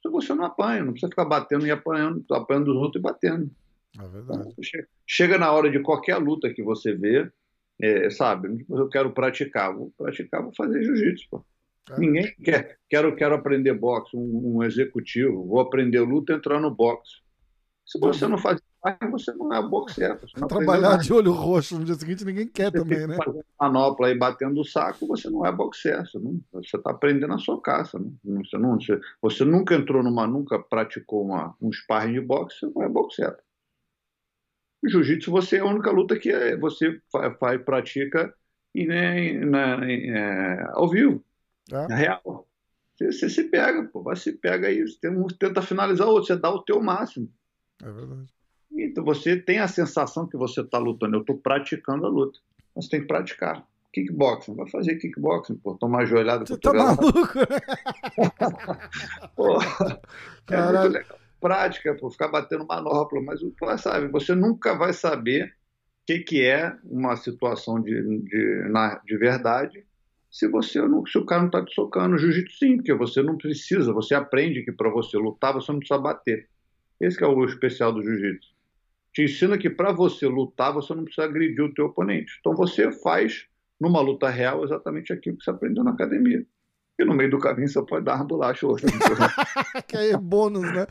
você 0.03 0.33
não 0.33 0.45
apanha, 0.45 0.83
não 0.83 0.93
precisa 0.93 1.09
ficar 1.09 1.25
batendo 1.25 1.67
e 1.67 1.71
apanhando, 1.71 2.25
apanhando 2.31 2.71
os 2.71 2.77
outros 2.77 2.99
e 2.99 3.03
batendo. 3.03 3.51
É 3.99 4.07
verdade. 4.07 4.49
Então, 4.57 4.85
chega 5.05 5.37
na 5.37 5.51
hora 5.51 5.69
de 5.69 5.79
qualquer 5.79 6.17
luta 6.17 6.51
que 6.51 6.63
você 6.63 6.93
vê, 6.93 7.29
é, 7.79 8.09
sabe, 8.09 8.65
eu 8.69 8.89
quero 8.89 9.11
praticar, 9.11 9.73
vou 9.75 9.91
praticar, 9.97 10.41
vou 10.41 10.53
fazer 10.55 10.83
jiu-jitsu. 10.83 11.43
É. 11.91 11.99
Ninguém 11.99 12.33
quer, 12.43 12.77
quero, 12.89 13.15
quero 13.15 13.35
aprender 13.35 13.73
boxe, 13.73 14.15
um, 14.15 14.57
um, 14.57 14.63
executivo, 14.63 15.45
vou 15.45 15.59
aprender 15.59 15.99
luta, 15.99 16.33
entrar 16.33 16.59
no 16.59 16.71
boxe. 16.71 17.21
Se 17.85 17.99
você 17.99 18.27
não 18.27 18.37
faz 18.37 18.61
você 19.11 19.31
não 19.33 19.53
é 19.53 19.61
boxeiro. 19.61 20.19
Trabalhar 20.47 20.97
de 20.97 21.13
olho 21.13 21.31
roxo 21.31 21.77
no 21.77 21.85
dia 21.85 21.93
seguinte 21.93 22.25
ninguém 22.25 22.47
quer 22.47 22.71
você 22.71 22.79
também, 22.79 23.05
né? 23.05 23.15
Fazendo 23.15 23.45
manopla 23.59 24.09
e 24.09 24.17
batendo 24.17 24.59
o 24.59 24.65
saco, 24.65 25.05
você 25.05 25.29
não 25.29 25.45
é 25.45 25.51
boxeiro. 25.51 26.03
Você 26.51 26.77
está 26.77 26.89
aprendendo 26.89 27.33
a 27.33 27.37
sua 27.37 27.61
caça. 27.61 27.99
Não, 27.99 28.43
você, 28.43 28.57
não, 28.57 28.79
você, 28.79 28.99
você, 29.21 29.45
nunca 29.45 29.75
entrou 29.75 30.01
numa, 30.01 30.25
nunca 30.25 30.57
praticou 30.57 31.25
uma, 31.25 31.55
um 31.61 31.71
sparring 31.71 32.13
de 32.13 32.21
boxe, 32.21 32.59
você 32.59 32.71
não 32.73 32.83
é 32.83 32.89
boxeiro. 32.89 33.37
Jiu-jitsu 34.83 35.29
você 35.29 35.57
é 35.57 35.59
a 35.59 35.65
única 35.65 35.91
luta 35.91 36.17
que 36.17 36.31
é, 36.31 36.57
você 36.57 36.99
faz, 37.11 37.37
faz 37.37 37.63
pratica 37.63 38.33
e, 38.73 38.87
né, 38.87 39.33
na, 39.45 39.85
é, 39.87 40.63
ao 40.71 40.89
vivo, 40.89 41.23
é. 41.71 41.87
na 41.87 41.95
real. 41.95 42.47
Você, 42.95 43.11
você, 43.11 43.29
se 43.29 43.43
pega, 43.43 43.83
pô, 43.89 44.01
vai 44.01 44.15
se 44.15 44.31
pega 44.31 44.67
aí, 44.67 44.81
você 44.81 44.97
tenta 45.37 45.61
finalizar 45.61 46.07
o 46.07 46.11
outro, 46.11 46.25
você 46.25 46.35
dá 46.35 46.49
o 46.49 46.63
teu 46.63 46.81
máximo. 46.81 47.31
É 47.83 47.91
verdade. 47.91 48.40
Então 48.73 49.03
você 49.03 49.37
tem 49.37 49.59
a 49.59 49.67
sensação 49.67 50.27
que 50.27 50.37
você 50.37 50.61
está 50.61 50.77
lutando. 50.77 51.17
Eu 51.17 51.21
estou 51.21 51.37
praticando 51.37 52.05
a 52.05 52.09
luta. 52.09 52.39
Você 52.75 52.89
tem 52.89 53.01
que 53.01 53.07
praticar. 53.07 53.65
Kickboxing, 53.93 54.55
vai 54.55 54.69
fazer 54.69 54.95
kickboxing, 54.95 55.55
pô, 55.55 55.75
tomar 55.75 56.05
joelhada. 56.05 56.45
Você 56.45 56.57
tá 56.57 56.71
maluco, 56.71 57.39
né? 57.39 57.59
pô, 59.35 59.57
é 60.49 60.71
muito 60.71 60.87
legal 60.93 61.21
prática, 61.41 61.95
por 61.95 62.11
ficar 62.11 62.27
batendo 62.27 62.65
manopla, 62.65 63.19
mas 63.21 63.41
sabe, 63.81 64.07
você 64.07 64.35
nunca 64.35 64.77
vai 64.77 64.93
saber 64.93 65.47
o 65.47 65.51
que, 66.05 66.19
que 66.19 66.45
é 66.45 66.77
uma 66.83 67.15
situação 67.15 67.81
de, 67.81 68.19
de, 68.19 68.69
na, 68.69 69.01
de 69.03 69.17
verdade 69.17 69.83
se 70.29 70.47
você 70.47 70.79
não, 70.79 71.05
se 71.05 71.17
o 71.17 71.25
cara 71.25 71.41
não 71.41 71.47
está 71.47 71.65
te 71.65 71.73
socando. 71.73 72.17
Jiu-jitsu 72.17 72.57
sim, 72.57 72.77
porque 72.77 72.93
você 72.93 73.21
não 73.21 73.37
precisa, 73.37 73.91
você 73.91 74.15
aprende 74.15 74.63
que 74.63 74.71
para 74.71 74.89
você 74.89 75.17
lutar 75.17 75.53
você 75.53 75.71
não 75.71 75.79
precisa 75.79 75.99
bater. 75.99 76.47
Esse 77.01 77.21
é 77.21 77.27
o 77.27 77.43
especial 77.43 77.91
do 77.91 78.01
jiu-jitsu. 78.01 78.50
Te 79.13 79.23
ensina 79.23 79.57
que 79.57 79.69
para 79.69 79.91
você 79.91 80.25
lutar 80.25 80.73
você 80.73 80.93
não 80.93 81.03
precisa 81.03 81.27
agredir 81.27 81.63
o 81.63 81.73
teu 81.73 81.87
oponente. 81.87 82.37
Então 82.39 82.55
você 82.55 82.91
faz 82.91 83.45
numa 83.79 83.99
luta 83.99 84.29
real 84.29 84.63
exatamente 84.63 85.11
aquilo 85.11 85.37
que 85.37 85.43
você 85.43 85.49
aprendeu 85.49 85.83
na 85.83 85.91
academia. 85.91 86.45
E 86.99 87.05
no 87.05 87.13
meio 87.13 87.31
do 87.31 87.39
caminho 87.39 87.67
você 87.67 87.83
pode 87.83 88.05
dar 88.05 88.15
uma 88.15 88.25
bolacha 88.25 88.67
outra. 88.67 88.87
que 89.87 89.97
aí 89.97 90.11
é 90.11 90.17
bônus, 90.17 90.71
né? 90.71 90.85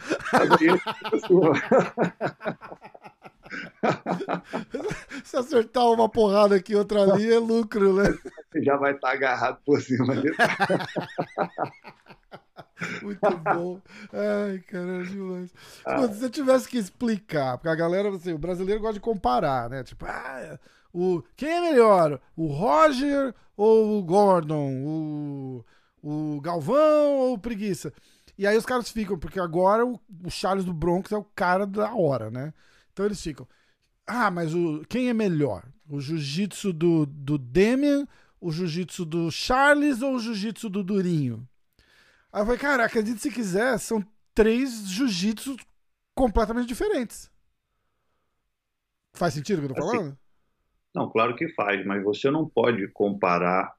Se 5.25 5.37
acertar 5.37 5.87
uma 5.91 6.09
porrada 6.09 6.57
aqui 6.57 6.75
outra 6.75 7.03
ali, 7.03 7.33
é 7.33 7.39
lucro, 7.39 7.95
né? 7.95 8.13
Você 8.51 8.63
já 8.63 8.77
vai 8.77 8.93
estar 8.93 9.13
agarrado 9.13 9.61
por 9.65 9.81
cima 9.81 10.17
dele. 10.17 10.35
Muito 13.03 13.37
bom. 13.39 13.81
Ai, 14.13 14.59
caralho, 14.61 15.07
demais. 15.07 15.55
Ah. 15.85 16.09
Se 16.09 16.19
você 16.19 16.31
tivesse 16.31 16.69
que 16.69 16.79
explicar, 16.79 17.59
porque 17.59 17.69
a 17.69 17.75
galera, 17.75 18.09
assim, 18.15 18.33
o 18.33 18.39
brasileiro 18.39 18.81
gosta 18.81 18.95
de 18.95 19.01
comparar, 19.01 19.69
né? 19.69 19.85
Tipo, 19.85 20.07
ah, 20.07 20.59
o, 20.93 21.23
quem 21.37 21.51
é 21.51 21.61
melhor? 21.61 22.21
O 22.37 22.47
Roger 22.47 23.35
ou 23.57 23.99
o 23.99 24.03
Gordon? 24.03 24.73
O 24.85 25.65
o 26.03 26.41
Galvão 26.41 27.17
ou 27.19 27.35
o 27.35 27.39
Preguiça? 27.39 27.93
E 28.39 28.47
aí 28.47 28.57
os 28.57 28.65
caras 28.67 28.91
ficam, 28.91 29.19
porque 29.19 29.39
agora 29.39 29.85
o, 29.87 30.01
o 30.25 30.31
Charles 30.31 30.65
do 30.65 30.73
Bronx 30.73 31.13
é 31.13 31.17
o 31.17 31.25
cara 31.25 31.67
da 31.67 31.95
hora, 31.95 32.31
né? 32.31 32.55
Então 32.93 33.05
eles 33.05 33.21
ficam. 33.21 33.47
Ah, 34.07 34.31
mas 34.31 34.55
o, 34.55 34.83
quem 34.89 35.09
é 35.09 35.15
melhor? 35.15 35.65
O 35.89 36.01
jiu-jitsu 36.01 36.73
do, 36.73 37.07
do 37.07 37.37
Demian, 37.39 38.07
o 38.41 38.51
jiu-jitsu 38.51 39.05
do 39.05 39.31
Charles 39.31 40.03
ou 40.03 40.15
o 40.17 40.21
jiu-jitsu 40.21 40.71
do 40.71 40.83
Durinho? 40.83 41.47
Aí 42.33 42.41
eu 42.41 42.47
falei, 42.47 42.61
cara, 42.61 42.85
acredite 42.85 43.21
se 43.21 43.31
quiser, 43.31 43.79
são 43.79 44.05
três 44.35 44.89
jiu-jitsu 44.89 45.57
completamente 46.15 46.69
diferentes. 46.69 47.31
Faz 49.13 49.35
sentido 49.35 49.59
o 49.59 49.61
que 49.63 49.73
eu 49.73 49.75
tô 49.75 49.83
assim, 49.83 49.97
falando? 49.97 50.09
Assim, 50.09 50.19
não, 50.95 51.11
claro 51.11 51.35
que 51.37 51.49
faz, 51.55 51.85
mas 51.85 52.03
você 52.03 52.31
não 52.31 52.49
pode 52.49 52.87
comparar 52.89 53.75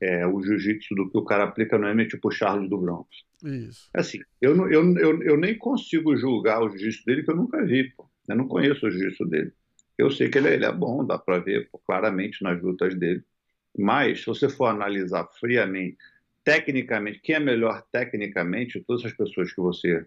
é, 0.00 0.26
o 0.26 0.42
jiu-jitsu 0.42 0.94
do 0.94 1.10
que 1.10 1.18
o 1.18 1.24
cara 1.24 1.44
aplica 1.44 1.78
no 1.78 1.86
MMA, 1.86 2.08
tipo 2.08 2.28
o 2.28 2.30
Charles 2.30 2.68
do 2.68 2.78
Bronx. 2.78 3.08
Isso. 3.42 3.88
Assim, 3.92 4.20
eu, 4.40 4.54
eu, 4.70 4.98
eu, 4.98 5.22
eu 5.22 5.36
nem 5.36 5.56
consigo 5.56 6.16
julgar 6.16 6.62
o 6.62 6.70
jiu-jitsu 6.70 7.04
dele, 7.04 7.22
que 7.22 7.30
eu 7.30 7.36
nunca 7.36 7.64
vi, 7.64 7.90
pô. 7.90 8.08
Eu 8.28 8.36
não 8.36 8.48
conheço 8.48 8.86
o 8.86 8.90
jiu-jitsu 8.90 9.26
dele. 9.26 9.52
Eu 9.96 10.10
sei 10.10 10.28
que 10.28 10.38
ele, 10.38 10.48
é, 10.48 10.54
ele 10.54 10.64
é 10.64 10.72
bom, 10.72 11.04
dá 11.04 11.18
para 11.18 11.38
ver 11.38 11.68
pô, 11.70 11.78
claramente 11.78 12.42
nas 12.42 12.60
lutas 12.60 12.94
dele. 12.94 13.24
Mas, 13.76 14.20
se 14.20 14.26
você 14.26 14.48
for 14.48 14.66
analisar 14.66 15.26
friamente, 15.38 15.98
tecnicamente, 16.44 17.20
quem 17.20 17.36
é 17.36 17.40
melhor 17.40 17.82
tecnicamente, 17.90 18.84
todas 18.86 19.04
as 19.04 19.12
pessoas 19.12 19.52
que 19.52 19.60
você 19.60 20.06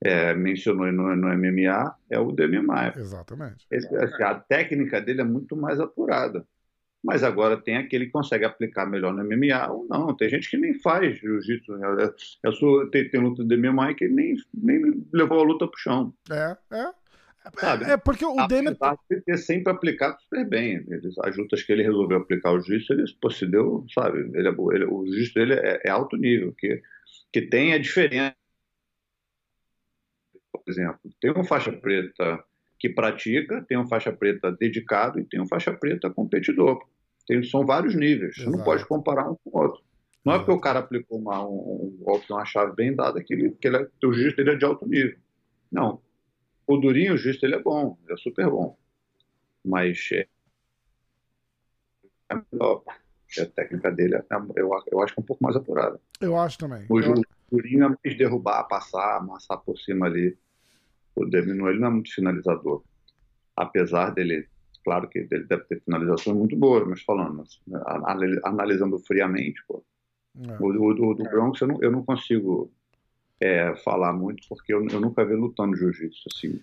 é, 0.00 0.34
mencionou 0.34 0.90
no, 0.92 1.14
no, 1.16 1.28
MMA, 1.28 1.94
é 2.08 2.18
o 2.18 2.32
Demi 2.32 2.60
Maia. 2.60 2.94
Exatamente. 2.96 3.66
Esse, 3.70 3.94
assim, 3.96 4.22
a 4.22 4.34
técnica 4.34 5.00
dele 5.00 5.20
é 5.20 5.24
muito 5.24 5.56
mais 5.56 5.80
apurada 5.80 6.46
mas 7.02 7.24
agora 7.24 7.60
tem 7.60 7.76
aquele 7.76 8.06
que 8.06 8.12
consegue 8.12 8.44
aplicar 8.44 8.86
melhor 8.86 9.12
no 9.12 9.24
MMA 9.24 9.70
ou 9.72 9.86
não. 9.88 10.14
Tem 10.16 10.28
gente 10.28 10.48
que 10.48 10.56
nem 10.56 10.78
faz 10.78 11.18
jiu-jitsu. 11.18 11.72
Eu, 11.72 12.14
eu 12.44 12.52
sou, 12.52 12.88
tem, 12.90 13.08
tem 13.10 13.20
luta 13.20 13.44
de 13.44 13.56
MMA 13.56 13.94
que 13.94 14.06
nem, 14.06 14.36
nem 14.54 15.04
levou 15.12 15.40
a 15.40 15.42
luta 15.42 15.66
pro 15.66 15.80
chão. 15.80 16.14
É, 16.30 16.56
é. 16.70 16.92
Sabe? 17.58 17.84
É 17.84 17.96
porque 17.96 18.24
o 18.24 18.46
Demian. 18.46 18.76
de 19.10 19.20
ter 19.20 19.36
sempre 19.36 19.72
aplicado 19.72 20.20
super 20.22 20.48
bem. 20.48 20.84
Eles, 20.88 21.18
as 21.18 21.36
lutas 21.36 21.62
que 21.62 21.72
ele 21.72 21.82
resolveu 21.82 22.18
aplicar 22.18 22.52
o 22.52 22.60
jiu-jitsu, 22.60 22.92
ele 22.92 23.04
pô, 23.20 23.30
se 23.30 23.46
deu, 23.46 23.84
sabe? 23.92 24.18
Ele, 24.34 24.48
é 24.48 24.50
ele, 24.50 24.84
o 24.84 25.04
jiu-jitsu 25.06 25.34
dele 25.34 25.54
é, 25.54 25.80
é, 25.84 25.90
alto 25.90 26.16
nível, 26.16 26.54
que, 26.56 26.80
que 27.32 27.42
tem 27.42 27.72
a 27.72 27.78
diferença. 27.78 28.36
Por 30.52 30.62
exemplo, 30.68 31.00
tem 31.20 31.32
uma 31.32 31.44
faixa 31.44 31.72
preta 31.72 32.44
que 32.78 32.88
pratica, 32.88 33.64
tem 33.68 33.78
um 33.78 33.88
faixa 33.88 34.12
preta 34.12 34.52
dedicado 34.52 35.18
e 35.18 35.24
tem 35.24 35.40
um 35.40 35.48
faixa 35.48 35.72
preta 35.72 36.10
competidor. 36.10 36.86
Tem, 37.26 37.42
são 37.42 37.66
vários 37.66 37.94
níveis, 37.94 38.36
Exato. 38.36 38.50
você 38.50 38.56
não 38.56 38.64
pode 38.64 38.86
comparar 38.86 39.30
um 39.30 39.36
com 39.42 39.50
o 39.56 39.62
outro. 39.62 39.82
Não 40.24 40.34
é 40.34 40.38
porque 40.38 40.52
o 40.52 40.60
cara 40.60 40.78
aplicou 40.78 41.18
uma, 41.18 41.44
um, 41.44 41.96
um, 42.06 42.20
uma 42.30 42.44
chave 42.44 42.74
bem 42.76 42.94
dada 42.94 43.22
que, 43.22 43.34
ele, 43.34 43.50
que 43.60 43.66
ele, 43.66 43.78
é, 43.78 44.06
o 44.06 44.12
juiz 44.12 44.36
dele 44.36 44.50
é 44.50 44.54
de 44.54 44.64
alto 44.64 44.86
nível. 44.86 45.16
Não. 45.70 46.00
O 46.72 46.76
Durinho, 46.78 47.14
o 47.14 47.16
juiz 47.16 47.38
dele 47.40 47.56
é 47.56 47.62
bom, 47.62 47.98
é 48.08 48.16
super 48.16 48.48
bom. 48.48 48.76
Mas 49.64 50.08
é, 50.12 50.26
é. 52.30 53.42
A 53.42 53.46
técnica 53.46 53.90
dele, 53.90 54.16
é, 54.16 54.24
eu, 54.56 54.70
eu 54.90 55.02
acho 55.02 55.14
que 55.14 55.20
é 55.20 55.22
um 55.22 55.26
pouco 55.26 55.42
mais 55.42 55.56
apurada. 55.56 56.00
Eu 56.20 56.38
acho 56.38 56.58
também. 56.58 56.86
O 56.88 57.00
eu... 57.00 57.14
Durinho 57.50 57.84
é 57.84 57.88
mais 57.88 58.18
derrubar, 58.18 58.64
passar, 58.64 59.18
amassar 59.18 59.58
por 59.58 59.78
cima 59.78 60.06
ali 60.06 60.36
o 61.14 61.26
Devino 61.26 61.68
ele 61.68 61.78
não 61.78 61.88
é 61.88 61.90
muito 61.90 62.14
finalizador. 62.14 62.82
Apesar 63.54 64.10
dele, 64.10 64.48
claro 64.84 65.08
que 65.08 65.18
ele 65.18 65.44
deve 65.44 65.64
ter 65.64 65.82
finalizações 65.82 66.36
muito 66.36 66.56
boas, 66.56 66.88
mas 66.88 67.02
falando, 67.02 67.44
né, 67.66 67.80
analisando 68.44 68.98
friamente, 69.00 69.62
pô, 69.68 69.84
é. 70.48 70.56
o, 70.58 70.66
o, 70.66 71.10
o, 71.10 71.14
do 71.14 71.24
Bronx 71.24 71.60
eu 71.60 71.68
não, 71.68 71.82
eu 71.82 71.90
não 71.90 72.02
consigo 72.02 72.72
é, 73.42 73.74
falar 73.74 74.12
muito, 74.12 74.46
porque 74.48 74.72
eu, 74.72 74.86
eu 74.86 75.00
nunca 75.00 75.24
vi 75.24 75.34
lutando 75.34 75.76
jiu-jitsu 75.76 76.28
assim. 76.32 76.62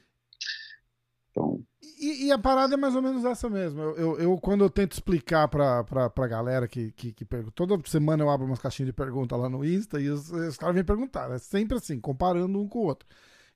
Então... 1.29 1.61
E, 1.99 2.27
e, 2.27 2.31
a 2.31 2.39
parada 2.39 2.75
é 2.75 2.77
mais 2.77 2.95
ou 2.95 3.01
menos 3.01 3.25
essa 3.25 3.49
mesmo. 3.49 3.81
Eu, 3.81 3.97
eu, 3.97 4.19
eu 4.19 4.37
quando 4.37 4.63
eu 4.63 4.69
tento 4.69 4.93
explicar 4.93 5.49
pra, 5.49 5.83
pra, 5.83 6.09
pra 6.09 6.27
galera 6.27 6.67
que, 6.67 6.93
que, 6.93 7.11
que 7.11 7.25
pergunta, 7.25 7.51
toda 7.53 7.89
semana 7.89 8.23
eu 8.23 8.29
abro 8.29 8.45
umas 8.45 8.59
caixinhas 8.59 8.87
de 8.87 8.93
pergunta 8.93 9.35
lá 9.35 9.49
no 9.49 9.65
Insta 9.65 9.99
e 9.99 10.09
os, 10.09 10.31
os 10.31 10.55
caras 10.55 10.75
vêm 10.75 10.83
perguntar. 10.85 11.29
É 11.31 11.37
sempre 11.37 11.77
assim, 11.77 11.99
comparando 11.99 12.57
um 12.57 12.67
com 12.67 12.79
o 12.79 12.85
outro. 12.85 13.07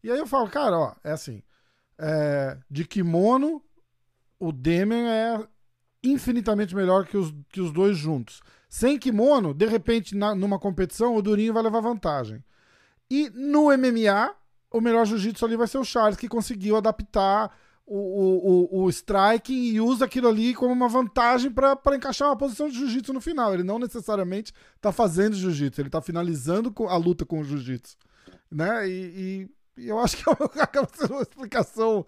E 0.04 0.12
aí 0.12 0.20
eu 0.20 0.28
falo, 0.28 0.50
cara, 0.50 0.78
ó, 0.78 0.96
é 1.04 1.12
assim. 1.12 1.42
É, 1.98 2.58
de 2.70 2.86
kimono, 2.86 3.64
o 4.38 4.52
Demian 4.52 5.08
é 5.08 5.48
infinitamente 6.04 6.76
melhor 6.76 7.06
que 7.06 7.16
os, 7.16 7.34
que 7.50 7.62
os 7.62 7.72
dois 7.72 7.98
juntos. 7.98 8.42
Sem 8.68 9.00
kimono, 9.00 9.54
de 9.54 9.66
repente, 9.66 10.16
na, 10.16 10.36
numa 10.36 10.60
competição, 10.60 11.16
o 11.16 11.22
Durinho 11.22 11.54
vai 11.54 11.64
levar 11.64 11.80
vantagem. 11.80 12.44
E 13.14 13.30
no 13.30 13.66
MMA, 13.66 14.34
o 14.72 14.82
melhor 14.82 15.06
jiu-jitsu 15.06 15.46
ali 15.46 15.56
vai 15.56 15.68
ser 15.68 15.78
o 15.78 15.86
Charles, 15.86 16.18
que 16.18 16.28
conseguiu 16.28 16.76
adaptar 16.76 17.56
o, 17.86 17.96
o, 17.96 18.82
o, 18.82 18.90
striking 18.90 19.66
e 19.66 19.80
usa 19.80 20.06
aquilo 20.06 20.28
ali 20.28 20.56
como 20.56 20.74
uma 20.74 20.90
vantagem 20.90 21.52
para 21.52 21.96
encaixar 21.96 22.30
uma 22.30 22.36
posição 22.36 22.68
de 22.68 22.76
jiu-jitsu 22.76 23.14
no 23.14 23.22
final. 23.22 23.54
Ele 23.54 23.62
não 23.62 23.78
necessariamente 23.78 24.52
está 24.76 24.92
fazendo 24.92 25.36
jiu-jitsu, 25.36 25.80
ele 25.80 25.90
está 25.90 26.02
finalizando 26.02 26.74
a 26.88 26.98
luta 26.98 27.24
com 27.24 27.40
o 27.40 27.44
jiu-jitsu. 27.44 27.96
Né? 28.50 28.90
E, 28.90 29.48
e, 29.78 29.88
eu 29.90 30.00
acho 30.00 30.18
que 30.18 30.24
acaba 30.60 30.90
sendo 30.92 31.14
uma 31.14 31.22
explicação 31.22 32.08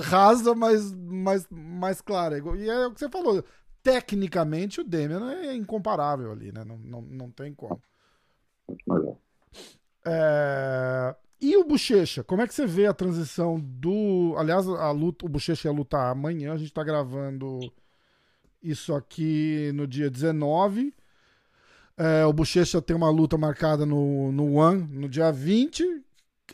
rasa, 0.00 0.54
mas 0.54 0.92
mais, 0.92 1.44
mais 1.50 2.00
clara. 2.00 2.38
E 2.38 2.70
é 2.70 2.86
o 2.86 2.92
que 2.92 3.00
você 3.00 3.08
falou. 3.08 3.44
Tecnicamente, 3.82 4.80
o 4.80 4.84
Demian 4.84 5.28
é 5.28 5.56
incomparável 5.56 6.30
ali, 6.30 6.52
né? 6.52 6.62
Não, 6.64 6.78
não, 6.78 7.02
não 7.02 7.30
tem 7.32 7.52
como. 7.52 7.82
É... 10.06 11.14
E 11.40 11.56
o 11.56 11.64
Bochecha, 11.64 12.24
como 12.24 12.40
é 12.40 12.46
que 12.46 12.54
você 12.54 12.66
vê 12.66 12.86
a 12.86 12.94
transição 12.94 13.60
do. 13.60 14.34
Aliás, 14.38 14.66
a 14.66 14.90
luta, 14.90 15.26
o 15.26 15.28
Bochecha 15.28 15.68
ia 15.68 15.72
lutar 15.72 16.10
amanhã, 16.10 16.54
a 16.54 16.56
gente 16.56 16.72
tá 16.72 16.82
gravando 16.82 17.60
isso 18.62 18.94
aqui 18.94 19.70
no 19.74 19.86
dia 19.86 20.10
19. 20.10 20.94
É, 21.98 22.24
o 22.26 22.32
Bochecha 22.32 22.80
tem 22.80 22.96
uma 22.96 23.10
luta 23.10 23.36
marcada 23.36 23.86
no, 23.86 24.32
no 24.32 24.54
One 24.54 24.82
no 24.90 25.08
dia 25.08 25.30
20. 25.30 26.04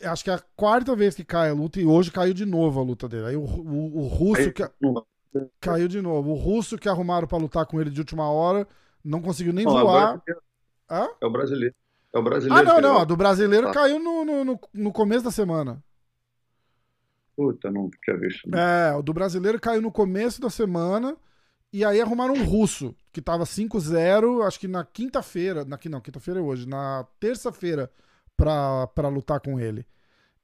Acho 0.03 0.23
que 0.23 0.29
é 0.29 0.33
a 0.33 0.43
quarta 0.55 0.95
vez 0.95 1.15
que 1.15 1.23
cai 1.23 1.49
a 1.49 1.53
luta 1.53 1.79
e 1.79 1.85
hoje 1.85 2.11
caiu 2.11 2.33
de 2.33 2.45
novo 2.45 2.79
a 2.79 2.83
luta 2.83 3.07
dele. 3.07 3.27
Aí 3.27 3.35
o, 3.35 3.43
o, 3.43 3.97
o 3.99 4.07
russo 4.07 4.51
que. 4.51 4.63
Caiu 5.59 5.87
de 5.87 6.01
novo. 6.01 6.31
O 6.31 6.35
russo 6.35 6.77
que 6.77 6.87
arrumaram 6.87 7.27
para 7.27 7.37
lutar 7.37 7.65
com 7.65 7.79
ele 7.79 7.89
de 7.89 7.99
última 7.99 8.29
hora 8.29 8.67
não 9.03 9.21
conseguiu 9.21 9.53
nem 9.53 9.65
não, 9.65 9.71
voar. 9.71 10.21
É 11.21 11.25
o 11.25 11.29
brasileiro. 11.29 11.73
É 12.13 12.17
o 12.17 12.21
brasileiro. 12.21 12.69
Ah, 12.69 12.73
não, 12.73 12.81
não. 12.81 12.97
A 12.99 13.03
do 13.03 13.17
brasileiro 13.17 13.69
ah. 13.69 13.73
caiu 13.73 13.99
no, 13.99 14.23
no, 14.23 14.59
no, 14.71 14.91
começo 14.91 15.23
da 15.23 15.31
semana. 15.31 15.83
Puta, 17.35 17.71
não 17.71 17.89
tinha 18.03 18.17
visto. 18.17 18.47
Não. 18.47 18.59
É, 18.59 18.95
o 18.95 19.01
do 19.01 19.11
brasileiro 19.11 19.59
caiu 19.59 19.81
no 19.81 19.91
começo 19.91 20.39
da 20.39 20.49
semana. 20.49 21.17
E 21.71 21.83
aí 21.83 21.99
arrumaram 21.99 22.35
um 22.35 22.43
russo, 22.43 22.95
que 23.11 23.19
tava 23.19 23.45
5-0, 23.45 24.45
acho 24.45 24.59
que 24.59 24.67
na 24.67 24.85
quinta-feira. 24.85 25.65
Na, 25.65 25.79
não, 25.89 25.99
quinta-feira 25.99 26.39
é 26.39 26.43
hoje. 26.43 26.67
Na 26.67 27.07
terça-feira, 27.19 27.89
pra, 28.37 28.85
pra 28.87 29.07
lutar 29.07 29.39
com 29.39 29.59
ele. 29.59 29.83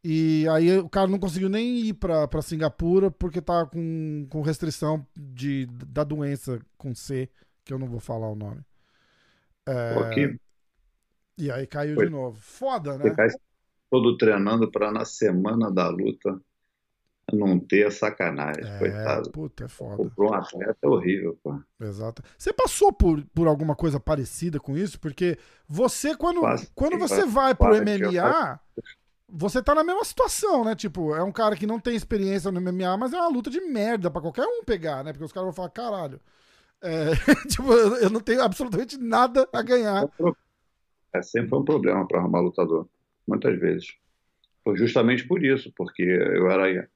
E 0.03 0.47
aí 0.49 0.79
o 0.79 0.89
cara 0.89 1.07
não 1.07 1.19
conseguiu 1.19 1.49
nem 1.49 1.81
ir 1.81 1.93
pra, 1.93 2.27
pra 2.27 2.41
Singapura 2.41 3.11
porque 3.11 3.41
tava 3.41 3.67
com, 3.67 4.25
com 4.27 4.41
restrição 4.41 5.05
de, 5.15 5.67
da 5.67 6.03
doença 6.03 6.59
com 6.77 6.95
C, 6.95 7.29
que 7.63 7.71
eu 7.71 7.77
não 7.77 7.85
vou 7.85 7.99
falar 7.99 8.29
o 8.29 8.35
nome. 8.35 8.61
É... 9.67 9.93
Pô, 9.93 10.09
que 10.09 10.39
e 11.39 11.51
aí 11.51 11.65
caiu 11.65 11.95
Foi. 11.95 12.05
de 12.05 12.11
novo. 12.11 12.37
Foda, 12.39 12.97
né? 12.97 13.03
todo 13.89 14.17
treinando 14.17 14.69
para 14.69 14.91
na 14.91 15.05
semana 15.05 15.71
da 15.71 15.89
luta 15.89 16.39
não 17.31 17.59
ter 17.59 17.91
sacanagem, 17.91 18.63
é, 18.65 18.79
coitado. 18.79 19.31
Puta, 19.31 19.65
é 19.65 19.67
foda. 19.67 20.09
Para 20.15 20.25
um 20.25 20.33
atleta 20.33 20.77
é 20.81 20.87
horrível, 20.87 21.37
pô. 21.43 21.59
Exato. 21.79 22.23
Você 22.37 22.51
passou 22.51 22.91
por, 22.91 23.23
por 23.33 23.47
alguma 23.47 23.75
coisa 23.75 23.99
parecida 23.99 24.59
com 24.59 24.75
isso? 24.75 24.99
Porque 24.99 25.37
você, 25.67 26.15
quando, 26.15 26.41
quando 26.73 26.97
você 26.97 27.25
vai 27.25 27.53
pro 27.53 27.75
MMA, 27.75 28.59
você 29.27 29.61
tá 29.61 29.75
na 29.75 29.83
mesma 29.83 30.03
situação, 30.03 30.63
né? 30.65 30.75
Tipo, 30.75 31.15
é 31.15 31.23
um 31.23 31.31
cara 31.31 31.55
que 31.55 31.67
não 31.67 31.79
tem 31.79 31.95
experiência 31.95 32.51
no 32.51 32.59
MMA, 32.59 32.97
mas 32.97 33.13
é 33.13 33.17
uma 33.17 33.29
luta 33.29 33.49
de 33.49 33.61
merda 33.61 34.09
para 34.09 34.21
qualquer 34.21 34.45
um 34.45 34.63
pegar, 34.63 35.03
né? 35.03 35.11
Porque 35.11 35.25
os 35.25 35.31
caras 35.31 35.45
vão 35.45 35.53
falar, 35.53 35.69
caralho. 35.69 36.19
É, 36.81 37.11
tipo, 37.47 37.71
eu 37.73 38.09
não 38.09 38.21
tenho 38.21 38.41
absolutamente 38.41 38.97
nada 38.97 39.47
a 39.53 39.61
ganhar. 39.61 40.07
É, 41.13 41.21
sempre 41.21 41.49
foi 41.49 41.59
um 41.59 41.65
problema 41.65 42.07
para 42.07 42.19
arrumar 42.19 42.41
lutador, 42.41 42.87
muitas 43.27 43.59
vezes. 43.59 43.95
Foi 44.63 44.77
justamente 44.77 45.27
por 45.27 45.43
isso, 45.43 45.71
porque 45.75 46.03
eu 46.03 46.49
era, 46.49 46.89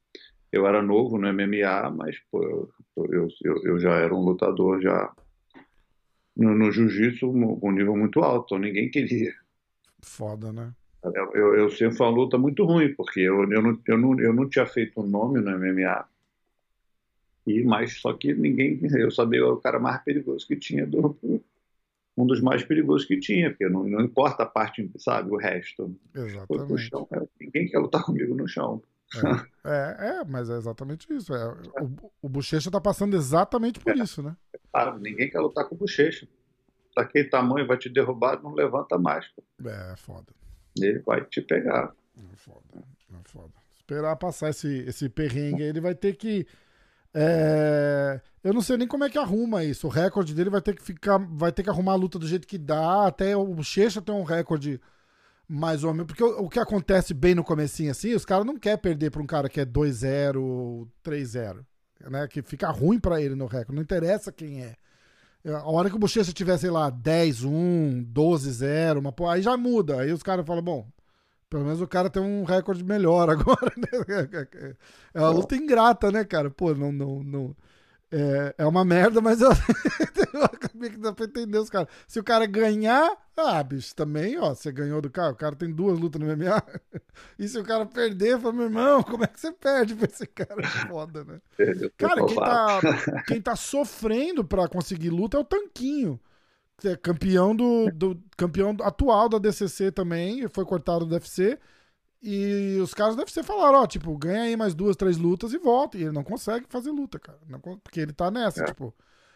eu 0.52 0.68
era 0.68 0.82
novo 0.82 1.18
no 1.18 1.28
MMA, 1.28 1.90
mas 1.90 2.18
pô, 2.32 2.70
eu, 2.98 3.28
eu, 3.44 3.64
eu 3.64 3.80
já 3.80 3.96
era 3.96 4.14
um 4.14 4.24
lutador 4.24 4.82
já 4.82 5.12
no, 6.36 6.56
no 6.56 6.72
jiu-jitsu 6.72 7.32
com 7.32 7.70
um 7.70 7.72
nível 7.72 7.96
muito 7.96 8.20
alto, 8.22 8.46
então 8.46 8.60
ninguém 8.60 8.90
queria. 8.90 9.34
Foda, 10.02 10.52
né? 10.52 10.74
Eu, 11.04 11.32
eu, 11.34 11.56
eu, 11.56 11.70
sempre 11.70 11.98
foi 11.98 12.08
uma 12.08 12.16
luta 12.16 12.38
muito 12.38 12.64
ruim, 12.64 12.94
porque 12.94 13.20
eu, 13.20 13.44
eu, 13.52 13.62
não, 13.62 13.80
eu, 13.86 13.98
não, 13.98 14.20
eu 14.20 14.34
não 14.34 14.50
tinha 14.50 14.66
feito 14.66 15.02
um 15.02 15.08
nome 15.08 15.42
no 15.42 15.52
MMA. 15.52 16.06
E, 17.46 17.62
mas 17.64 18.00
só 18.00 18.14
que 18.14 18.34
ninguém, 18.34 18.80
eu 18.98 19.12
sabia 19.12 19.46
o 19.46 19.58
cara 19.58 19.80
mais 19.80 20.02
perigoso 20.02 20.48
que 20.48 20.56
tinha 20.56 20.88
do, 20.88 21.18
um 22.16 22.26
dos 22.26 22.42
mais 22.42 22.64
perigosos 22.64 23.08
que 23.08 23.20
tinha, 23.20 23.50
porque 23.50 23.68
não, 23.68 23.84
não 23.84 24.02
importa 24.02 24.44
a 24.44 24.46
parte, 24.46 24.90
sabe, 24.98 25.32
o 25.32 25.38
resto. 25.38 25.96
Exatamente. 26.14 26.90
Chão, 26.90 27.08
é, 27.12 27.22
ninguém 27.40 27.68
quer 27.68 27.80
lutar 27.80 28.04
comigo 28.04 28.36
no 28.36 28.48
chão. 28.48 28.82
É, 29.66 29.70
é, 29.70 30.08
é 30.08 30.24
mas 30.24 30.50
é 30.50 30.58
exatamente 30.58 31.12
isso. 31.14 31.34
É, 31.34 31.48
o, 31.82 32.12
o 32.24 32.30
Bochecha 32.30 32.72
tá 32.72 32.80
passando 32.80 33.16
exatamente 33.16 33.80
por 33.80 33.98
é, 33.98 34.02
isso, 34.02 34.22
né? 34.22 34.36
Claro, 34.72 35.00
ninguém 35.00 35.30
quer 35.30 35.40
lutar 35.40 35.66
com 35.66 35.76
o 35.76 35.78
Bochecha. 35.78 36.28
Daquele 36.96 37.30
tamanho 37.30 37.66
vai 37.66 37.78
te 37.78 37.90
derrubar, 37.90 38.42
não 38.42 38.54
levanta 38.54 38.98
mais. 38.98 39.28
Pô. 39.30 39.44
É, 39.68 39.96
foda. 39.98 40.34
Ele 40.80 41.00
vai 41.00 41.24
te 41.26 41.42
pegar. 41.42 41.94
É 42.18 42.36
foda, 42.36 42.84
é 43.12 43.30
foda. 43.30 43.54
Esperar 43.76 44.16
passar 44.16 44.50
esse, 44.50 44.80
esse 44.88 45.10
perrengue, 45.10 45.64
ele 45.64 45.82
vai 45.82 45.96
ter 45.96 46.16
que 46.16 46.48
é... 47.14 48.20
Eu 48.44 48.54
não 48.54 48.62
sei 48.62 48.76
nem 48.78 48.88
como 48.88 49.06
é 49.06 49.10
que 49.10 49.18
arruma 49.18 49.64
isso. 49.64 49.88
O 49.88 49.90
recorde 49.90 50.34
dele 50.34 50.50
vai 50.50 50.62
ter 50.62 50.76
que 50.76 50.84
ficar. 50.84 51.18
Vai 51.18 51.52
ter 51.52 51.64
que 51.64 51.70
arrumar 51.70 51.94
a 51.94 51.96
luta 51.96 52.20
do 52.20 52.28
jeito 52.28 52.48
que 52.48 52.58
dá. 52.58 53.08
Até 53.08 53.38
o 53.38 53.46
Bochecha 53.46 54.02
tem 54.02 54.14
um 54.14 54.24
recorde 54.24 54.82
mais 55.48 55.84
ou 55.84 55.94
menos. 55.94 56.08
Porque 56.08 56.24
o, 56.24 56.44
o 56.44 56.50
que 56.50 56.60
acontece 56.60 57.14
bem 57.14 57.34
no 57.34 57.44
comecinho 57.44 57.92
assim, 57.92 58.14
os 58.14 58.26
caras 58.26 58.46
não 58.46 58.58
querem 58.58 58.78
perder 58.78 59.12
pra 59.12 59.22
um 59.22 59.26
cara 59.26 59.48
que 59.48 59.62
é 59.62 59.66
2-0, 59.66 60.88
3-0. 61.04 61.66
Né? 62.10 62.28
Que 62.28 62.42
fica 62.42 62.70
ruim 62.70 63.00
para 63.00 63.22
ele 63.22 63.36
no 63.36 63.46
recorde. 63.46 63.76
Não 63.76 63.82
interessa 63.82 64.32
quem 64.32 64.62
é. 64.62 64.76
A 65.46 65.70
hora 65.70 65.90
que 65.90 65.96
o 65.96 66.00
Bochecha 66.00 66.34
tiver, 66.34 66.58
sei 66.58 66.70
lá, 66.70 66.92
10-1, 66.92 68.06
12-0, 68.14 69.00
uma... 69.00 69.32
aí 69.32 69.42
já 69.42 69.56
muda. 69.56 70.02
Aí 70.02 70.12
os 70.12 70.24
caras 70.24 70.46
falam, 70.46 70.64
bom, 70.64 70.88
pelo 71.50 71.66
menos 71.66 71.82
o 71.82 71.88
cara 71.88 72.10
tem 72.10 72.22
um 72.22 72.44
recorde 72.44 72.84
melhor 72.84 73.28
agora, 73.32 73.72
né? 73.78 74.76
É 75.14 75.20
uma 75.20 75.30
luta 75.30 75.56
ingrata, 75.56 76.12
né, 76.12 76.26
cara? 76.26 76.50
Pô, 76.50 76.74
não. 76.74 76.92
não, 76.92 77.24
não 77.24 77.56
é, 78.16 78.56
é 78.60 78.66
uma 78.66 78.86
merda, 78.86 79.20
mas 79.20 79.42
eu, 79.42 79.50
eu 80.34 80.44
acabei 80.46 80.92
que 80.92 80.98
dá 80.98 81.12
pra 81.12 81.26
entender 81.26 81.58
os 81.58 81.70
caras. 81.70 81.88
Se 82.08 82.20
o 82.20 82.24
cara 82.24 82.46
ganhar, 82.46 83.18
ah, 83.36 83.64
bicho, 83.64 83.96
também, 83.96 84.38
ó, 84.38 84.54
você 84.54 84.72
ganhou 84.72 85.02
do 85.02 85.10
cara, 85.10 85.32
o 85.32 85.36
cara 85.36 85.56
tem 85.56 85.72
duas 85.72 85.98
lutas 85.98 86.22
no 86.22 86.28
MMA. 86.28 86.64
E 87.38 87.48
se 87.48 87.60
o 87.60 87.64
cara 87.64 87.86
perder, 87.86 88.40
fala, 88.40 88.54
meu 88.54 88.66
irmão, 88.66 89.04
como 89.04 89.24
é 89.24 89.28
que 89.28 89.40
você 89.40 89.52
perde 89.52 89.94
pra 89.96 90.08
esse 90.08 90.26
cara? 90.26 90.62
É 90.62 90.88
foda, 90.88 91.24
né? 91.24 91.40
Cara, 91.98 92.26
quem 92.26 92.36
tá, 92.36 92.80
quem 93.28 93.42
tá 93.42 93.56
sofrendo 93.56 94.44
pra 94.44 94.68
conseguir 94.68 95.10
luta 95.10 95.38
é 95.38 95.40
o 95.40 95.44
Tanquinho 95.44 96.20
é 96.88 96.96
campeão 96.96 97.56
do, 97.56 97.90
do, 97.92 98.24
campeão 98.36 98.76
atual 98.82 99.30
da 99.30 99.38
DCC 99.38 99.92
também, 99.92 100.48
foi 100.50 100.66
cortado 100.66 101.06
do 101.06 101.14
UFC. 101.14 101.58
E 102.26 102.80
os 102.82 102.94
caras 102.94 103.16
do 103.16 103.20
UFC 103.20 103.44
falaram, 103.44 103.84
ó, 103.84 103.86
tipo, 103.86 104.18
ganha 104.18 104.44
aí 104.44 104.56
mais 104.56 104.74
duas, 104.74 104.96
três 104.96 105.18
lutas 105.18 105.52
e 105.52 105.58
volta. 105.58 105.98
E 105.98 106.04
ele 106.04 106.14
não 106.14 106.24
consegue 106.24 106.66
fazer 106.70 106.90
luta, 106.90 107.20
cara. 107.20 107.40
Não, 107.48 107.60
porque 107.60 108.00
ele 108.00 108.14
tá 108.14 108.32
nessa, 108.32 108.64
é. 108.64 108.66
tipo. 108.66 108.96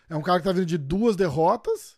É 0.10 0.16
um 0.16 0.22
cara 0.22 0.40
que 0.40 0.46
tá 0.46 0.54
vindo 0.54 0.66
de 0.66 0.78
duas 0.78 1.18
derrotas, 1.18 1.98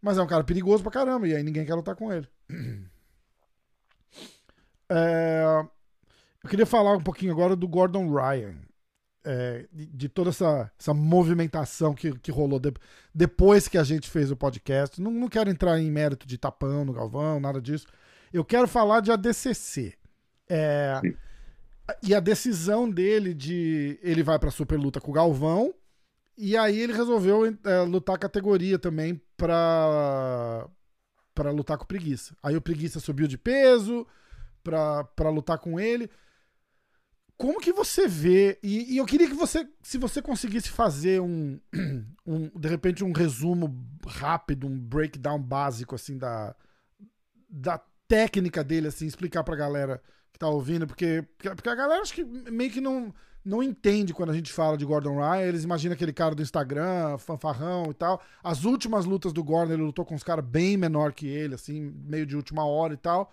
mas 0.00 0.16
é 0.16 0.22
um 0.22 0.26
cara 0.26 0.42
perigoso 0.42 0.82
pra 0.82 0.90
caramba. 0.90 1.28
E 1.28 1.34
aí 1.34 1.42
ninguém 1.42 1.66
quer 1.66 1.74
lutar 1.74 1.94
com 1.94 2.12
ele. 2.12 2.28
É, 4.90 5.44
eu 6.42 6.48
queria 6.48 6.64
falar 6.64 6.96
um 6.96 7.02
pouquinho 7.02 7.30
agora 7.30 7.54
do 7.54 7.68
Gordon 7.68 8.10
Ryan 8.10 8.56
é, 9.22 9.66
de, 9.70 9.84
de, 9.84 10.08
toda 10.08 10.30
essa, 10.30 10.72
essa 10.80 10.94
movimentação 10.94 11.94
que, 11.94 12.18
que 12.18 12.30
rolou 12.30 12.58
de, 12.58 12.72
depois 13.14 13.68
que 13.68 13.76
a 13.76 13.84
gente 13.84 14.08
fez 14.08 14.30
o 14.30 14.36
podcast. 14.36 14.98
Não, 15.02 15.10
não 15.10 15.28
quero 15.28 15.50
entrar 15.50 15.78
em 15.78 15.90
mérito 15.90 16.26
de 16.26 16.38
tapão 16.38 16.82
no 16.82 16.94
Galvão, 16.94 17.38
nada 17.38 17.60
disso. 17.60 17.86
Eu 18.32 18.42
quero 18.42 18.66
falar 18.66 19.00
de 19.00 19.12
ADCC. 19.12 19.97
É, 20.48 21.00
e 22.02 22.14
a 22.14 22.20
decisão 22.20 22.88
dele 22.90 23.34
de. 23.34 23.98
Ele 24.02 24.22
vai 24.22 24.38
pra 24.38 24.50
super 24.50 24.78
luta 24.78 25.00
com 25.00 25.10
o 25.10 25.14
Galvão. 25.14 25.74
E 26.36 26.56
aí 26.56 26.78
ele 26.78 26.92
resolveu 26.92 27.44
é, 27.46 27.80
lutar 27.82 28.16
categoria 28.16 28.78
também 28.78 29.20
pra, 29.36 30.68
pra 31.34 31.50
lutar 31.50 31.76
com 31.76 31.84
o 31.84 31.88
Preguiça. 31.88 32.36
Aí 32.40 32.56
o 32.56 32.60
Preguiça 32.60 33.00
subiu 33.00 33.26
de 33.26 33.36
peso 33.36 34.06
pra, 34.62 35.02
pra 35.02 35.30
lutar 35.30 35.58
com 35.58 35.80
ele 35.80 36.08
como 37.38 37.60
que 37.60 37.72
você 37.72 38.08
vê? 38.08 38.58
E, 38.62 38.94
e, 38.94 38.96
eu 38.98 39.06
queria 39.06 39.28
que 39.28 39.34
você, 39.34 39.66
se 39.80 39.96
você 39.96 40.20
conseguisse 40.20 40.68
fazer 40.70 41.22
um, 41.22 41.58
um, 42.26 42.50
de 42.58 42.68
repente, 42.68 43.04
um 43.04 43.12
resumo 43.12 43.72
rápido, 44.04 44.66
um 44.66 44.76
breakdown 44.76 45.40
básico, 45.40 45.94
assim, 45.94 46.18
da, 46.18 46.54
da 47.48 47.80
técnica 48.08 48.64
dele, 48.64 48.88
assim, 48.88 49.06
explicar 49.06 49.44
pra 49.44 49.54
galera 49.54 50.02
que 50.32 50.38
tá 50.38 50.48
ouvindo, 50.48 50.86
porque, 50.86 51.24
porque 51.36 51.68
a 51.68 51.74
galera 51.74 52.02
acho 52.02 52.14
que 52.14 52.24
meio 52.24 52.70
que 52.70 52.80
não, 52.80 53.12
não 53.44 53.62
entende 53.62 54.12
quando 54.12 54.30
a 54.30 54.34
gente 54.34 54.52
fala 54.52 54.76
de 54.76 54.84
Gordon 54.84 55.16
Ryan, 55.16 55.46
eles 55.46 55.64
imaginam 55.64 55.94
aquele 55.94 56.12
cara 56.12 56.34
do 56.34 56.42
Instagram, 56.42 57.16
fanfarrão 57.18 57.90
e 57.90 57.94
tal. 57.94 58.22
As 58.42 58.64
últimas 58.64 59.04
lutas 59.04 59.32
do 59.32 59.42
Gordon, 59.42 59.72
ele 59.72 59.82
lutou 59.82 60.04
com 60.04 60.14
uns 60.14 60.22
caras 60.22 60.44
bem 60.44 60.76
menor 60.76 61.12
que 61.12 61.26
ele, 61.26 61.54
assim, 61.54 61.80
meio 62.04 62.26
de 62.26 62.36
última 62.36 62.66
hora 62.66 62.94
e 62.94 62.98
tal. 62.98 63.32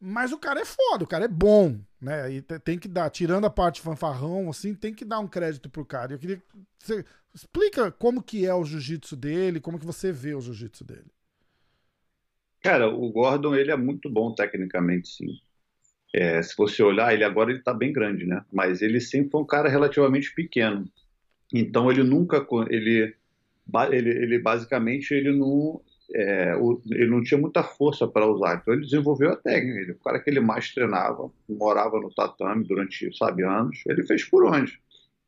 Mas 0.00 0.32
o 0.32 0.38
cara 0.38 0.60
é 0.60 0.64
foda, 0.64 1.02
o 1.04 1.06
cara 1.06 1.24
é 1.24 1.28
bom, 1.28 1.80
né? 2.00 2.30
E 2.32 2.42
tem 2.42 2.78
que 2.78 2.86
dar, 2.86 3.10
tirando 3.10 3.46
a 3.46 3.50
parte 3.50 3.80
fanfarrão, 3.80 4.48
assim, 4.48 4.74
tem 4.74 4.94
que 4.94 5.04
dar 5.04 5.18
um 5.18 5.26
crédito 5.26 5.68
pro 5.68 5.84
cara. 5.84 6.12
Eu 6.12 6.18
queria 6.18 6.36
que 6.36 6.44
você 6.78 7.04
explica 7.34 7.90
como 7.90 8.22
que 8.22 8.46
é 8.46 8.54
o 8.54 8.64
jiu-jitsu 8.64 9.16
dele, 9.16 9.60
como 9.60 9.78
que 9.78 9.86
você 9.86 10.12
vê 10.12 10.34
o 10.34 10.40
jiu-jitsu 10.40 10.84
dele. 10.84 11.10
Cara, 12.60 12.88
o 12.88 13.10
Gordon, 13.10 13.54
ele 13.54 13.70
é 13.70 13.76
muito 13.76 14.10
bom 14.10 14.32
tecnicamente, 14.34 15.08
sim. 15.08 15.40
É, 16.14 16.42
se 16.42 16.56
você 16.56 16.82
olhar, 16.82 17.12
ele 17.12 17.24
agora 17.24 17.50
ele 17.50 17.62
tá 17.62 17.74
bem 17.74 17.92
grande, 17.92 18.24
né? 18.24 18.42
Mas 18.52 18.80
ele 18.80 19.00
sempre 19.00 19.30
foi 19.30 19.40
um 19.42 19.46
cara 19.46 19.68
relativamente 19.68 20.34
pequeno. 20.34 20.88
Então 21.52 21.90
ele 21.90 22.02
nunca, 22.02 22.46
ele, 22.70 23.14
ele, 23.90 24.10
ele 24.10 24.38
basicamente 24.38 25.12
ele 25.12 25.32
não, 25.32 25.80
é, 26.14 26.54
ele 26.90 27.10
não 27.10 27.22
tinha 27.22 27.40
muita 27.40 27.62
força 27.62 28.06
para 28.06 28.26
usar, 28.26 28.56
então 28.56 28.72
ele 28.72 28.84
desenvolveu 28.84 29.30
a 29.30 29.36
técnica. 29.36 29.80
Ele, 29.80 29.92
o 29.92 29.98
cara 29.98 30.20
que 30.20 30.30
ele 30.30 30.40
mais 30.40 30.72
treinava, 30.72 31.30
morava 31.48 32.00
no 32.00 32.12
tatame 32.12 32.64
durante, 32.64 33.14
sabe, 33.16 33.44
anos, 33.44 33.82
ele 33.86 34.02
fez 34.06 34.24
por 34.24 34.44
onde. 34.44 34.80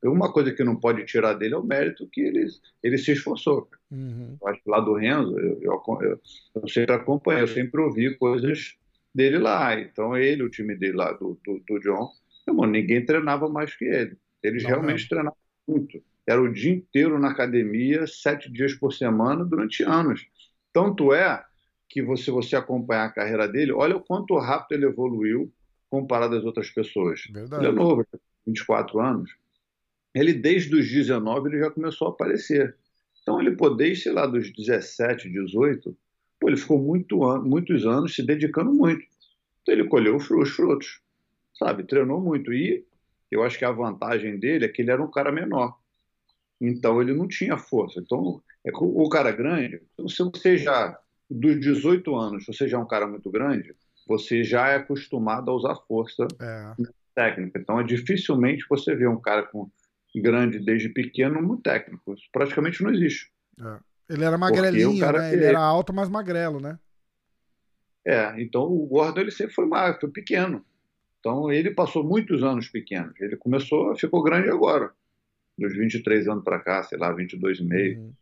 Uma 0.03 0.33
coisa 0.33 0.51
que 0.51 0.65
não 0.65 0.77
pode 0.77 1.05
tirar 1.05 1.35
dele 1.35 1.53
é 1.53 1.59
o 1.59 1.63
mérito 1.63 2.09
que 2.11 2.23
ele, 2.23 2.47
ele 2.83 2.97
se 2.97 3.13
esforçou. 3.13 3.69
Uhum. 3.91 4.39
Eu 4.41 4.49
acho 4.49 4.63
que 4.63 4.71
lá 4.71 4.81
do 4.81 4.95
Renzo, 4.95 5.39
eu, 5.39 5.61
eu, 5.61 5.83
eu, 6.01 6.21
eu 6.55 6.69
sempre 6.69 6.95
acompanhei, 6.95 7.43
eu 7.43 7.49
sempre 7.49 7.83
ouvi 7.83 8.17
coisas 8.17 8.79
dele 9.15 9.39
lá. 9.39 9.79
Então 9.79 10.17
ele, 10.17 10.43
o 10.43 10.51
time 10.51 10.77
dele 10.77 10.97
lá, 10.97 11.13
do, 11.13 11.39
do, 11.45 11.63
do 11.67 11.81
John, 11.81 12.11
irmão, 12.47 12.67
ninguém 12.67 13.05
treinava 13.05 13.49
mais 13.49 13.75
que 13.75 13.85
ele. 13.85 14.17
Eles 14.43 14.63
não, 14.63 14.71
realmente 14.71 15.03
não. 15.03 15.09
treinavam 15.09 15.39
muito. 15.67 16.03
Era 16.27 16.41
o 16.41 16.53
dia 16.53 16.73
inteiro 16.73 17.19
na 17.19 17.31
academia, 17.31 18.07
sete 18.07 18.51
dias 18.51 18.75
por 18.75 18.93
semana, 18.93 19.45
durante 19.45 19.83
anos. 19.83 20.27
Tanto 20.73 21.13
é 21.13 21.45
que 21.89 22.03
você, 22.03 22.31
você 22.31 22.55
acompanhar 22.55 23.07
a 23.07 23.13
carreira 23.13 23.49
dele, 23.49 23.73
olha 23.73 23.97
o 23.97 24.01
quanto 24.01 24.39
rápido 24.39 24.79
ele 24.79 24.87
evoluiu 24.87 25.53
comparado 25.89 26.37
às 26.37 26.45
outras 26.45 26.71
pessoas. 26.71 27.23
Verdade. 27.29 27.65
Ele 27.65 27.73
é 27.73 27.75
novo, 27.75 28.07
24 28.47 29.01
anos. 29.01 29.35
Ele, 30.15 30.33
desde 30.33 30.75
os 30.75 30.89
19, 30.89 31.49
ele 31.49 31.59
já 31.59 31.71
começou 31.71 32.09
a 32.09 32.11
aparecer. 32.11 32.77
Então, 33.23 33.41
ele, 33.41 33.57
desde, 33.77 34.05
sei 34.05 34.13
lá, 34.13 34.27
dos 34.27 34.53
17, 34.53 35.29
18, 35.29 35.97
pô, 36.41 36.49
ele 36.49 36.57
ficou 36.57 36.79
muito, 36.79 37.19
muitos 37.41 37.87
anos 37.87 38.15
se 38.15 38.23
dedicando 38.23 38.73
muito. 38.73 39.05
Então, 39.63 39.75
ele 39.75 39.89
colheu 39.89 40.17
os 40.17 40.51
frutos, 40.51 41.01
sabe? 41.57 41.85
Treinou 41.85 42.21
muito. 42.21 42.53
E 42.53 42.85
eu 43.31 43.45
acho 43.45 43.59
que 43.59 43.65
a 43.65 43.71
vantagem 43.71 44.39
dele 44.39 44.65
é 44.65 44.69
que 44.69 44.81
ele 44.81 44.91
era 44.91 45.03
um 45.03 45.11
cara 45.11 45.31
menor. 45.31 45.77
Então, 46.61 47.01
ele 47.01 47.13
não 47.13 47.29
tinha 47.29 47.59
força. 47.59 48.01
Então, 48.01 48.43
é 48.65 48.71
o 48.75 49.09
cara 49.09 49.31
grande, 49.31 49.83
se 50.09 50.23
você 50.23 50.57
já, 50.57 50.99
dos 51.31 51.61
18 51.61 52.17
anos, 52.17 52.47
você 52.47 52.67
já 52.67 52.79
é 52.79 52.81
um 52.81 52.89
cara 52.89 53.07
muito 53.07 53.31
grande, 53.31 53.75
você 54.07 54.43
já 54.43 54.69
é 54.69 54.77
acostumado 54.77 55.51
a 55.51 55.55
usar 55.55 55.77
força 55.87 56.27
é. 56.41 56.73
técnica. 57.15 57.59
Então, 57.59 57.79
é 57.79 57.85
dificilmente 57.85 58.65
você 58.69 58.95
vê 58.95 59.07
um 59.07 59.21
cara 59.21 59.43
com 59.45 59.71
grande 60.15 60.59
desde 60.59 60.89
pequeno 60.89 61.41
no 61.41 61.59
técnico. 61.59 62.15
Isso 62.15 62.27
praticamente 62.33 62.83
não 62.83 62.91
existe. 62.91 63.31
É. 63.61 63.90
Ele 64.11 64.25
era 64.25 64.37
magrelinho, 64.37 65.13
né? 65.13 65.33
Ele 65.33 65.45
era 65.45 65.61
alto, 65.61 65.93
mas 65.93 66.09
magrelo, 66.09 66.61
né? 66.61 66.79
É, 68.05 68.41
então 68.41 68.63
o 68.63 68.87
Gordon 68.87 69.21
ele 69.21 69.31
sempre 69.31 69.55
foi 69.55 69.67
magro, 69.67 70.01
foi 70.01 70.11
pequeno. 70.11 70.65
Então 71.19 71.53
ele 71.53 71.71
passou 71.71 72.03
muitos 72.03 72.43
anos 72.43 72.69
pequeno. 72.69 73.13
Ele 73.21 73.37
começou, 73.37 73.95
ficou 73.97 74.23
grande 74.23 74.49
agora. 74.49 74.91
Dos 75.57 75.77
23 75.77 76.27
anos 76.29 76.43
para 76.43 76.59
cá, 76.59 76.83
sei 76.83 76.99
lá, 76.99 77.15
22,5. 77.15 77.99
Uhum 77.99 78.13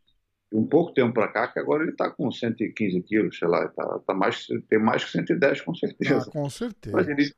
um 0.52 0.66
pouco 0.66 0.92
tempo 0.92 1.12
para 1.12 1.28
cá, 1.28 1.48
que 1.48 1.58
agora 1.58 1.82
ele 1.82 1.92
está 1.92 2.10
com 2.10 2.30
115 2.30 3.02
quilos, 3.02 3.38
sei 3.38 3.48
lá, 3.48 3.68
tá, 3.68 4.00
tá 4.06 4.14
mais, 4.14 4.46
tem 4.68 4.78
mais 4.78 5.04
que 5.04 5.10
110 5.10 5.60
com 5.60 5.74
certeza. 5.74 6.24
Ah, 6.26 6.30
com 6.30 6.48
certeza. 6.48 6.96
Mas 6.96 7.08
ele, 7.08 7.32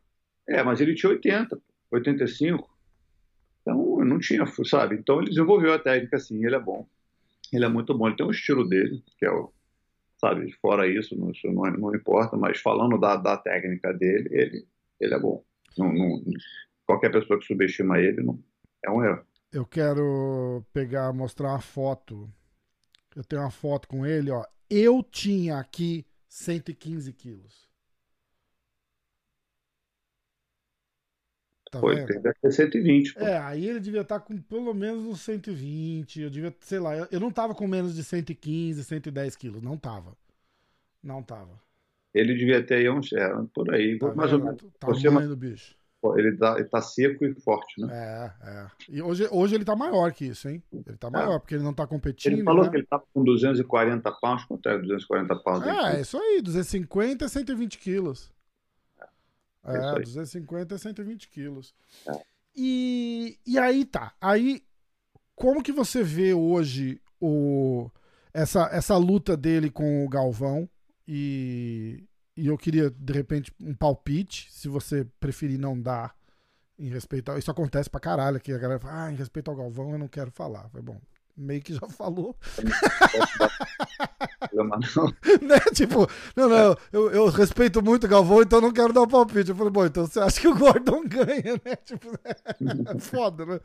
é, 0.49 0.63
mas 0.63 0.81
ele 0.81 0.95
tinha 0.95 1.11
80, 1.11 1.61
85. 1.91 2.71
Então 3.63 4.05
não 4.05 4.19
tinha, 4.19 4.45
sabe? 4.65 4.97
Então 4.97 5.21
ele 5.21 5.31
desenvolveu 5.31 5.73
a 5.75 5.79
técnica 5.79 6.17
assim, 6.17 6.45
ele 6.45 6.55
é 6.55 6.61
bom. 6.61 6.87
Ele 7.53 7.65
é 7.65 7.69
muito 7.69 7.97
bom, 7.97 8.07
ele 8.07 8.17
tem 8.17 8.27
um 8.27 8.31
estilo 8.31 8.69
dele, 8.69 9.03
que 9.19 9.25
é 9.25 9.31
o, 9.31 9.53
sabe, 10.19 10.53
fora 10.61 10.87
isso, 10.87 11.17
não, 11.17 11.31
isso 11.31 11.47
não, 11.51 11.65
não 11.73 11.95
importa, 11.95 12.37
mas 12.37 12.61
falando 12.61 12.99
da, 12.99 13.17
da 13.17 13.37
técnica 13.37 13.93
dele, 13.93 14.29
ele, 14.31 14.67
ele 15.01 15.15
é 15.15 15.19
bom. 15.19 15.45
Não, 15.77 15.93
não, 15.93 16.23
qualquer 16.87 17.11
pessoa 17.11 17.39
que 17.39 17.47
subestima 17.47 17.99
ele 18.01 18.23
não, 18.23 18.39
é 18.85 18.91
um 18.91 19.05
erro. 19.05 19.25
Eu 19.53 19.67
quero 19.67 20.65
pegar, 20.73 21.13
mostrar 21.13 21.49
uma 21.49 21.61
foto 21.61 22.33
eu 23.15 23.25
tenho 23.25 23.43
uma 23.43 23.51
foto 23.51 23.89
com 23.89 24.07
ele, 24.07 24.31
ó. 24.31 24.45
Eu 24.69 25.03
tinha 25.03 25.59
aqui 25.59 26.07
115 26.29 27.13
quilos. 27.13 27.69
Tá 31.71 31.79
Foi, 31.79 32.05
deve 32.05 32.35
ter 32.43 32.51
120. 32.51 33.15
Pô. 33.15 33.21
É, 33.21 33.39
aí 33.39 33.65
ele 33.65 33.79
devia 33.79 34.01
estar 34.01 34.19
tá 34.19 34.25
com 34.25 34.37
pelo 34.37 34.75
menos 34.75 35.07
uns 35.07 35.21
120. 35.21 36.23
Eu 36.23 36.31
devia, 36.31 36.55
sei 36.61 36.81
lá, 36.81 36.97
eu 36.97 37.21
não 37.21 37.31
tava 37.31 37.55
com 37.55 37.69
menos 37.69 37.95
de 37.95 38.03
115, 38.03 38.83
110 38.83 39.37
quilos. 39.37 39.63
Não 39.63 39.77
tava. 39.77 40.17
Não 41.03 41.23
tava. 41.23 41.61
Ele 42.13 42.35
devia 42.35 42.61
ter 42.61 42.75
aí 42.75 42.91
uns, 42.91 43.13
é, 43.13 43.33
por 43.55 43.73
aí, 43.73 43.99
tá 43.99 44.13
mais 44.15 44.33
vendo? 44.33 44.41
ou 44.41 44.47
menos. 44.47 45.03
Tamanho 45.03 45.29
do 45.29 45.37
bicho. 45.37 45.77
Ele 46.17 46.37
tá, 46.37 46.55
ele 46.59 46.65
tá 46.65 46.81
seco 46.81 47.25
e 47.25 47.35
forte, 47.35 47.81
né? 47.81 47.89
É, 47.93 48.49
é. 48.49 48.67
E 48.89 49.03
hoje, 49.03 49.29
hoje 49.31 49.55
ele 49.55 49.67
tá 49.67 49.77
maior 49.77 50.11
que 50.13 50.25
isso, 50.25 50.49
hein? 50.49 50.63
Ele 50.73 50.97
tá 50.97 51.11
maior, 51.11 51.37
é. 51.37 51.39
porque 51.39 51.55
ele 51.55 51.63
não 51.63 51.75
tá 51.75 51.87
competindo. 51.87 52.33
Ele 52.33 52.43
falou 52.43 52.65
né? 52.65 52.71
que 52.71 52.77
ele 52.79 52.87
tava 52.87 53.05
com 53.13 53.23
240 53.23 54.11
pounds. 54.13 54.45
Quanto 54.47 54.69
é 54.69 54.79
240 54.79 55.37
pounds? 55.37 55.67
É, 55.69 55.99
é 55.99 56.01
isso 56.01 56.17
aí, 56.17 56.41
250 56.43 57.25
a 57.25 57.29
120 57.29 57.79
quilos. 57.79 58.33
É, 59.65 59.77
é 59.77 60.01
250 60.01 60.75
a 60.75 60.79
120 60.79 61.29
quilos. 61.29 61.75
É. 62.07 62.21
E, 62.57 63.39
e 63.47 63.59
aí 63.59 63.85
tá. 63.85 64.13
Aí, 64.21 64.63
como 65.35 65.63
que 65.63 65.73
você 65.73 66.03
vê 66.03 66.35
hoje 66.35 67.01
o, 67.21 67.91
essa, 68.33 68.69
essa 68.73 68.97
luta 68.97 69.37
dele 69.37 69.71
com 69.71 70.05
o 70.05 70.09
Galvão? 70.09 70.69
E, 71.07 72.05
e 72.37 72.47
eu 72.47 72.57
queria, 72.57 72.91
de 72.91 73.13
repente, 73.13 73.53
um 73.61 73.75
palpite, 73.75 74.49
se 74.51 74.69
você 74.69 75.07
preferir 75.19 75.59
não 75.59 75.81
dar 75.81 76.15
em 76.79 76.89
respeito 76.89 77.31
ao. 77.31 77.39
Isso 77.39 77.51
acontece 77.51 77.91
pra 77.91 78.01
caralho 78.01 78.39
aqui. 78.39 78.53
A 78.53 78.59
galera 78.59 78.81
fala, 78.81 79.05
ah, 79.05 79.13
em 79.13 79.17
respeito 79.17 79.51
ao 79.51 79.57
Galvão 79.57 79.93
eu 79.93 79.99
não 79.99 80.09
quero 80.09 80.31
falar. 80.31 80.69
Foi 80.71 80.81
bom. 80.81 81.01
Meio 81.37 81.63
que 81.63 81.75
já 81.75 81.87
falou. 81.91 82.35
né? 85.43 85.59
Tipo, 85.75 86.07
não, 86.37 86.49
não, 86.49 86.77
eu, 86.93 87.11
eu 87.11 87.29
respeito 87.29 87.83
muito 87.83 88.05
o 88.05 88.09
Galvão, 88.09 88.43
então 88.43 88.61
não 88.61 88.73
quero 88.73 88.93
dar 88.93 89.03
um 89.03 89.09
palpite. 89.09 89.51
Eu 89.51 89.57
falei, 89.57 89.73
bom, 89.73 89.87
então 89.87 90.07
você 90.07 90.21
acha 90.21 90.41
que 90.41 90.49
o 90.49 90.57
Gordon 90.57 91.03
ganha, 91.09 91.61
né? 91.65 91.77
Tipo, 91.85 92.19
é 92.25 92.99
foda, 93.01 93.47
né? 93.47 93.61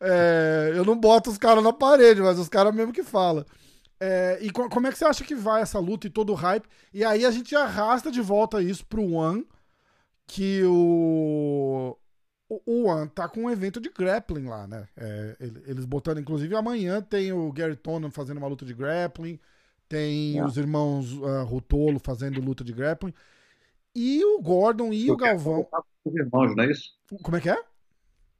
É, 0.00 0.72
eu 0.74 0.84
não 0.84 0.98
boto 0.98 1.30
os 1.30 1.38
caras 1.38 1.62
na 1.62 1.72
parede, 1.72 2.20
mas 2.20 2.38
os 2.38 2.48
caras 2.48 2.74
mesmo 2.74 2.92
que 2.92 3.02
falam. 3.02 3.44
É, 3.98 4.38
e 4.42 4.50
co 4.50 4.68
como 4.68 4.86
é 4.86 4.92
que 4.92 4.98
você 4.98 5.04
acha 5.06 5.24
que 5.24 5.34
vai 5.34 5.62
essa 5.62 5.78
luta 5.78 6.06
e 6.06 6.10
todo 6.10 6.30
o 6.30 6.34
hype? 6.34 6.68
E 6.92 7.04
aí 7.04 7.24
a 7.24 7.30
gente 7.30 7.54
arrasta 7.56 8.10
de 8.10 8.20
volta 8.20 8.62
isso 8.62 8.84
pro 8.86 9.12
One, 9.12 9.46
que 10.26 10.62
o. 10.64 11.96
O 12.48 12.84
One 12.84 13.08
tá 13.08 13.28
com 13.28 13.42
um 13.44 13.50
evento 13.50 13.80
de 13.80 13.88
grappling 13.90 14.46
lá, 14.46 14.68
né? 14.68 14.86
É, 14.96 15.36
eles 15.66 15.84
botando, 15.84 16.20
inclusive, 16.20 16.54
amanhã 16.54 17.02
tem 17.02 17.32
o 17.32 17.50
Gary 17.50 17.74
Tonon 17.74 18.08
fazendo 18.08 18.36
uma 18.38 18.46
luta 18.46 18.64
de 18.64 18.72
grappling, 18.72 19.40
tem 19.88 20.42
os 20.42 20.56
irmãos 20.56 21.12
uh, 21.12 21.44
Rutolo 21.44 21.98
fazendo 21.98 22.40
luta 22.40 22.62
de 22.62 22.72
grappling, 22.72 23.14
e 23.94 24.24
o 24.24 24.40
Gordon 24.40 24.92
e 24.92 25.10
o 25.10 25.16
Galvão. 25.16 25.64
Com 25.64 26.10
os 26.10 26.14
irmãos, 26.14 26.54
não 26.54 26.64
é 26.64 26.70
isso? 26.70 26.90
Como 27.22 27.36
é 27.36 27.40
que 27.40 27.50
é? 27.50 27.62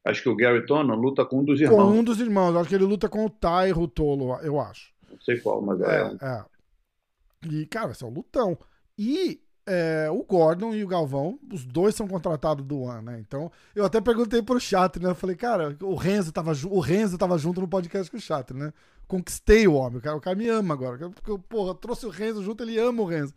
Acho 0.05 0.23
que 0.23 0.29
o 0.29 0.37
Gary 0.37 0.65
Tonon 0.67 0.95
luta 0.95 1.25
com 1.25 1.41
um 1.41 1.45
dos 1.45 1.61
irmãos. 1.61 1.77
Com 1.77 1.99
um 1.99 2.05
dos 2.05 2.21
irmãos, 2.21 2.55
acho 2.57 2.69
que 2.69 2.75
ele 2.75 2.85
luta 2.85 3.09
com 3.09 3.25
o 3.25 3.31
Tai 3.31 3.71
Rutolo, 3.71 4.39
eu 4.43 4.61
acho 4.61 4.97
não 5.17 5.21
sei 5.21 5.39
qual, 5.41 5.61
mas 5.63 5.81
é. 5.81 6.17
É, 6.21 6.27
é. 6.27 6.45
E, 7.49 7.67
cara, 7.67 7.93
esse 7.93 8.05
é 8.05 8.07
um 8.07 8.11
lutão. 8.11 8.59
E 8.99 9.41
é, 9.67 10.09
o 10.11 10.23
Gordon 10.23 10.75
e 10.75 10.85
o 10.85 10.89
Galvão, 10.89 11.39
os 11.53 11.65
dois 11.65 11.95
são 11.95 12.07
contratados 12.07 12.65
do 12.65 12.81
One, 12.81 13.05
né? 13.05 13.19
Então, 13.21 13.51
eu 13.75 13.85
até 13.85 14.01
perguntei 14.01 14.43
pro 14.43 14.61
chat, 14.61 15.01
né? 15.01 15.11
Eu 15.11 15.15
falei, 15.15 15.37
cara, 15.37 15.77
o 15.81 15.95
Renzo 15.95 16.33
tava, 16.33 16.53
o 16.69 16.81
Renzo 16.81 17.19
tava 17.19 17.37
junto 17.39 17.61
no 17.61 17.69
podcast 17.69 18.11
com 18.11 18.17
o 18.17 18.21
chat, 18.21 18.53
né? 18.53 18.73
Conquistei 19.07 19.69
o 19.69 19.75
homem, 19.75 19.99
o 19.99 20.03
cara, 20.03 20.17
o 20.17 20.21
cara 20.21 20.37
me 20.37 20.49
ama 20.49 20.75
agora. 20.75 21.11
Porque 21.11 21.31
eu, 21.31 21.39
porra, 21.39 21.75
trouxe 21.75 22.07
o 22.07 22.11
Renzo 22.11 22.43
junto, 22.43 22.63
ele 22.63 22.79
ama 22.79 23.03
o 23.03 23.07
Renzo. 23.07 23.35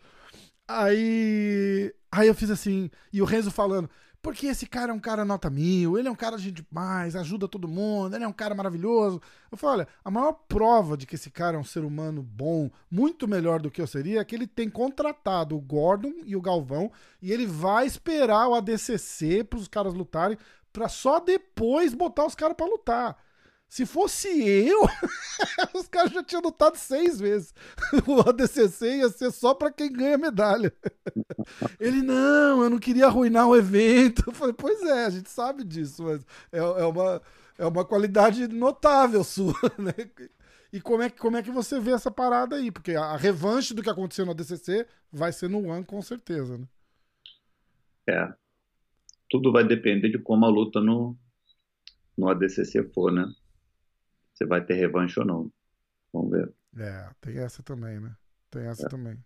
Aí, 0.68 1.94
aí 2.12 2.28
eu 2.28 2.36
fiz 2.36 2.50
assim, 2.52 2.92
e 3.12 3.22
o 3.22 3.26
Renzo 3.26 3.50
falando, 3.50 3.90
porque 4.22 4.48
esse 4.48 4.68
cara 4.68 4.92
é 4.92 4.96
um 4.96 5.00
cara 5.00 5.24
nota 5.24 5.50
mil, 5.50 5.98
ele 5.98 6.08
é 6.08 6.12
um 6.12 6.16
cara 6.16 6.38
de 6.38 6.52
demais, 6.52 7.16
ajuda 7.16 7.48
todo 7.48 7.68
mundo, 7.68 8.16
ele 8.16 8.26
é 8.26 8.28
um 8.28 8.34
cara 8.34 8.54
maravilhoso. 8.54 9.22
Eu 9.50 9.58
falo, 9.58 9.74
olha, 9.74 9.88
a 10.04 10.12
maior 10.12 10.34
prova 10.34 10.98
de 10.98 11.08
que 11.08 11.16
esse 11.16 11.32
cara 11.32 11.56
é 11.56 11.60
um 11.60 11.64
ser 11.64 11.86
humano 11.86 12.22
bom, 12.22 12.70
muito 12.92 13.28
melhor 13.28 13.62
do 13.62 13.72
que 13.72 13.82
eu 13.82 13.88
seria, 13.88 14.20
é 14.20 14.26
que 14.26 14.36
ele 14.36 14.46
tem 14.46 14.70
contratado 14.70 15.56
o 15.56 15.62
Gordon 15.62 16.14
e 16.26 16.36
o 16.36 16.42
Galvão 16.42 16.92
e 17.22 17.32
ele 17.32 17.46
vai 17.46 17.86
esperar 17.86 18.50
o 18.50 18.56
ADCC 18.56 19.44
para 19.46 19.60
os 19.60 19.68
caras 19.68 19.94
lutarem, 19.94 20.38
para 20.74 20.90
só 20.90 21.20
depois 21.20 21.94
botar 21.94 22.26
os 22.26 22.36
caras 22.36 22.58
para 22.58 22.66
lutar. 22.66 23.18
Se 23.70 23.86
fosse 23.86 24.28
eu, 24.28 24.82
os 25.76 25.88
caras 25.88 26.12
já 26.12 26.24
tinham 26.24 26.42
lutado 26.42 26.76
seis 26.76 27.20
vezes. 27.20 27.54
O 28.08 28.28
ADCC 28.28 28.98
ia 28.98 29.10
ser 29.10 29.32
só 29.32 29.54
para 29.54 29.72
quem 29.72 29.94
ganha 29.94 30.18
medalha. 30.18 30.74
Ele, 31.80 32.02
não, 32.02 32.64
eu 32.64 32.70
não 32.70 32.80
queria 32.80 33.06
arruinar 33.06 33.48
o 33.48 33.56
evento. 33.56 34.24
Eu 34.26 34.34
falei, 34.34 34.56
pois 34.58 34.82
é, 34.82 35.06
a 35.06 35.10
gente 35.12 35.30
sabe 35.30 35.64
disso, 35.64 36.04
mas 36.04 36.26
é, 36.52 36.58
é 36.58 36.86
uma, 36.86 37.22
é 37.60 37.66
uma 37.68 37.86
qualidade 37.86 38.48
notável 38.48 39.24
sua, 39.24 39.54
né? 39.78 39.94
E 40.74 40.82
como 40.82 41.04
é, 41.04 41.10
como 41.12 41.38
é 41.38 41.44
que 41.44 41.52
você 41.52 41.80
vê 41.80 41.92
essa 41.92 42.10
parada 42.10 42.56
aí? 42.56 42.72
Porque 42.72 42.96
a, 42.96 43.06
a 43.06 43.18
revanche 43.18 43.76
do 43.76 43.84
que 43.84 43.90
aconteceu 43.90 44.26
no 44.26 44.32
ADCC 44.32 44.88
vai 45.12 45.32
ser 45.32 45.48
no 45.48 45.68
One, 45.68 45.86
com 45.86 46.02
certeza, 46.02 46.58
né? 46.58 46.68
É. 48.08 48.34
Tudo 49.30 49.52
vai 49.52 49.64
depender 49.64 50.10
de 50.10 50.18
como 50.18 50.44
a 50.46 50.50
luta 50.50 50.82
no, 50.82 51.16
no 52.18 52.30
ADCC 52.30 52.84
for, 52.94 53.12
né? 53.12 53.32
Se 54.40 54.46
vai 54.46 54.64
ter 54.64 54.76
revanche 54.76 55.20
ou 55.20 55.26
não. 55.26 55.52
Vamos 56.14 56.32
ver. 56.32 56.52
É, 56.78 57.10
tem 57.20 57.38
essa 57.38 57.62
também, 57.62 58.00
né? 58.00 58.16
Tem 58.50 58.66
essa 58.66 58.86
é. 58.86 58.90
também. 58.90 59.18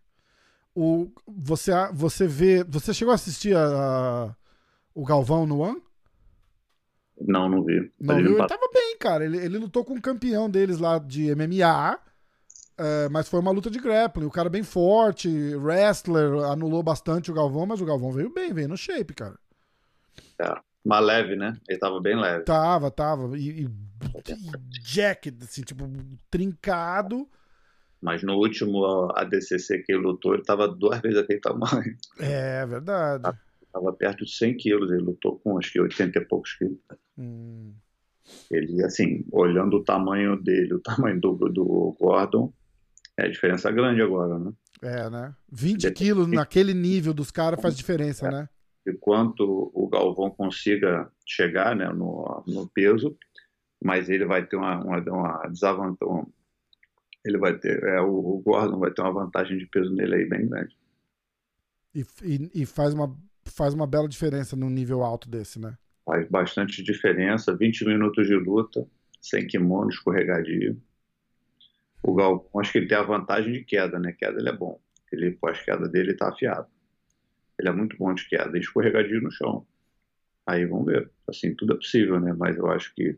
O, 0.75 1.11
você, 1.27 1.71
você 1.93 2.27
vê. 2.27 2.63
Você 2.63 2.93
chegou 2.93 3.11
a 3.11 3.15
assistir 3.15 3.55
a, 3.55 3.63
a 3.63 4.35
o 4.95 5.05
Galvão 5.05 5.45
no 5.45 5.59
One? 5.59 5.81
Não, 7.21 7.47
não 7.47 7.63
vi. 7.63 7.91
Não 7.99 8.15
viu? 8.17 8.37
Ele 8.37 8.47
tava 8.47 8.67
bem, 8.73 8.97
cara. 8.97 9.23
Ele, 9.23 9.37
ele 9.37 9.57
lutou 9.59 9.85
com 9.85 9.93
um 9.93 10.01
campeão 10.01 10.49
deles 10.49 10.79
lá 10.79 10.97
de 10.97 11.33
MMA. 11.35 11.99
É, 12.75 13.07
mas 13.09 13.29
foi 13.29 13.39
uma 13.39 13.51
luta 13.51 13.69
de 13.69 13.79
grappling. 13.79 14.25
O 14.25 14.31
cara 14.31 14.49
bem 14.49 14.63
forte, 14.63 15.29
wrestler, 15.55 16.43
anulou 16.45 16.81
bastante 16.81 17.29
o 17.29 17.33
Galvão, 17.33 17.67
mas 17.67 17.79
o 17.79 17.85
Galvão 17.85 18.11
veio 18.11 18.33
bem, 18.33 18.51
veio 18.51 18.67
no 18.67 18.75
shape, 18.75 19.13
cara. 19.13 19.37
É. 20.41 20.72
Mas 20.85 21.05
leve, 21.05 21.35
né? 21.35 21.53
Ele 21.67 21.79
tava 21.79 22.01
bem 22.01 22.19
leve. 22.19 22.43
Tava, 22.43 22.91
tava. 22.91 23.37
E, 23.37 23.63
e, 23.63 23.63
e 23.65 24.81
jacket, 24.83 25.35
assim, 25.41 25.61
tipo, 25.61 25.89
trincado. 26.29 27.27
Mas 28.01 28.21
no 28.21 28.33
último 28.33 29.09
ADCC 29.15 29.83
que 29.83 29.93
ele 29.93 30.01
lutou, 30.01 30.33
ele 30.33 30.43
tava 30.43 30.67
duas 30.67 30.99
vezes 30.99 31.17
aquele 31.17 31.39
tamanho. 31.39 31.95
É, 32.19 32.65
verdade. 32.65 33.23
Tava 33.71 33.93
perto 33.93 34.25
de 34.25 34.35
100 34.35 34.57
quilos, 34.57 34.91
ele 34.91 35.01
lutou 35.01 35.39
com 35.39 35.57
acho 35.57 35.71
que 35.71 35.79
80 35.79 36.19
e 36.19 36.25
poucos 36.25 36.53
quilos. 36.53 36.77
Hum. 37.17 37.73
Ele, 38.51 38.83
assim, 38.83 39.25
olhando 39.31 39.77
o 39.77 39.83
tamanho 39.83 40.35
dele, 40.35 40.73
o 40.73 40.79
tamanho 40.79 41.19
do, 41.19 41.33
do 41.49 41.95
Gordon, 41.99 42.53
é 43.17 43.27
diferença 43.29 43.71
grande 43.71 44.01
agora, 44.01 44.37
né? 44.37 44.51
É, 44.81 45.09
né? 45.09 45.33
20 45.51 45.89
quilos 45.91 46.27
naquele 46.27 46.73
nível 46.73 47.13
dos 47.13 47.31
caras 47.31 47.61
faz 47.61 47.75
diferença, 47.75 48.27
é. 48.27 48.31
né? 48.31 48.49
De 48.85 48.93
quanto 48.93 49.71
o 49.73 49.87
Galvão 49.87 50.29
consiga 50.29 51.09
chegar 51.25 51.75
né, 51.75 51.87
no, 51.89 52.43
no 52.45 52.67
peso, 52.67 53.17
mas 53.81 54.09
ele 54.09 54.25
vai 54.25 54.45
ter 54.45 54.55
uma, 54.55 54.83
uma, 54.83 54.99
uma 54.99 55.47
desvantagem. 55.47 56.25
Ele 57.25 57.37
vai 57.37 57.57
ter, 57.57 57.81
é, 57.83 58.01
o, 58.01 58.11
o, 58.11 58.41
Gordon 58.41 58.79
vai 58.79 58.91
ter 58.91 59.01
uma 59.01 59.13
vantagem 59.13 59.57
de 59.57 59.65
peso 59.65 59.93
nele 59.93 60.15
aí 60.15 60.25
bem 60.25 60.47
grande. 60.47 60.77
E, 61.95 62.05
e, 62.23 62.61
e, 62.61 62.65
faz, 62.65 62.93
uma, 62.93 63.15
faz 63.45 63.73
uma 63.73 63.87
bela 63.87 64.09
diferença 64.09 64.55
no 64.55 64.69
nível 64.69 65.03
alto 65.03 65.29
desse, 65.29 65.59
né? 65.59 65.77
Faz 66.05 66.27
bastante 66.29 66.83
diferença. 66.83 67.55
20 67.55 67.85
minutos 67.85 68.27
de 68.27 68.35
luta, 68.35 68.85
sem 69.21 69.47
kimono, 69.47 69.89
escorregadio. 69.89 70.81
O 72.01 72.13
Galvão, 72.13 72.45
acho 72.59 72.73
que 72.73 72.79
ele 72.79 72.87
tem 72.87 72.97
a 72.97 73.03
vantagem 73.03 73.53
de 73.53 73.63
queda, 73.63 73.97
né? 73.97 74.11
Queda 74.11 74.37
ele 74.37 74.49
é 74.49 74.53
bom. 74.57 74.81
Ele, 75.11 75.31
pós-queda 75.31 75.87
dele, 75.87 76.15
tá 76.15 76.27
afiado. 76.29 76.67
Ele 77.59 77.69
é 77.69 77.71
muito 77.71 77.97
bom 77.97 78.13
de 78.13 78.27
queda 78.27 78.57
escorregadio 78.57 79.21
no 79.21 79.31
chão. 79.31 79.65
Aí 80.45 80.65
vamos 80.65 80.85
ver. 80.85 81.09
Assim, 81.27 81.53
tudo 81.55 81.73
é 81.73 81.75
possível, 81.77 82.19
né? 82.19 82.33
Mas 82.33 82.57
eu 82.57 82.69
acho 82.69 82.93
que, 82.93 83.17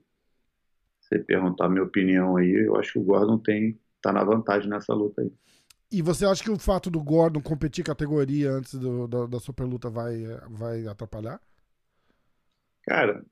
se 1.01 1.19
perguntar 1.19 1.65
a 1.65 1.69
minha 1.69 1.83
opinião 1.83 2.37
aí, 2.37 2.51
eu 2.65 2.75
acho 2.75 2.93
que 2.93 2.99
o 2.99 3.03
Gordon 3.03 3.37
tem, 3.39 3.79
tá 4.01 4.11
na 4.11 4.23
vantagem 4.23 4.69
nessa 4.69 4.93
luta 4.93 5.21
aí. 5.21 5.31
E 5.91 6.01
você 6.01 6.25
acha 6.25 6.43
que 6.43 6.51
o 6.51 6.59
fato 6.59 6.89
do 6.89 7.01
Gordon 7.01 7.41
competir 7.41 7.83
categoria 7.83 8.51
antes 8.51 8.75
do, 8.75 9.07
da, 9.07 9.25
da 9.27 9.39
superluta 9.39 9.89
vai, 9.89 10.25
vai 10.49 10.87
atrapalhar? 10.87 11.39
Cara, 12.83 13.25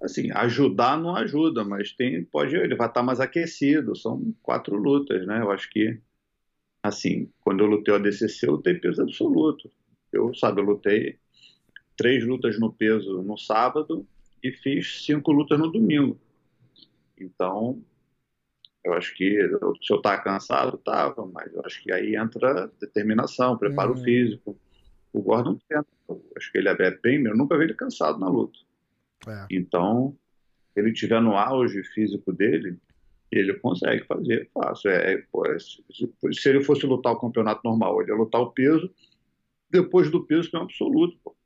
assim, 0.00 0.30
ajudar 0.32 0.98
não 0.98 1.14
ajuda, 1.14 1.64
mas 1.64 1.92
tem, 1.92 2.24
pode, 2.24 2.56
ele 2.56 2.74
vai 2.74 2.88
estar 2.88 3.02
mais 3.02 3.20
aquecido. 3.20 3.96
São 3.96 4.34
quatro 4.42 4.76
lutas, 4.76 5.26
né? 5.26 5.40
Eu 5.40 5.50
acho 5.50 5.68
que, 5.70 6.00
assim, 6.82 7.30
quando 7.40 7.60
eu 7.60 7.66
lutei 7.66 7.92
o 7.92 7.96
ADCC, 7.96 8.46
eu 8.46 8.52
lutei 8.52 8.74
peso 8.74 9.02
absoluto. 9.02 9.70
Eu, 10.12 10.34
sabe, 10.34 10.60
eu 10.60 10.64
lutei 10.64 11.18
três 11.96 12.24
lutas 12.24 12.58
no 12.60 12.72
peso 12.72 13.22
no 13.22 13.36
sábado 13.36 14.06
e 14.42 14.52
fiz 14.52 15.04
cinco 15.04 15.32
lutas 15.32 15.58
no 15.58 15.70
domingo. 15.70 16.18
Então, 17.18 17.82
eu 18.84 18.92
acho 18.92 19.14
que 19.16 19.32
se 19.82 19.92
eu 19.92 19.96
estar 19.96 20.18
cansado, 20.18 20.78
tava, 20.78 21.26
mas 21.26 21.52
eu 21.52 21.62
acho 21.64 21.82
que 21.82 21.90
aí 21.90 22.14
entra 22.14 22.70
determinação, 22.80 23.58
preparo 23.58 23.96
uhum. 23.96 24.04
físico. 24.04 24.56
O 25.12 25.22
Gordon 25.22 25.58
tenta. 25.68 25.86
Acho 26.36 26.52
que 26.52 26.58
ele 26.58 26.68
é 26.68 26.90
bem, 26.98 27.24
eu 27.24 27.36
nunca 27.36 27.56
vi 27.58 27.64
ele 27.64 27.74
cansado 27.74 28.18
na 28.18 28.28
luta. 28.28 28.58
É. 29.26 29.46
Então, 29.50 30.16
ele 30.76 30.92
tiver 30.92 31.20
no 31.20 31.36
auge 31.36 31.82
físico 31.82 32.32
dele, 32.32 32.76
ele 33.32 33.54
consegue 33.54 34.04
fazer 34.04 34.48
fácil. 34.54 34.90
É, 34.90 35.14
é, 35.14 35.58
se, 35.58 35.84
se 36.32 36.48
ele 36.48 36.62
fosse 36.62 36.86
lutar 36.86 37.12
o 37.12 37.20
campeonato 37.20 37.62
normal, 37.64 38.00
ele 38.00 38.12
ia 38.12 38.16
lutar 38.16 38.40
o 38.40 38.52
peso 38.52 38.88
depois 39.80 40.10
do 40.10 40.24
peso 40.24 40.50
que 40.50 40.56
é 40.56 40.58
um 40.58 40.62
absoluto. 40.62 41.18
Pô. 41.22 41.36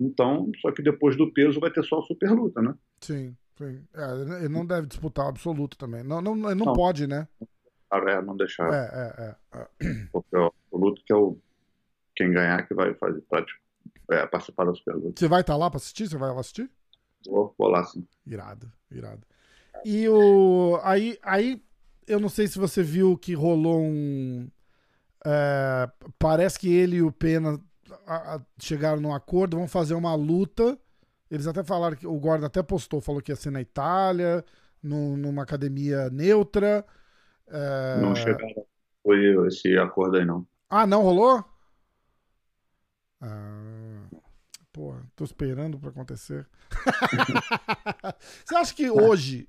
Então, 0.00 0.50
só 0.60 0.72
que 0.72 0.82
depois 0.82 1.16
do 1.16 1.32
peso 1.32 1.60
vai 1.60 1.70
ter 1.70 1.84
só 1.84 1.98
a 1.98 2.02
super 2.02 2.30
luta, 2.30 2.60
né? 2.60 2.74
Sim, 3.00 3.36
sim. 3.56 3.84
É, 3.94 4.38
ele 4.40 4.48
não 4.48 4.66
deve 4.66 4.86
disputar 4.86 5.26
o 5.26 5.28
absoluto 5.28 5.76
também. 5.76 6.02
Não, 6.02 6.20
não, 6.20 6.34
não, 6.34 6.54
não, 6.54 6.72
pode, 6.72 7.06
né? 7.06 7.28
É, 7.92 8.20
não 8.20 8.36
deixar. 8.36 8.72
É, 8.72 8.90
é, 8.92 9.24
é. 9.24 9.60
é. 9.60 10.06
Porque 10.12 10.34
é 10.34 10.38
o 10.38 10.52
absoluto 10.66 11.02
que 11.04 11.12
é 11.12 11.16
o 11.16 11.38
quem 12.16 12.30
ganhar 12.30 12.66
que 12.66 12.74
vai 12.74 12.94
fazer 12.94 13.22
é, 14.10 14.26
participar 14.26 14.64
da 14.64 14.74
super 14.74 14.94
luta. 14.94 15.18
Você 15.18 15.28
vai 15.28 15.40
estar 15.40 15.54
tá 15.54 15.58
lá 15.58 15.70
para 15.70 15.78
assistir? 15.78 16.08
Você 16.08 16.16
vai 16.16 16.32
lá 16.32 16.40
assistir? 16.40 16.70
Vou, 17.26 17.54
vou 17.56 17.68
lá, 17.68 17.84
sim. 17.84 18.06
Irado, 18.26 18.70
irado. 18.90 19.22
E 19.84 20.08
o 20.08 20.78
aí, 20.82 21.18
aí 21.22 21.62
eu 22.06 22.20
não 22.20 22.28
sei 22.28 22.46
se 22.46 22.58
você 22.58 22.82
viu 22.82 23.16
que 23.16 23.34
rolou 23.34 23.80
um 23.80 24.48
é, 25.26 25.90
parece 26.18 26.58
que 26.58 26.72
ele 26.72 26.96
e 26.96 27.02
o 27.02 27.10
Pena 27.10 27.58
a, 28.06 28.36
a, 28.36 28.40
chegaram 28.58 29.00
num 29.00 29.14
acordo, 29.14 29.56
vão 29.56 29.68
fazer 29.68 29.94
uma 29.94 30.14
luta. 30.14 30.78
Eles 31.30 31.46
até 31.46 31.64
falaram 31.64 31.96
que 31.96 32.06
o 32.06 32.18
Gordon 32.18 32.46
até 32.46 32.62
postou, 32.62 33.00
falou 33.00 33.22
que 33.22 33.32
ia 33.32 33.36
ser 33.36 33.50
na 33.50 33.60
Itália, 33.60 34.44
no, 34.82 35.16
numa 35.16 35.42
academia 35.42 36.10
neutra. 36.10 36.84
É... 37.48 38.00
Não 38.00 38.14
chegaram. 38.14 38.66
Foi 39.02 39.46
esse 39.46 39.76
acordo 39.78 40.16
aí, 40.16 40.24
não. 40.24 40.46
Ah, 40.68 40.86
não 40.86 41.02
rolou? 41.02 41.44
Ah, 43.20 44.04
pô, 44.72 44.94
tô 45.14 45.24
esperando 45.24 45.78
para 45.78 45.90
acontecer. 45.90 46.46
Você 48.44 48.56
acha 48.56 48.74
que 48.74 48.90
hoje 48.90 49.48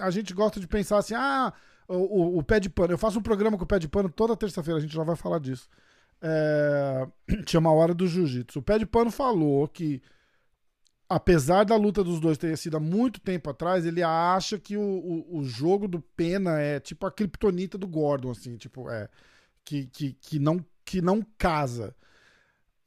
a 0.00 0.10
gente 0.10 0.32
gosta 0.34 0.58
de 0.58 0.66
pensar 0.66 0.98
assim, 0.98 1.14
ah, 1.14 1.52
o, 1.88 2.38
o, 2.38 2.42
pé 2.42 2.60
de 2.60 2.68
pano. 2.68 2.92
Eu 2.92 2.98
faço 2.98 3.18
um 3.18 3.22
programa 3.22 3.56
com 3.56 3.64
o 3.64 3.66
pé 3.66 3.78
de 3.78 3.88
pano 3.88 4.08
toda 4.08 4.36
terça-feira, 4.36 4.78
a 4.78 4.80
gente 4.80 4.94
já 4.94 5.04
vai 5.04 5.16
falar 5.16 5.38
disso. 5.38 5.68
É, 6.20 7.06
chama 7.46 7.70
a 7.70 7.72
Hora 7.72 7.94
do 7.94 8.06
Jiu-Jitsu. 8.06 8.58
O 8.58 8.62
pé 8.62 8.78
de 8.78 8.86
pano 8.86 9.10
falou 9.10 9.68
que, 9.68 10.02
apesar 11.08 11.64
da 11.64 11.76
luta 11.76 12.02
dos 12.02 12.20
dois 12.20 12.38
ter 12.38 12.56
sido 12.56 12.76
há 12.76 12.80
muito 12.80 13.20
tempo 13.20 13.50
atrás, 13.50 13.86
ele 13.86 14.02
acha 14.02 14.58
que 14.58 14.76
o, 14.76 14.82
o, 14.82 15.38
o 15.38 15.44
jogo 15.44 15.86
do 15.86 16.00
Pena 16.00 16.60
é 16.60 16.80
tipo 16.80 17.06
a 17.06 17.12
criptonita 17.12 17.78
do 17.78 17.86
Gordon, 17.86 18.30
assim, 18.30 18.56
tipo, 18.56 18.90
é. 18.90 19.08
Que, 19.64 19.86
que, 19.86 20.12
que, 20.12 20.38
não, 20.38 20.64
que 20.84 21.02
não 21.02 21.20
casa. 21.36 21.94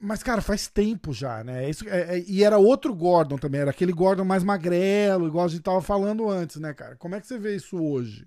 Mas, 0.02 0.22
cara, 0.22 0.40
faz 0.40 0.66
tempo 0.66 1.12
já, 1.12 1.44
né? 1.44 1.68
Isso, 1.68 1.86
é, 1.86 2.16
é, 2.16 2.24
e 2.26 2.42
era 2.42 2.56
outro 2.56 2.94
Gordon 2.94 3.36
também, 3.36 3.60
era 3.60 3.70
aquele 3.70 3.92
Gordon 3.92 4.24
mais 4.24 4.42
magrelo, 4.42 5.26
igual 5.26 5.44
a 5.44 5.48
gente 5.48 5.60
tava 5.60 5.82
falando 5.82 6.26
antes, 6.30 6.56
né, 6.56 6.72
cara? 6.72 6.96
Como 6.96 7.14
é 7.14 7.20
que 7.20 7.26
você 7.26 7.38
vê 7.38 7.54
isso 7.54 7.76
hoje? 7.76 8.26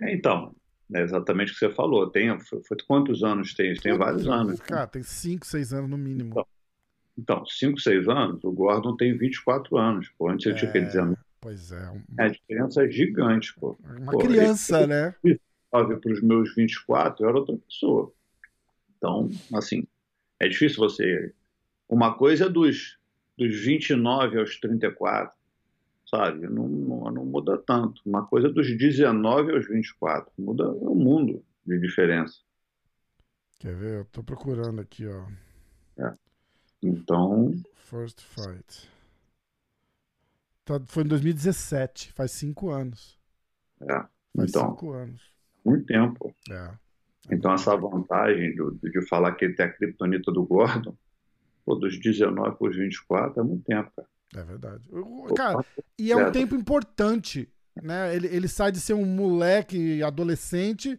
É, 0.00 0.14
então, 0.14 0.54
é 0.92 1.02
exatamente 1.02 1.50
o 1.50 1.54
que 1.54 1.60
você 1.60 1.70
falou. 1.70 2.10
Tem, 2.10 2.38
foi, 2.40 2.62
foi 2.62 2.76
quantos 2.86 3.22
anos 3.22 3.54
tem? 3.54 3.74
Tem 3.74 3.96
vários 3.96 4.28
anos. 4.28 4.58
Né? 4.58 4.66
Cara, 4.66 4.86
tem 4.86 5.02
5, 5.02 5.46
6 5.46 5.72
anos 5.72 5.90
no 5.90 5.98
mínimo. 5.98 6.46
Então, 7.16 7.44
5, 7.46 7.80
6 7.80 8.08
anos, 8.08 8.44
o 8.44 8.52
Gordon 8.52 8.96
tem 8.96 9.16
24 9.16 9.76
anos. 9.76 10.08
Pô. 10.18 10.28
Antes 10.28 10.46
ele 10.46 10.56
é, 10.56 10.58
tinha 10.58 10.72
19. 10.72 11.16
Pois 11.40 11.72
é. 11.72 11.90
Um... 11.90 12.02
é. 12.18 12.24
A 12.24 12.28
diferença 12.28 12.84
é 12.84 12.90
gigante, 12.90 13.54
pô. 13.54 13.78
Uma 13.98 14.12
pô, 14.12 14.18
criança, 14.18 14.80
ele, 14.80 14.86
né? 14.88 15.14
Para 15.70 16.12
os 16.12 16.22
meus 16.22 16.54
24, 16.54 17.24
eu 17.24 17.28
era 17.28 17.38
outra 17.38 17.56
pessoa. 17.56 18.12
Então, 18.96 19.30
assim, 19.52 19.86
é 20.40 20.48
difícil 20.48 20.78
você 20.78 21.32
Uma 21.88 22.16
coisa 22.16 22.46
é 22.46 22.48
dos, 22.48 22.98
dos 23.36 23.54
29 23.64 24.38
aos 24.38 24.58
34, 24.58 25.36
sabe? 26.14 26.46
Não, 26.48 26.68
não, 26.68 27.10
não 27.10 27.24
muda 27.24 27.58
tanto. 27.58 28.00
Uma 28.06 28.24
coisa 28.24 28.48
dos 28.48 28.66
19 28.76 29.52
aos 29.52 29.66
24. 29.66 30.30
Muda 30.38 30.70
o 30.70 30.94
mundo 30.94 31.44
de 31.66 31.78
diferença. 31.78 32.36
Quer 33.58 33.74
ver? 33.74 33.98
Eu 33.98 34.04
tô 34.04 34.22
procurando 34.22 34.80
aqui, 34.80 35.06
ó. 35.06 35.26
É. 35.96 36.14
Então. 36.82 37.52
First 37.74 38.20
Fight. 38.20 38.88
Tá, 40.64 40.80
foi 40.86 41.02
em 41.02 41.08
2017, 41.08 42.12
faz 42.12 42.30
cinco 42.30 42.70
anos. 42.70 43.18
É. 43.82 43.86
Faz 44.36 44.50
então, 44.50 44.70
cinco 44.70 44.92
anos. 44.92 45.20
Muito 45.64 45.84
tempo. 45.86 46.34
É. 46.50 46.70
Então, 47.30 47.52
essa 47.52 47.76
vantagem 47.76 48.54
do, 48.54 48.78
de 48.82 49.06
falar 49.08 49.32
que 49.32 49.46
ele 49.46 49.54
tem 49.54 49.66
a 49.66 49.72
criptonita 49.72 50.30
do 50.30 50.44
Gordon, 50.44 50.94
pô, 51.64 51.74
dos 51.74 51.98
19 51.98 52.56
para 52.56 52.68
os 52.68 52.76
24, 52.76 53.40
é 53.40 53.42
muito 53.42 53.64
tempo, 53.64 53.90
cara. 53.96 54.08
É 54.36 54.42
verdade. 54.42 54.88
Cara, 55.36 55.64
e 55.98 56.10
é 56.10 56.16
um 56.16 56.32
tempo 56.32 56.54
importante, 56.54 57.48
né? 57.80 58.14
Ele, 58.14 58.26
ele 58.28 58.48
sai 58.48 58.72
de 58.72 58.80
ser 58.80 58.94
um 58.94 59.04
moleque 59.04 60.02
adolescente 60.02 60.98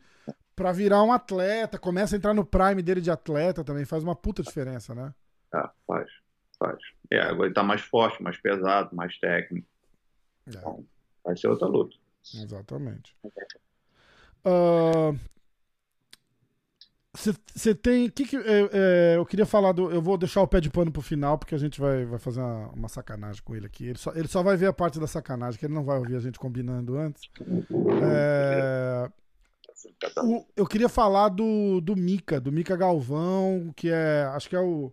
para 0.55 0.71
virar 0.71 1.03
um 1.03 1.11
atleta, 1.11 1.77
começa 1.77 2.15
a 2.15 2.17
entrar 2.17 2.33
no 2.33 2.45
prime 2.45 2.81
dele 2.81 3.01
de 3.01 3.11
atleta 3.11 3.63
também, 3.63 3.83
faz 3.83 4.03
uma 4.03 4.15
puta 4.15 4.41
diferença, 4.41 4.95
né? 4.95 5.13
É, 5.53 5.69
faz, 5.85 6.09
faz. 6.57 6.77
É, 7.11 7.19
agora 7.21 7.47
ele 7.47 7.53
tá 7.53 7.63
mais 7.63 7.81
forte, 7.81 8.23
mais 8.23 8.37
pesado, 8.37 8.95
mais 8.95 9.17
técnico. 9.19 9.67
É. 10.47 10.51
Então, 10.51 10.85
vai 11.23 11.35
ser 11.35 11.47
outra 11.47 11.67
luta. 11.67 11.95
Exatamente. 12.33 13.15
Uh, 14.45 15.19
você 17.15 17.73
tem. 17.73 18.09
Que 18.09 18.25
que, 18.25 18.37
é, 18.37 18.69
é, 18.71 19.17
eu 19.17 19.25
queria 19.25 19.45
falar 19.45 19.71
do. 19.71 19.89
Eu 19.89 20.01
vou 20.01 20.17
deixar 20.17 20.41
o 20.41 20.47
pé 20.47 20.59
de 20.59 20.69
pano 20.69 20.91
pro 20.91 21.01
final, 21.01 21.37
porque 21.37 21.55
a 21.55 21.57
gente 21.57 21.79
vai, 21.79 22.05
vai 22.05 22.19
fazer 22.19 22.41
uma, 22.41 22.67
uma, 22.69 22.89
sacanagem 22.89 23.41
com 23.43 23.55
ele 23.55 23.65
aqui. 23.65 23.85
Ele 23.85 23.97
só, 23.97 24.11
ele 24.13 24.27
só 24.27 24.43
vai 24.43 24.57
ver 24.57 24.67
a 24.67 24.73
parte 24.73 24.99
da 24.99 25.07
sacanagem, 25.07 25.59
que 25.59 25.65
ele 25.65 25.73
não 25.73 25.83
vai 25.83 25.97
ouvir 25.97 26.15
a 26.15 26.19
gente 26.19 26.37
combinando 26.37 26.97
antes. 26.97 27.23
É, 28.03 29.09
o, 30.23 30.45
eu 30.55 30.65
queria 30.65 30.89
falar 30.89 31.29
do, 31.29 31.79
do 31.81 31.95
Mika, 31.95 32.39
do 32.39 32.51
Mika 32.51 32.75
Galvão, 32.75 33.71
que 33.75 33.89
é. 33.89 34.23
Acho 34.33 34.49
que 34.49 34.55
é 34.55 34.61
o. 34.61 34.91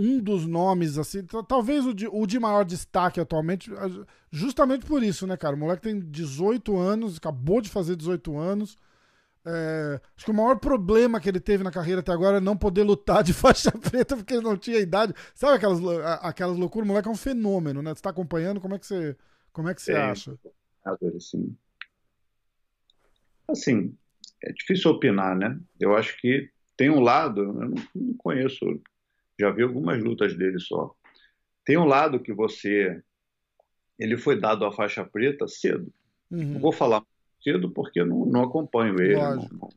Um 0.00 0.20
dos 0.20 0.46
nomes, 0.46 0.96
assim, 0.96 1.26
talvez 1.48 1.84
o 1.84 1.92
de, 1.92 2.06
o 2.06 2.24
de 2.24 2.38
maior 2.38 2.64
destaque 2.64 3.18
atualmente, 3.18 3.68
justamente 4.30 4.86
por 4.86 5.02
isso, 5.02 5.26
né, 5.26 5.36
cara? 5.36 5.56
O 5.56 5.58
moleque 5.58 5.82
tem 5.82 5.98
18 5.98 6.76
anos, 6.76 7.16
acabou 7.16 7.60
de 7.60 7.68
fazer 7.68 7.96
18 7.96 8.38
anos 8.38 8.76
é, 9.50 10.00
acho 10.14 10.26
que 10.26 10.30
o 10.30 10.34
maior 10.34 10.56
problema 10.56 11.18
que 11.18 11.28
ele 11.28 11.40
teve 11.40 11.64
na 11.64 11.70
carreira 11.70 12.00
até 12.00 12.12
agora 12.12 12.36
é 12.36 12.40
não 12.40 12.56
poder 12.56 12.82
lutar 12.82 13.22
de 13.22 13.32
faixa 13.34 13.72
preta 13.72 14.14
porque 14.14 14.34
ele 14.34 14.42
não 14.42 14.56
tinha 14.56 14.78
idade. 14.78 15.14
Sabe 15.34 15.56
aquelas, 15.56 15.80
aquelas 16.22 16.58
loucuras? 16.58 16.86
O 16.86 16.88
moleque 16.88 17.08
é 17.08 17.10
um 17.10 17.16
fenômeno, 17.16 17.80
né? 17.80 17.94
Você 17.94 18.02
tá 18.02 18.10
acompanhando? 18.10 18.60
Como 18.60 18.74
é 18.74 18.78
que 18.78 18.86
você, 18.86 19.16
como 19.52 19.68
é 19.70 19.74
que 19.74 19.80
você 19.80 19.92
é, 19.92 20.02
acha? 20.02 20.38
Assim, 21.16 21.56
assim, 23.48 23.96
é 24.44 24.52
difícil 24.52 24.90
opinar, 24.90 25.36
né? 25.36 25.58
Eu 25.80 25.96
acho 25.96 26.20
que 26.20 26.50
tem 26.76 26.90
um 26.90 27.00
lado, 27.00 27.42
eu 27.42 27.52
não, 27.52 27.74
não 27.94 28.14
conheço, 28.18 28.64
já 29.40 29.50
vi 29.50 29.62
algumas 29.62 30.02
lutas 30.02 30.36
dele 30.36 30.58
só. 30.60 30.94
Tem 31.64 31.78
um 31.78 31.86
lado 31.86 32.20
que 32.20 32.32
você. 32.32 33.02
Ele 33.98 34.16
foi 34.16 34.38
dado 34.38 34.64
a 34.64 34.72
faixa 34.72 35.04
preta 35.04 35.48
cedo. 35.48 35.92
Uhum. 36.30 36.52
Não 36.52 36.60
vou 36.60 36.72
falar 36.72 37.02
cedo 37.48 37.70
porque 37.70 38.04
não, 38.04 38.26
não 38.26 38.42
acompanho 38.42 39.00
ele. 39.00 39.14
Não, 39.14 39.36
não, 39.36 39.68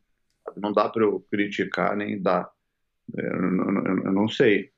não, 0.57 0.73
dá 0.73 0.89
para 0.89 1.03
eu 1.03 1.19
criticar 1.31 1.95
nem 1.95 2.21
dar. 2.21 2.49
É, 3.17 3.25
eu, 3.25 3.33
eu, 3.33 4.03
eu, 4.05 4.11
não 4.11 4.27
sei. 4.27 4.71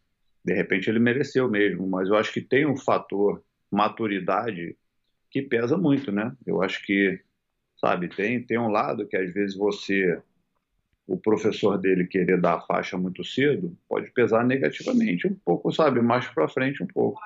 De 0.45 0.53
repente 0.53 0.89
ele 0.89 0.99
mereceu 0.99 1.49
mesmo, 1.49 1.87
mas 1.87 2.09
eu 2.09 2.15
acho 2.15 2.31
que 2.31 2.41
tem 2.41 2.65
um 2.65 2.75
fator 2.75 3.43
maturidade 3.71 4.77
que 5.31 5.41
pesa 5.41 5.77
muito, 5.77 6.11
né? 6.11 6.35
Eu 6.45 6.61
acho 6.61 6.85
que, 6.85 7.19
sabe, 7.79 8.07
tem, 8.07 8.43
tem 8.43 8.59
um 8.59 8.67
lado 8.67 9.07
que 9.07 9.17
às 9.17 9.33
vezes 9.33 9.55
você, 9.55 10.21
o 11.07 11.17
professor 11.17 11.77
dele 11.77 12.05
querer 12.05 12.39
dar 12.39 12.55
a 12.55 12.61
faixa 12.61 12.97
muito 12.97 13.23
cedo, 13.23 13.75
pode 13.87 14.11
pesar 14.11 14.45
negativamente 14.45 15.27
um 15.27 15.33
pouco, 15.33 15.71
sabe? 15.71 16.01
Mais 16.01 16.27
para 16.27 16.47
frente 16.47 16.83
um 16.83 16.87
pouco. 16.87 17.19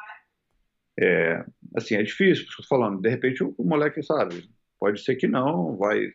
É, 1.00 1.46
assim, 1.76 1.96
é 1.96 2.04
difícil, 2.04 2.46
estou 2.46 2.66
falando, 2.66 3.02
de 3.02 3.10
repente 3.10 3.44
o, 3.44 3.54
o 3.58 3.64
moleque, 3.64 4.02
sabe, 4.02 4.50
Pode 4.80 5.04
ser 5.04 5.16
que 5.16 5.28
não, 5.28 5.76
vai 5.78 6.12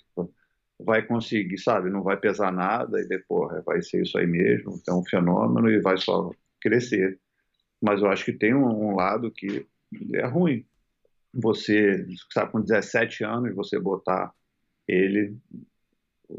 vai 0.84 1.06
conseguir, 1.06 1.58
sabe? 1.58 1.90
Não 1.90 2.02
vai 2.02 2.16
pesar 2.16 2.52
nada 2.52 3.00
e 3.00 3.06
depois 3.06 3.64
vai 3.64 3.80
ser 3.82 4.02
isso 4.02 4.18
aí 4.18 4.26
mesmo, 4.26 4.80
é 4.88 4.92
um 4.92 5.04
fenômeno 5.04 5.70
e 5.70 5.80
vai 5.80 5.96
só 5.96 6.30
crescer. 6.60 7.18
Mas 7.80 8.00
eu 8.00 8.08
acho 8.08 8.24
que 8.24 8.32
tem 8.32 8.54
um, 8.54 8.90
um 8.90 8.96
lado 8.96 9.30
que 9.30 9.66
é 10.14 10.26
ruim. 10.26 10.64
Você, 11.34 12.06
sabe, 12.32 12.52
com 12.52 12.60
17 12.60 13.24
anos, 13.24 13.54
você 13.54 13.78
botar 13.78 14.32
ele, 14.86 15.36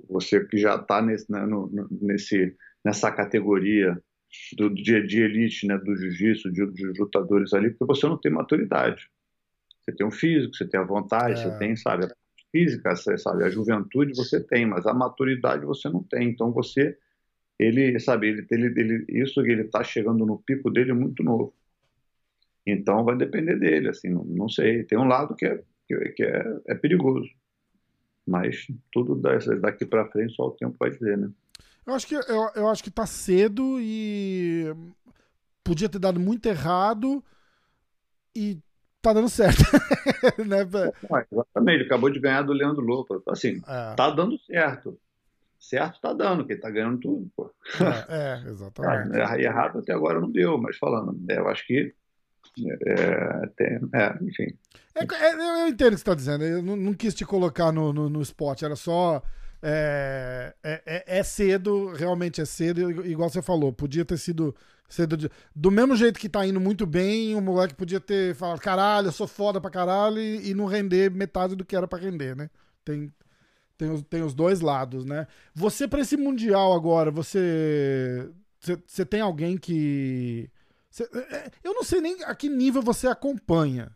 você 0.10 0.46
que 0.46 0.58
já 0.58 0.76
está 0.76 1.02
nesse, 1.02 1.32
né, 1.32 1.46
no, 1.46 1.70
nesse, 1.90 2.56
nessa 2.86 3.12
categoria 3.12 4.00
do, 4.56 4.70
de, 4.70 5.06
de 5.06 5.22
elite, 5.22 5.68
né, 5.68 5.78
do 5.78 5.96
jiu-jitsu, 5.96 6.52
de, 6.52 6.72
de 6.72 6.86
lutadores 7.00 7.54
ali, 7.54 7.72
porque 7.72 7.86
você 7.86 8.08
não 8.08 8.18
tem 8.20 8.32
maturidade. 8.32 9.10
Você 9.84 9.96
tem 9.96 10.06
o 10.06 10.12
físico, 10.12 10.56
você 10.56 10.68
tem 10.68 10.80
a 10.80 10.84
vontade, 10.84 11.34
é. 11.34 11.44
você 11.44 11.58
tem, 11.58 11.76
sabe, 11.76 12.06
a 12.06 12.10
física, 12.52 12.96
você 12.96 13.18
sabe, 13.18 13.44
a 13.44 13.50
juventude 13.50 14.16
você 14.16 14.40
tem, 14.40 14.66
mas 14.66 14.86
a 14.86 14.94
maturidade 14.94 15.66
você 15.66 15.90
não 15.90 16.04
tem. 16.04 16.30
Então 16.30 16.52
você, 16.52 16.98
ele, 17.60 18.00
sabe, 18.00 18.30
ele, 18.30 18.48
ele, 18.50 18.80
ele 18.80 19.06
isso 19.10 19.42
ele 19.42 19.64
está 19.64 19.84
chegando 19.84 20.26
no 20.26 20.38
pico 20.38 20.70
dele 20.70 20.94
muito 20.94 21.24
novo. 21.24 21.54
Então 22.66 23.04
vai 23.04 23.18
depender 23.18 23.58
dele, 23.58 23.90
assim, 23.90 24.10
não, 24.10 24.24
não 24.24 24.48
sei. 24.48 24.84
Tem 24.84 24.98
um 24.98 25.08
lado 25.08 25.36
que 25.36 25.46
é, 25.46 25.64
que 26.16 26.24
é, 26.24 26.62
é 26.68 26.76
perigoso, 26.76 27.30
mas 28.26 28.68
tudo 28.92 29.16
daqui 29.60 29.86
para 29.86 30.10
frente 30.10 30.34
só 30.34 30.48
o 30.48 30.52
tempo 30.52 30.76
vai 30.80 30.90
dizer, 30.90 31.18
né? 31.18 31.30
Eu 31.86 31.94
acho 31.94 32.08
que 32.08 32.16
eu, 32.16 32.50
eu 32.56 32.70
acho 32.70 32.82
que 32.82 32.90
tá 32.90 33.06
cedo 33.06 33.78
e 33.82 34.74
podia 35.64 35.90
ter 35.90 36.00
dado 36.00 36.20
muito 36.20 36.46
errado 36.46 37.22
e 38.34 38.58
tá 39.04 39.14
dando 39.14 39.30
certo. 39.30 39.62
né? 40.46 40.62
exatamente, 41.32 41.76
ele 41.76 41.84
acabou 41.84 42.10
de 42.10 42.20
ganhar 42.20 42.42
do 42.42 42.54
Leandro 42.54 42.82
Lopo. 42.82 43.22
Assim, 43.28 43.62
é. 43.68 43.96
tá 43.96 44.10
dando 44.10 44.40
certo. 44.40 44.98
Certo 45.60 46.02
tá 46.02 46.14
dando, 46.14 46.46
que 46.46 46.54
ele 46.54 46.62
tá 46.62 46.70
ganhando 46.70 47.00
tudo, 47.00 47.30
pô. 47.36 47.52
É, 48.10 48.44
é 48.46 48.50
exatamente. 48.50 49.18
É, 49.18 49.42
errado 49.44 49.80
até 49.80 49.94
agora 49.94 50.20
não 50.20 50.30
deu, 50.30 50.58
mas 50.58 50.78
falando, 50.78 51.18
é, 51.30 51.38
eu 51.38 51.48
acho 51.48 51.66
que 51.66 51.94
é, 52.60 53.48
tem, 53.56 53.80
é, 53.94 54.18
enfim. 54.22 54.58
É, 54.96 55.04
é, 55.04 55.64
eu 55.64 55.68
entendo 55.68 55.88
o 55.88 55.92
que 55.92 55.98
você 55.98 56.02
está 56.02 56.14
dizendo. 56.14 56.44
Eu 56.44 56.62
não, 56.62 56.76
não, 56.76 56.94
quis 56.94 57.14
te 57.14 57.26
colocar 57.26 57.72
no, 57.72 57.92
no, 57.92 58.10
no 58.10 58.22
spot, 58.22 58.62
era 58.62 58.76
só. 58.76 59.22
É, 59.62 60.54
é, 60.62 61.20
é, 61.20 61.24
cedo, 61.24 61.94
realmente 61.94 62.42
é 62.42 62.46
cedo, 62.46 63.06
igual 63.06 63.30
você 63.30 63.42
falou. 63.42 63.72
Podia 63.72 64.04
ter 64.04 64.18
sido 64.18 64.54
De... 65.18 65.30
Do 65.56 65.72
mesmo 65.72 65.96
jeito 65.96 66.20
que 66.20 66.30
tá 66.30 66.46
indo 66.46 66.60
muito 66.60 66.86
bem, 66.86 67.36
o 67.36 67.42
moleque 67.42 67.74
podia 67.74 68.00
ter 68.00 68.36
falado, 68.36 68.60
caralho, 68.60 69.08
eu 69.08 69.12
sou 69.12 69.28
foda 69.28 69.60
pra 69.60 69.72
caralho, 69.72 70.20
e, 70.20 70.50
e 70.50 70.54
não 70.54 70.66
render 70.66 71.10
metade 71.10 71.56
do 71.56 71.66
que 71.66 71.76
era 71.76 71.88
pra 71.88 72.00
render, 72.00 72.36
né? 72.36 72.50
Tem, 72.86 73.12
tem, 73.78 73.90
os, 73.90 74.02
tem 74.04 74.22
os 74.22 74.34
dois 74.34 74.62
lados, 74.62 75.06
né? 75.06 75.28
Você, 75.54 75.88
pra 75.88 76.02
esse 76.02 76.16
Mundial 76.18 76.74
agora, 76.74 77.12
você. 77.12 78.30
Você 78.86 79.06
tem 79.06 79.22
alguém 79.22 79.58
que. 79.58 80.50
Você, 80.90 81.04
é, 81.14 81.36
é, 81.36 81.52
eu 81.64 81.74
não 81.74 81.84
sei 81.84 82.00
nem 82.00 82.24
a 82.24 82.36
que 82.36 82.48
nível 82.48 82.82
você 82.82 83.08
acompanha. 83.08 83.92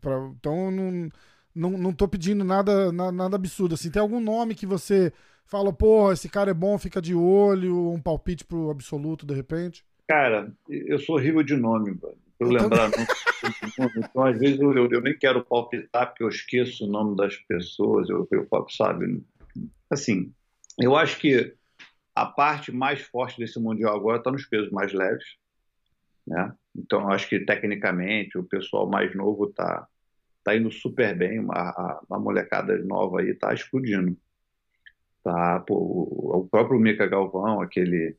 Pra, 0.00 0.16
então, 0.36 0.70
não, 0.70 1.08
não, 1.54 1.70
não 1.78 1.92
tô 1.92 2.08
pedindo 2.08 2.44
nada, 2.44 2.92
nada, 2.92 3.12
nada 3.12 3.36
absurdo. 3.36 3.74
Assim, 3.74 3.90
tem 3.90 4.02
algum 4.02 4.20
nome 4.20 4.54
que 4.54 4.66
você 4.66 5.12
fala, 5.44 5.72
porra, 5.72 6.12
esse 6.12 6.28
cara 6.28 6.50
é 6.50 6.54
bom, 6.54 6.78
fica 6.78 7.00
de 7.00 7.14
olho, 7.14 7.90
um 7.90 8.00
palpite 8.00 8.44
pro 8.44 8.70
absoluto 8.70 9.26
de 9.26 9.34
repente? 9.34 9.84
Cara, 10.10 10.52
eu 10.68 10.98
sou 10.98 11.14
horrível 11.14 11.40
de 11.40 11.54
nome, 11.54 11.94
para 11.94 12.10
eu 12.40 12.48
lembrar 12.48 12.90
nome. 12.90 13.06
Então, 13.96 14.24
às 14.24 14.36
vezes, 14.40 14.58
eu, 14.58 14.90
eu, 14.90 15.00
nem 15.00 15.16
quero 15.16 15.44
palpitar 15.44 16.08
porque 16.08 16.24
eu 16.24 16.28
esqueço 16.28 16.84
o 16.84 16.90
nome 16.90 17.14
das 17.14 17.36
pessoas, 17.36 18.10
eu, 18.10 18.26
eu 18.32 18.48
sabe? 18.70 19.22
Assim, 19.88 20.34
eu 20.80 20.96
acho 20.96 21.16
que 21.20 21.54
a 22.12 22.26
parte 22.26 22.72
mais 22.72 23.00
forte 23.02 23.38
desse 23.38 23.60
Mundial 23.60 23.94
agora 23.94 24.18
está 24.18 24.32
nos 24.32 24.44
pesos 24.44 24.72
mais 24.72 24.92
leves, 24.92 25.36
né? 26.26 26.52
Então, 26.76 27.02
eu 27.02 27.10
acho 27.10 27.28
que, 27.28 27.38
tecnicamente, 27.38 28.36
o 28.36 28.42
pessoal 28.42 28.90
mais 28.90 29.14
novo 29.14 29.48
está 29.48 29.86
tá 30.42 30.56
indo 30.56 30.72
super 30.72 31.16
bem, 31.16 31.38
uma, 31.38 32.00
uma 32.10 32.18
molecada 32.18 32.76
nova 32.78 33.20
aí 33.20 33.30
está 33.30 33.54
explodindo. 33.54 34.16
Tá, 35.22 35.60
pô, 35.60 35.76
o 35.76 36.48
próprio 36.50 36.80
Mica 36.80 37.06
Galvão, 37.06 37.60
aquele 37.60 38.16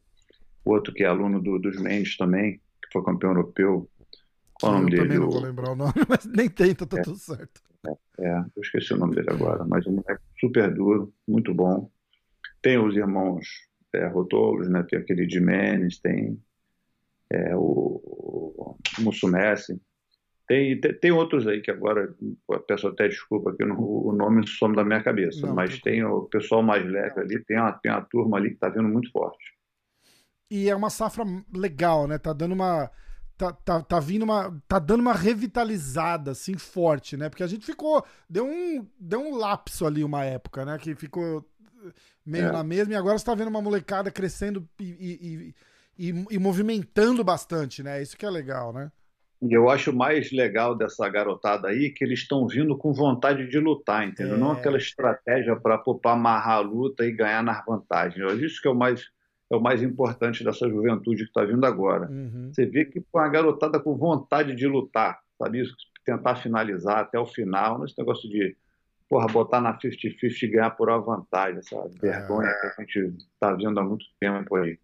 outro 0.64 0.94
que 0.94 1.04
é 1.04 1.08
aluno 1.08 1.42
do, 1.42 1.60
dos 1.60 1.80
Mendes 1.80 2.18
também, 2.18 2.58
que 2.58 2.92
foi 2.94 3.04
campeão 3.04 3.32
europeu. 3.32 3.90
Qual 4.54 4.74
o 4.74 4.76
nome 4.76 4.86
eu 4.88 4.90
dele? 4.90 5.02
também 5.04 5.20
não 5.20 5.30
vou 5.30 5.42
lembrar 5.42 5.72
o 5.72 5.76
nome, 5.76 5.94
mas 6.08 6.26
nem 6.26 6.50
tenta, 6.50 6.86
tá 6.86 7.00
é, 7.00 7.02
tudo 7.02 7.18
certo. 7.18 7.62
É, 7.88 8.26
é, 8.26 8.38
eu 8.56 8.62
esqueci 8.62 8.94
o 8.94 8.98
nome 8.98 9.16
dele 9.16 9.30
agora, 9.32 9.66
mas 9.66 9.86
um 9.88 9.94
moleque 9.94 10.22
super 10.40 10.74
duro, 10.74 11.14
muito 11.28 11.54
bom. 11.54 11.90
Tem 12.62 12.78
os 12.78 12.96
irmãos 12.96 13.48
é, 13.94 14.08
Rotolos, 14.08 14.70
né? 14.70 14.84
tem 14.84 15.00
aquele 15.00 15.26
de 15.26 15.40
Menes, 15.40 16.00
tem, 16.00 16.40
é, 17.32 17.56
o, 17.56 18.02
o 18.04 18.78
Mussumessi. 19.00 19.82
Tem, 20.48 20.80
tem, 20.80 20.94
tem, 20.94 21.12
outros 21.12 21.48
aí 21.48 21.62
que 21.62 21.72
agora, 21.72 22.14
pessoa 22.68 22.92
até 22.92 23.08
desculpa 23.08 23.56
que 23.56 23.64
o 23.64 24.12
nome 24.12 24.46
some 24.48 24.76
da 24.76 24.84
minha 24.84 25.02
cabeça, 25.02 25.48
não, 25.48 25.56
mas 25.56 25.80
tem 25.80 26.04
o 26.04 26.24
pessoal 26.24 26.62
mais 26.62 26.86
leve 26.86 27.22
ali, 27.22 27.44
tem 27.46 27.58
uma, 27.58 27.72
tem 27.72 27.90
uma 27.90 28.02
turma 28.02 28.38
ali 28.38 28.50
que 28.50 28.56
está 28.56 28.68
vindo 28.68 28.90
muito 28.90 29.10
forte. 29.12 29.61
E 30.52 30.70
é 30.70 30.76
uma 30.76 30.90
safra 30.90 31.24
legal, 31.56 32.08
né? 32.08 32.18
Tá 32.18 32.34
dando 32.34 32.52
uma. 32.52 32.92
Tá, 33.38 33.54
tá, 33.54 33.82
tá 33.82 34.00
vindo 34.02 34.24
uma. 34.24 34.54
Tá 34.68 34.80
dando 34.80 35.00
uma 35.00 35.14
revitalizada, 35.14 36.32
assim, 36.32 36.58
forte, 36.58 37.16
né? 37.16 37.30
Porque 37.30 37.42
a 37.42 37.48
gente 37.48 37.66
ficou. 37.66 38.06
Deu 38.30 38.46
um, 38.46 38.86
deu 39.00 39.22
um 39.22 39.38
lapso 39.38 39.86
ali 39.86 40.04
uma 40.04 40.26
época, 40.26 40.66
né? 40.66 40.78
Que 40.78 40.94
ficou 40.94 41.50
meio 42.26 42.50
é. 42.50 42.52
na 42.52 42.64
mesma, 42.64 42.94
e 42.94 42.98
agora 42.98 43.18
você 43.18 43.26
tá 43.26 43.34
vendo 43.34 43.48
uma 43.48 43.62
molecada 43.62 44.12
crescendo 44.12 44.68
e, 44.80 45.56
e, 45.98 46.10
e, 46.10 46.26
e 46.32 46.38
movimentando 46.38 47.24
bastante, 47.24 47.82
né? 47.82 48.02
Isso 48.02 48.18
que 48.18 48.26
é 48.26 48.30
legal, 48.30 48.74
né? 48.74 48.92
E 49.42 49.54
eu 49.54 49.70
acho 49.70 49.92
mais 49.92 50.32
legal 50.32 50.76
dessa 50.76 51.10
garotada 51.10 51.70
aí 51.70 51.90
que 51.90 52.04
eles 52.04 52.20
estão 52.20 52.46
vindo 52.46 52.78
com 52.78 52.94
vontade 52.94 53.48
de 53.48 53.58
lutar, 53.58 54.08
entendeu? 54.08 54.36
É. 54.36 54.38
Não 54.38 54.52
aquela 54.52 54.78
estratégia 54.78 55.56
para 55.56 55.82
amarrar 56.06 56.58
a 56.58 56.60
luta 56.60 57.04
e 57.04 57.12
ganhar 57.12 57.42
nas 57.42 57.66
vantagens. 57.66 58.40
Isso 58.40 58.62
que 58.62 58.68
é 58.68 58.72
o 58.72 58.76
mais, 58.76 59.10
é 59.52 59.56
o 59.56 59.62
mais 59.62 59.84
importante 59.84 60.44
dessa 60.46 60.68
juventude 60.70 61.24
que 61.24 61.30
está 61.30 61.44
vindo 61.44 61.66
agora. 61.66 62.10
Uhum. 62.10 62.52
Você 62.54 62.66
vê 62.66 62.86
que 62.86 63.04
a 63.14 63.28
garotada 63.28 63.80
com 63.82 63.98
vontade 63.98 64.56
de 64.56 64.66
lutar, 64.66 65.20
sabe 65.38 65.62
isso? 65.62 65.76
Tentar 66.06 66.38
finalizar 66.38 67.00
até 67.00 67.20
o 67.20 67.26
final, 67.26 67.80
nesse 67.80 67.98
negócio 67.98 68.30
de 68.30 68.56
porra, 69.10 69.28
botar 69.28 69.60
na 69.60 69.78
50-50 69.78 70.44
e 70.44 70.48
ganhar 70.48 70.72
por 70.72 70.90
uma 70.90 71.02
vantagem, 71.02 71.60
essa 71.60 71.76
vergonha 72.02 72.48
é. 72.48 72.62
que 72.62 72.68
a 72.68 72.86
gente 72.86 73.18
está 73.18 73.54
vendo 73.54 73.78
há 73.78 73.84
muito 73.84 74.06
tempo 74.18 74.56
aí. 74.56 74.80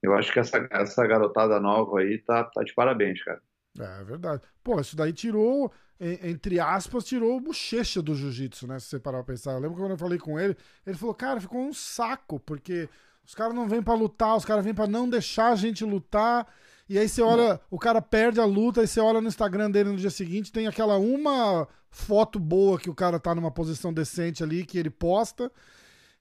Eu 0.00 0.14
acho 0.14 0.32
que 0.32 0.38
essa, 0.38 0.64
essa 0.70 1.04
garotada 1.06 1.58
nova 1.58 1.98
aí 1.98 2.18
tá, 2.18 2.44
tá 2.44 2.62
de 2.62 2.72
parabéns, 2.72 3.20
cara. 3.24 3.42
É, 3.80 4.00
é 4.00 4.04
verdade. 4.04 4.42
Pô, 4.62 4.80
isso 4.80 4.94
daí 4.96 5.12
tirou, 5.12 5.72
entre 5.98 6.60
aspas, 6.60 7.04
tirou 7.04 7.36
o 7.36 7.40
bochecha 7.40 8.00
do 8.00 8.14
jiu-jitsu, 8.14 8.68
né? 8.68 8.78
Se 8.78 8.86
você 8.86 9.00
parar 9.00 9.24
pra 9.24 9.34
pensar. 9.34 9.54
Eu 9.54 9.58
lembro 9.58 9.76
quando 9.76 9.90
eu 9.90 9.98
falei 9.98 10.18
com 10.18 10.38
ele, 10.38 10.56
ele 10.86 10.96
falou, 10.96 11.14
cara, 11.14 11.40
ficou 11.40 11.60
um 11.60 11.72
saco, 11.72 12.38
porque 12.38 12.88
os 13.26 13.34
caras 13.34 13.54
não 13.54 13.68
vêm 13.68 13.82
para 13.82 13.94
lutar, 13.94 14.36
os 14.36 14.44
caras 14.44 14.64
vêm 14.64 14.74
para 14.74 14.86
não 14.86 15.08
deixar 15.08 15.52
a 15.52 15.56
gente 15.56 15.84
lutar. 15.84 16.46
E 16.88 16.98
aí 16.98 17.08
você 17.08 17.22
olha, 17.22 17.60
o 17.70 17.78
cara 17.78 18.02
perde 18.02 18.40
a 18.40 18.44
luta, 18.44 18.82
e 18.82 18.86
você 18.86 19.00
olha 19.00 19.20
no 19.20 19.28
Instagram 19.28 19.70
dele 19.70 19.90
no 19.90 19.96
dia 19.96 20.10
seguinte, 20.10 20.52
tem 20.52 20.66
aquela 20.66 20.98
uma 20.98 21.66
foto 21.90 22.38
boa 22.38 22.78
que 22.78 22.90
o 22.90 22.94
cara 22.94 23.18
tá 23.18 23.34
numa 23.34 23.50
posição 23.50 23.92
decente 23.92 24.42
ali, 24.42 24.64
que 24.66 24.78
ele 24.78 24.90
posta. 24.90 25.50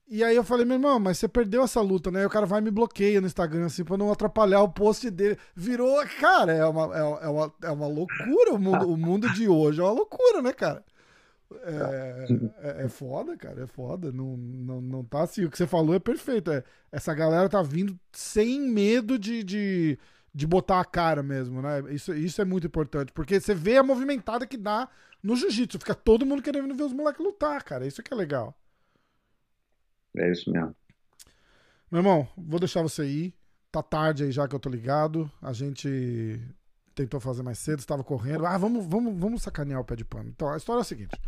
E 0.08 0.24
aí 0.24 0.36
eu 0.36 0.44
falei, 0.44 0.66
meu 0.66 0.76
irmão, 0.76 1.00
mas 1.00 1.18
você 1.18 1.28
perdeu 1.28 1.64
essa 1.64 1.82
luta, 1.82 2.12
né? 2.12 2.22
E 2.22 2.26
o 2.26 2.30
cara 2.30 2.46
vai 2.46 2.60
e 2.60 2.64
me 2.64 2.72
bloqueia 2.72 3.20
no 3.20 3.28
Instagram, 3.28 3.66
assim, 3.66 3.84
pra 3.84 3.98
não 3.98 4.12
atrapalhar 4.12 4.62
o 4.62 4.70
post 4.70 5.10
dele. 5.10 5.38
Virou, 5.56 6.06
cara, 6.20 6.54
é 6.54 6.66
uma, 6.66 6.96
é, 6.96 7.26
é 7.26 7.28
uma, 7.28 7.54
é 7.64 7.72
uma 7.72 7.88
loucura 7.88 8.54
o 8.54 8.60
mundo, 8.60 8.94
o 8.94 8.98
mundo 8.98 9.30
de 9.34 9.48
hoje. 9.48 9.80
É 9.80 9.84
uma 9.84 9.92
loucura, 9.92 10.42
né, 10.42 10.54
cara? 10.54 10.84
É, 11.64 12.26
é, 12.82 12.86
é, 12.86 12.90
foda, 12.90 13.38
cara, 13.38 13.64
é 13.64 13.68
foda. 13.68 14.12
Não, 14.12 14.38
não, 14.38 14.82
não 14.82 15.04
tá 15.04 15.24
assim. 15.24 15.46
O 15.46 15.50
que 15.50 15.58
você 15.58 15.68
falou 15.68 15.96
é 15.96 16.00
perfeito. 16.00 16.52
É, 16.52 16.64
essa 16.92 17.14
galera 17.14 17.50
tá 17.50 17.62
vindo 17.62 17.98
sem 18.12 18.62
medo 18.62 19.18
de, 19.18 19.44
de, 19.44 20.00
de 20.34 20.48
botar 20.48 20.80
a 20.80 20.86
cara 20.86 21.22
mesmo, 21.24 21.62
né? 21.62 21.82
Isso, 21.94 22.14
isso 22.14 22.42
é 22.42 22.46
muito 22.46 22.68
importante. 22.68 23.12
Porque 23.12 23.40
você 23.40 23.54
vê 23.54 23.78
a 23.78 23.84
movimentada 23.84 24.48
que 24.48 24.58
dá 24.58 24.90
no 25.22 25.36
jiu-jitsu. 25.36 25.80
Fica 25.80 25.96
todo 25.96 26.26
mundo 26.26 26.42
querendo 26.42 26.74
ver 26.76 26.84
os 26.84 26.94
moleques 26.94 27.24
lutar, 27.24 27.64
cara. 27.64 27.86
Isso 27.86 28.04
que 28.04 28.14
é 28.14 28.18
legal. 28.18 28.58
É 30.16 30.32
isso 30.32 30.52
mesmo. 30.52 30.76
Meu 31.92 32.00
irmão, 32.00 32.28
vou 32.38 32.60
deixar 32.60 32.82
você 32.82 33.06
ir. 33.06 33.34
Tá 33.72 33.82
tarde 33.82 34.24
aí 34.24 34.32
já 34.32 34.48
que 34.48 34.56
eu 34.56 34.60
tô 34.60 34.70
ligado. 34.70 35.32
A 35.42 35.54
gente 35.54 36.40
tentou 36.94 37.20
fazer 37.20 37.44
mais 37.44 37.58
cedo, 37.60 37.80
estava 37.80 38.04
correndo. 38.04 38.46
Ah, 38.46 38.58
vamos, 38.58 38.86
vamos, 38.86 39.18
vamos 39.20 39.42
sacanear 39.42 39.82
o 39.82 39.86
pé 39.86 39.96
de 39.96 40.06
pano. 40.06 40.30
Então, 40.30 40.50
a 40.50 40.58
história 40.58 40.80
é 40.80 40.82
a 40.82 40.86
seguinte. 40.86 41.20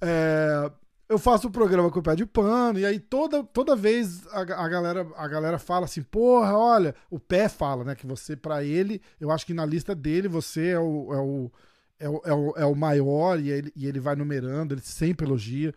É, 0.00 0.70
eu 1.08 1.18
faço 1.18 1.48
o 1.48 1.50
programa 1.50 1.90
com 1.90 2.00
o 2.00 2.02
pé 2.02 2.16
de 2.16 2.26
pano, 2.26 2.78
e 2.78 2.86
aí 2.86 2.98
toda, 2.98 3.44
toda 3.44 3.76
vez 3.76 4.26
a, 4.28 4.40
a, 4.40 4.68
galera, 4.68 5.06
a 5.16 5.28
galera 5.28 5.58
fala 5.58 5.84
assim, 5.84 6.02
porra, 6.02 6.56
olha, 6.56 6.94
o 7.10 7.18
pé 7.18 7.48
fala, 7.48 7.84
né? 7.84 7.94
Que 7.94 8.06
você, 8.06 8.36
para 8.36 8.64
ele, 8.64 9.00
eu 9.20 9.30
acho 9.30 9.46
que 9.46 9.54
na 9.54 9.64
lista 9.64 9.94
dele, 9.94 10.26
você 10.28 10.68
é 10.70 10.78
o, 10.78 11.12
é 11.14 11.18
o, 11.18 11.52
é 11.98 12.08
o, 12.08 12.22
é 12.24 12.34
o, 12.34 12.54
é 12.58 12.66
o 12.66 12.74
maior, 12.74 13.38
e 13.38 13.50
ele, 13.50 13.72
e 13.76 13.86
ele 13.86 14.00
vai 14.00 14.16
numerando, 14.16 14.74
ele 14.74 14.80
sempre 14.82 15.26
elogia. 15.26 15.72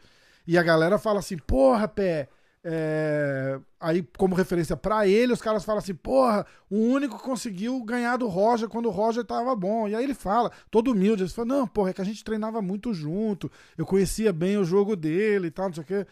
E 0.47 0.57
a 0.57 0.63
galera 0.63 0.97
fala 0.97 1.19
assim, 1.19 1.37
porra, 1.37 1.87
pé. 1.87 2.27
É... 2.63 3.57
Aí, 3.79 4.05
como 4.17 4.35
referência 4.35 4.75
para 4.75 5.07
ele, 5.07 5.31
os 5.31 5.41
caras 5.41 5.63
falam 5.63 5.79
assim: 5.79 5.95
porra, 5.95 6.45
o 6.69 6.77
único 6.77 7.17
que 7.17 7.23
conseguiu 7.23 7.81
ganhar 7.83 8.17
do 8.17 8.27
Roger 8.27 8.67
quando 8.67 8.87
o 8.87 8.91
Roger 8.91 9.23
tava 9.23 9.55
bom. 9.55 9.87
E 9.87 9.95
aí 9.95 10.03
ele 10.03 10.13
fala, 10.13 10.51
todo 10.69 10.91
humilde, 10.91 11.23
ele 11.23 11.29
fala: 11.29 11.47
não, 11.47 11.67
porra, 11.67 11.91
é 11.91 11.93
que 11.93 12.01
a 12.01 12.05
gente 12.05 12.23
treinava 12.23 12.61
muito 12.61 12.93
junto, 12.93 13.49
eu 13.77 13.85
conhecia 13.85 14.33
bem 14.33 14.57
o 14.57 14.65
jogo 14.65 14.95
dele 14.95 15.47
e 15.47 15.51
tal, 15.51 15.67
não 15.67 15.73
sei 15.73 15.83
o 15.83 15.87
quê. 15.87 16.07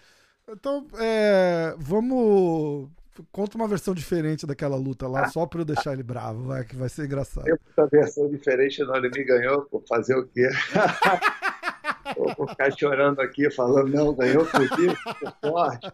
Então, 0.49 0.87
é... 0.97 1.75
vamos. 1.77 2.89
Conta 3.31 3.57
uma 3.57 3.67
versão 3.67 3.95
diferente 3.95 4.45
daquela 4.45 4.75
luta 4.75 5.07
lá, 5.07 5.27
só 5.29 5.47
pra 5.47 5.61
eu 5.61 5.65
deixar 5.65 5.91
ele 5.91 6.03
bravo, 6.03 6.43
vai, 6.43 6.63
que 6.63 6.75
vai 6.75 6.87
ser 6.87 7.05
engraçado. 7.05 7.47
Essa 7.47 7.87
versão 7.87 8.29
diferente, 8.29 8.83
não, 8.83 8.95
ele 8.95 9.09
me 9.09 9.23
ganhou, 9.23 9.63
por 9.63 9.83
fazer 9.87 10.15
o 10.15 10.27
quê? 10.27 10.47
vou 12.37 12.47
ficar 12.47 12.71
chorando 12.77 13.19
aqui, 13.19 13.49
falando, 13.51 13.89
não, 13.89 14.13
ganhou 14.13 14.45
por 14.45 14.67
quê? 14.69 14.87
sorte. 15.43 15.87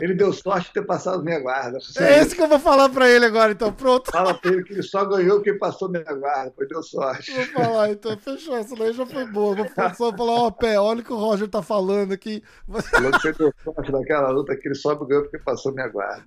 Ele 0.00 0.14
deu 0.14 0.32
sorte 0.32 0.68
de 0.68 0.74
ter 0.74 0.86
passado 0.86 1.22
minha 1.22 1.38
guarda. 1.38 1.78
É 1.98 2.20
esse 2.20 2.34
que 2.34 2.42
eu 2.42 2.48
vou 2.48 2.58
falar 2.58 2.88
pra 2.88 3.08
ele 3.08 3.24
agora, 3.24 3.52
então. 3.52 3.72
Pronto. 3.72 4.10
Fala 4.10 4.34
pra 4.34 4.50
ele 4.50 4.62
que 4.64 4.72
ele 4.72 4.82
só 4.82 5.04
ganhou 5.04 5.36
porque 5.36 5.54
passou 5.54 5.88
minha 5.88 6.02
guarda, 6.04 6.52
foi 6.56 6.66
deu 6.66 6.82
sorte. 6.82 7.32
Vou 7.32 7.46
falar, 7.46 7.90
então. 7.90 8.16
Fechou. 8.18 8.56
Essa 8.56 8.74
daí 8.76 8.92
já 8.92 9.06
foi 9.06 9.26
boa. 9.26 9.54
Vou 9.54 9.66
só 9.94 10.16
falar, 10.16 10.32
ó, 10.32 10.46
oh, 10.46 10.52
pé, 10.52 10.78
olha 10.78 11.00
o 11.00 11.04
que 11.04 11.12
o 11.12 11.16
Roger 11.16 11.48
tá 11.48 11.62
falando 11.62 12.12
aqui. 12.12 12.42
Falou 12.66 13.12
que 13.12 13.20
você 13.20 13.32
deu 13.32 13.52
sorte 13.64 13.92
naquela 13.92 14.30
luta 14.30 14.56
que 14.56 14.68
ele 14.68 14.74
só 14.74 14.94
ganhou 14.94 15.22
porque 15.22 15.38
passou 15.38 15.72
minha 15.72 15.88
guarda. 15.88 16.24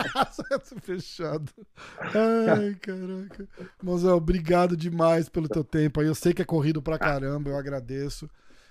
Fechado. 0.82 1.50
Ai, 2.00 2.74
caraca. 2.80 3.48
Mozão, 3.82 4.16
obrigado 4.16 4.76
demais 4.76 5.28
pelo 5.28 5.48
teu 5.48 5.64
tempo 5.64 6.00
aí. 6.00 6.06
Eu 6.06 6.14
sei 6.14 6.32
que 6.32 6.42
é 6.42 6.44
corrido 6.44 6.80
pra 6.82 6.98
caramba, 6.98 7.50
eu 7.50 7.56
agradeço. 7.56 8.28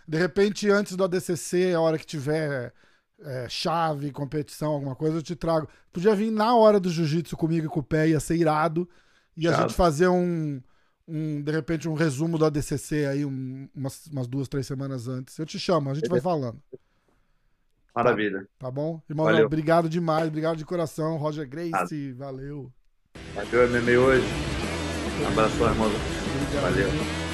De 0.08 0.18
repente, 0.18 0.70
antes 0.70 0.96
do 0.96 1.04
ADCC, 1.04 1.74
a 1.74 1.82
hora 1.82 1.98
que 1.98 2.06
tiver 2.06 2.74
é, 3.22 3.48
chave, 3.50 4.12
competição, 4.12 4.72
alguma 4.74 4.96
coisa, 4.96 5.18
eu 5.18 5.24
te 5.24 5.36
trago. 5.36 5.68
Podia 5.92 6.16
vir 6.16 6.32
na 6.32 6.56
hora 6.56 6.80
do 6.80 6.90
jiu-jitsu 6.90 7.36
comigo 7.36 7.66
e 7.66 7.70
com 7.70 7.80
o 7.80 7.84
pé, 7.84 8.10
ia 8.10 8.20
ser 8.20 8.36
irado. 8.36 8.88
E 9.36 9.48
a 9.48 9.54
gente 9.54 9.74
fazer 9.74 10.08
um, 10.08 10.62
um, 11.08 11.42
de 11.42 11.52
repente, 11.52 11.88
um 11.88 11.94
resumo 11.94 12.38
do 12.38 12.46
ADCC 12.46 13.06
aí 13.06 13.26
um, 13.26 13.70
umas, 13.74 14.08
umas, 14.08 14.28
duas, 14.28 14.48
três 14.48 14.68
semanas 14.68 15.08
antes. 15.08 15.38
Eu 15.38 15.46
te 15.46 15.58
chamo, 15.58 15.90
a 15.90 15.94
gente 15.94 16.10
vai 16.10 16.22
falando. 16.22 16.62
Maravilha. 17.96 18.42
Tá, 18.60 18.68
tá 18.68 18.72
bom? 18.72 19.02
Irmão, 19.10 19.26
valeu. 19.26 19.46
obrigado 19.46 19.90
demais, 19.90 20.28
obrigado 20.28 20.58
de 20.58 20.66
coração. 20.66 21.18
Roger 21.18 21.48
Grace, 21.48 22.14
valeu. 22.14 22.72
Valeu, 23.34 23.70
MMA 23.70 24.00
hoje. 24.00 24.28
Um 25.22 25.28
abraço, 25.28 25.64
irmão. 25.64 25.90
Valeu. 26.62 27.29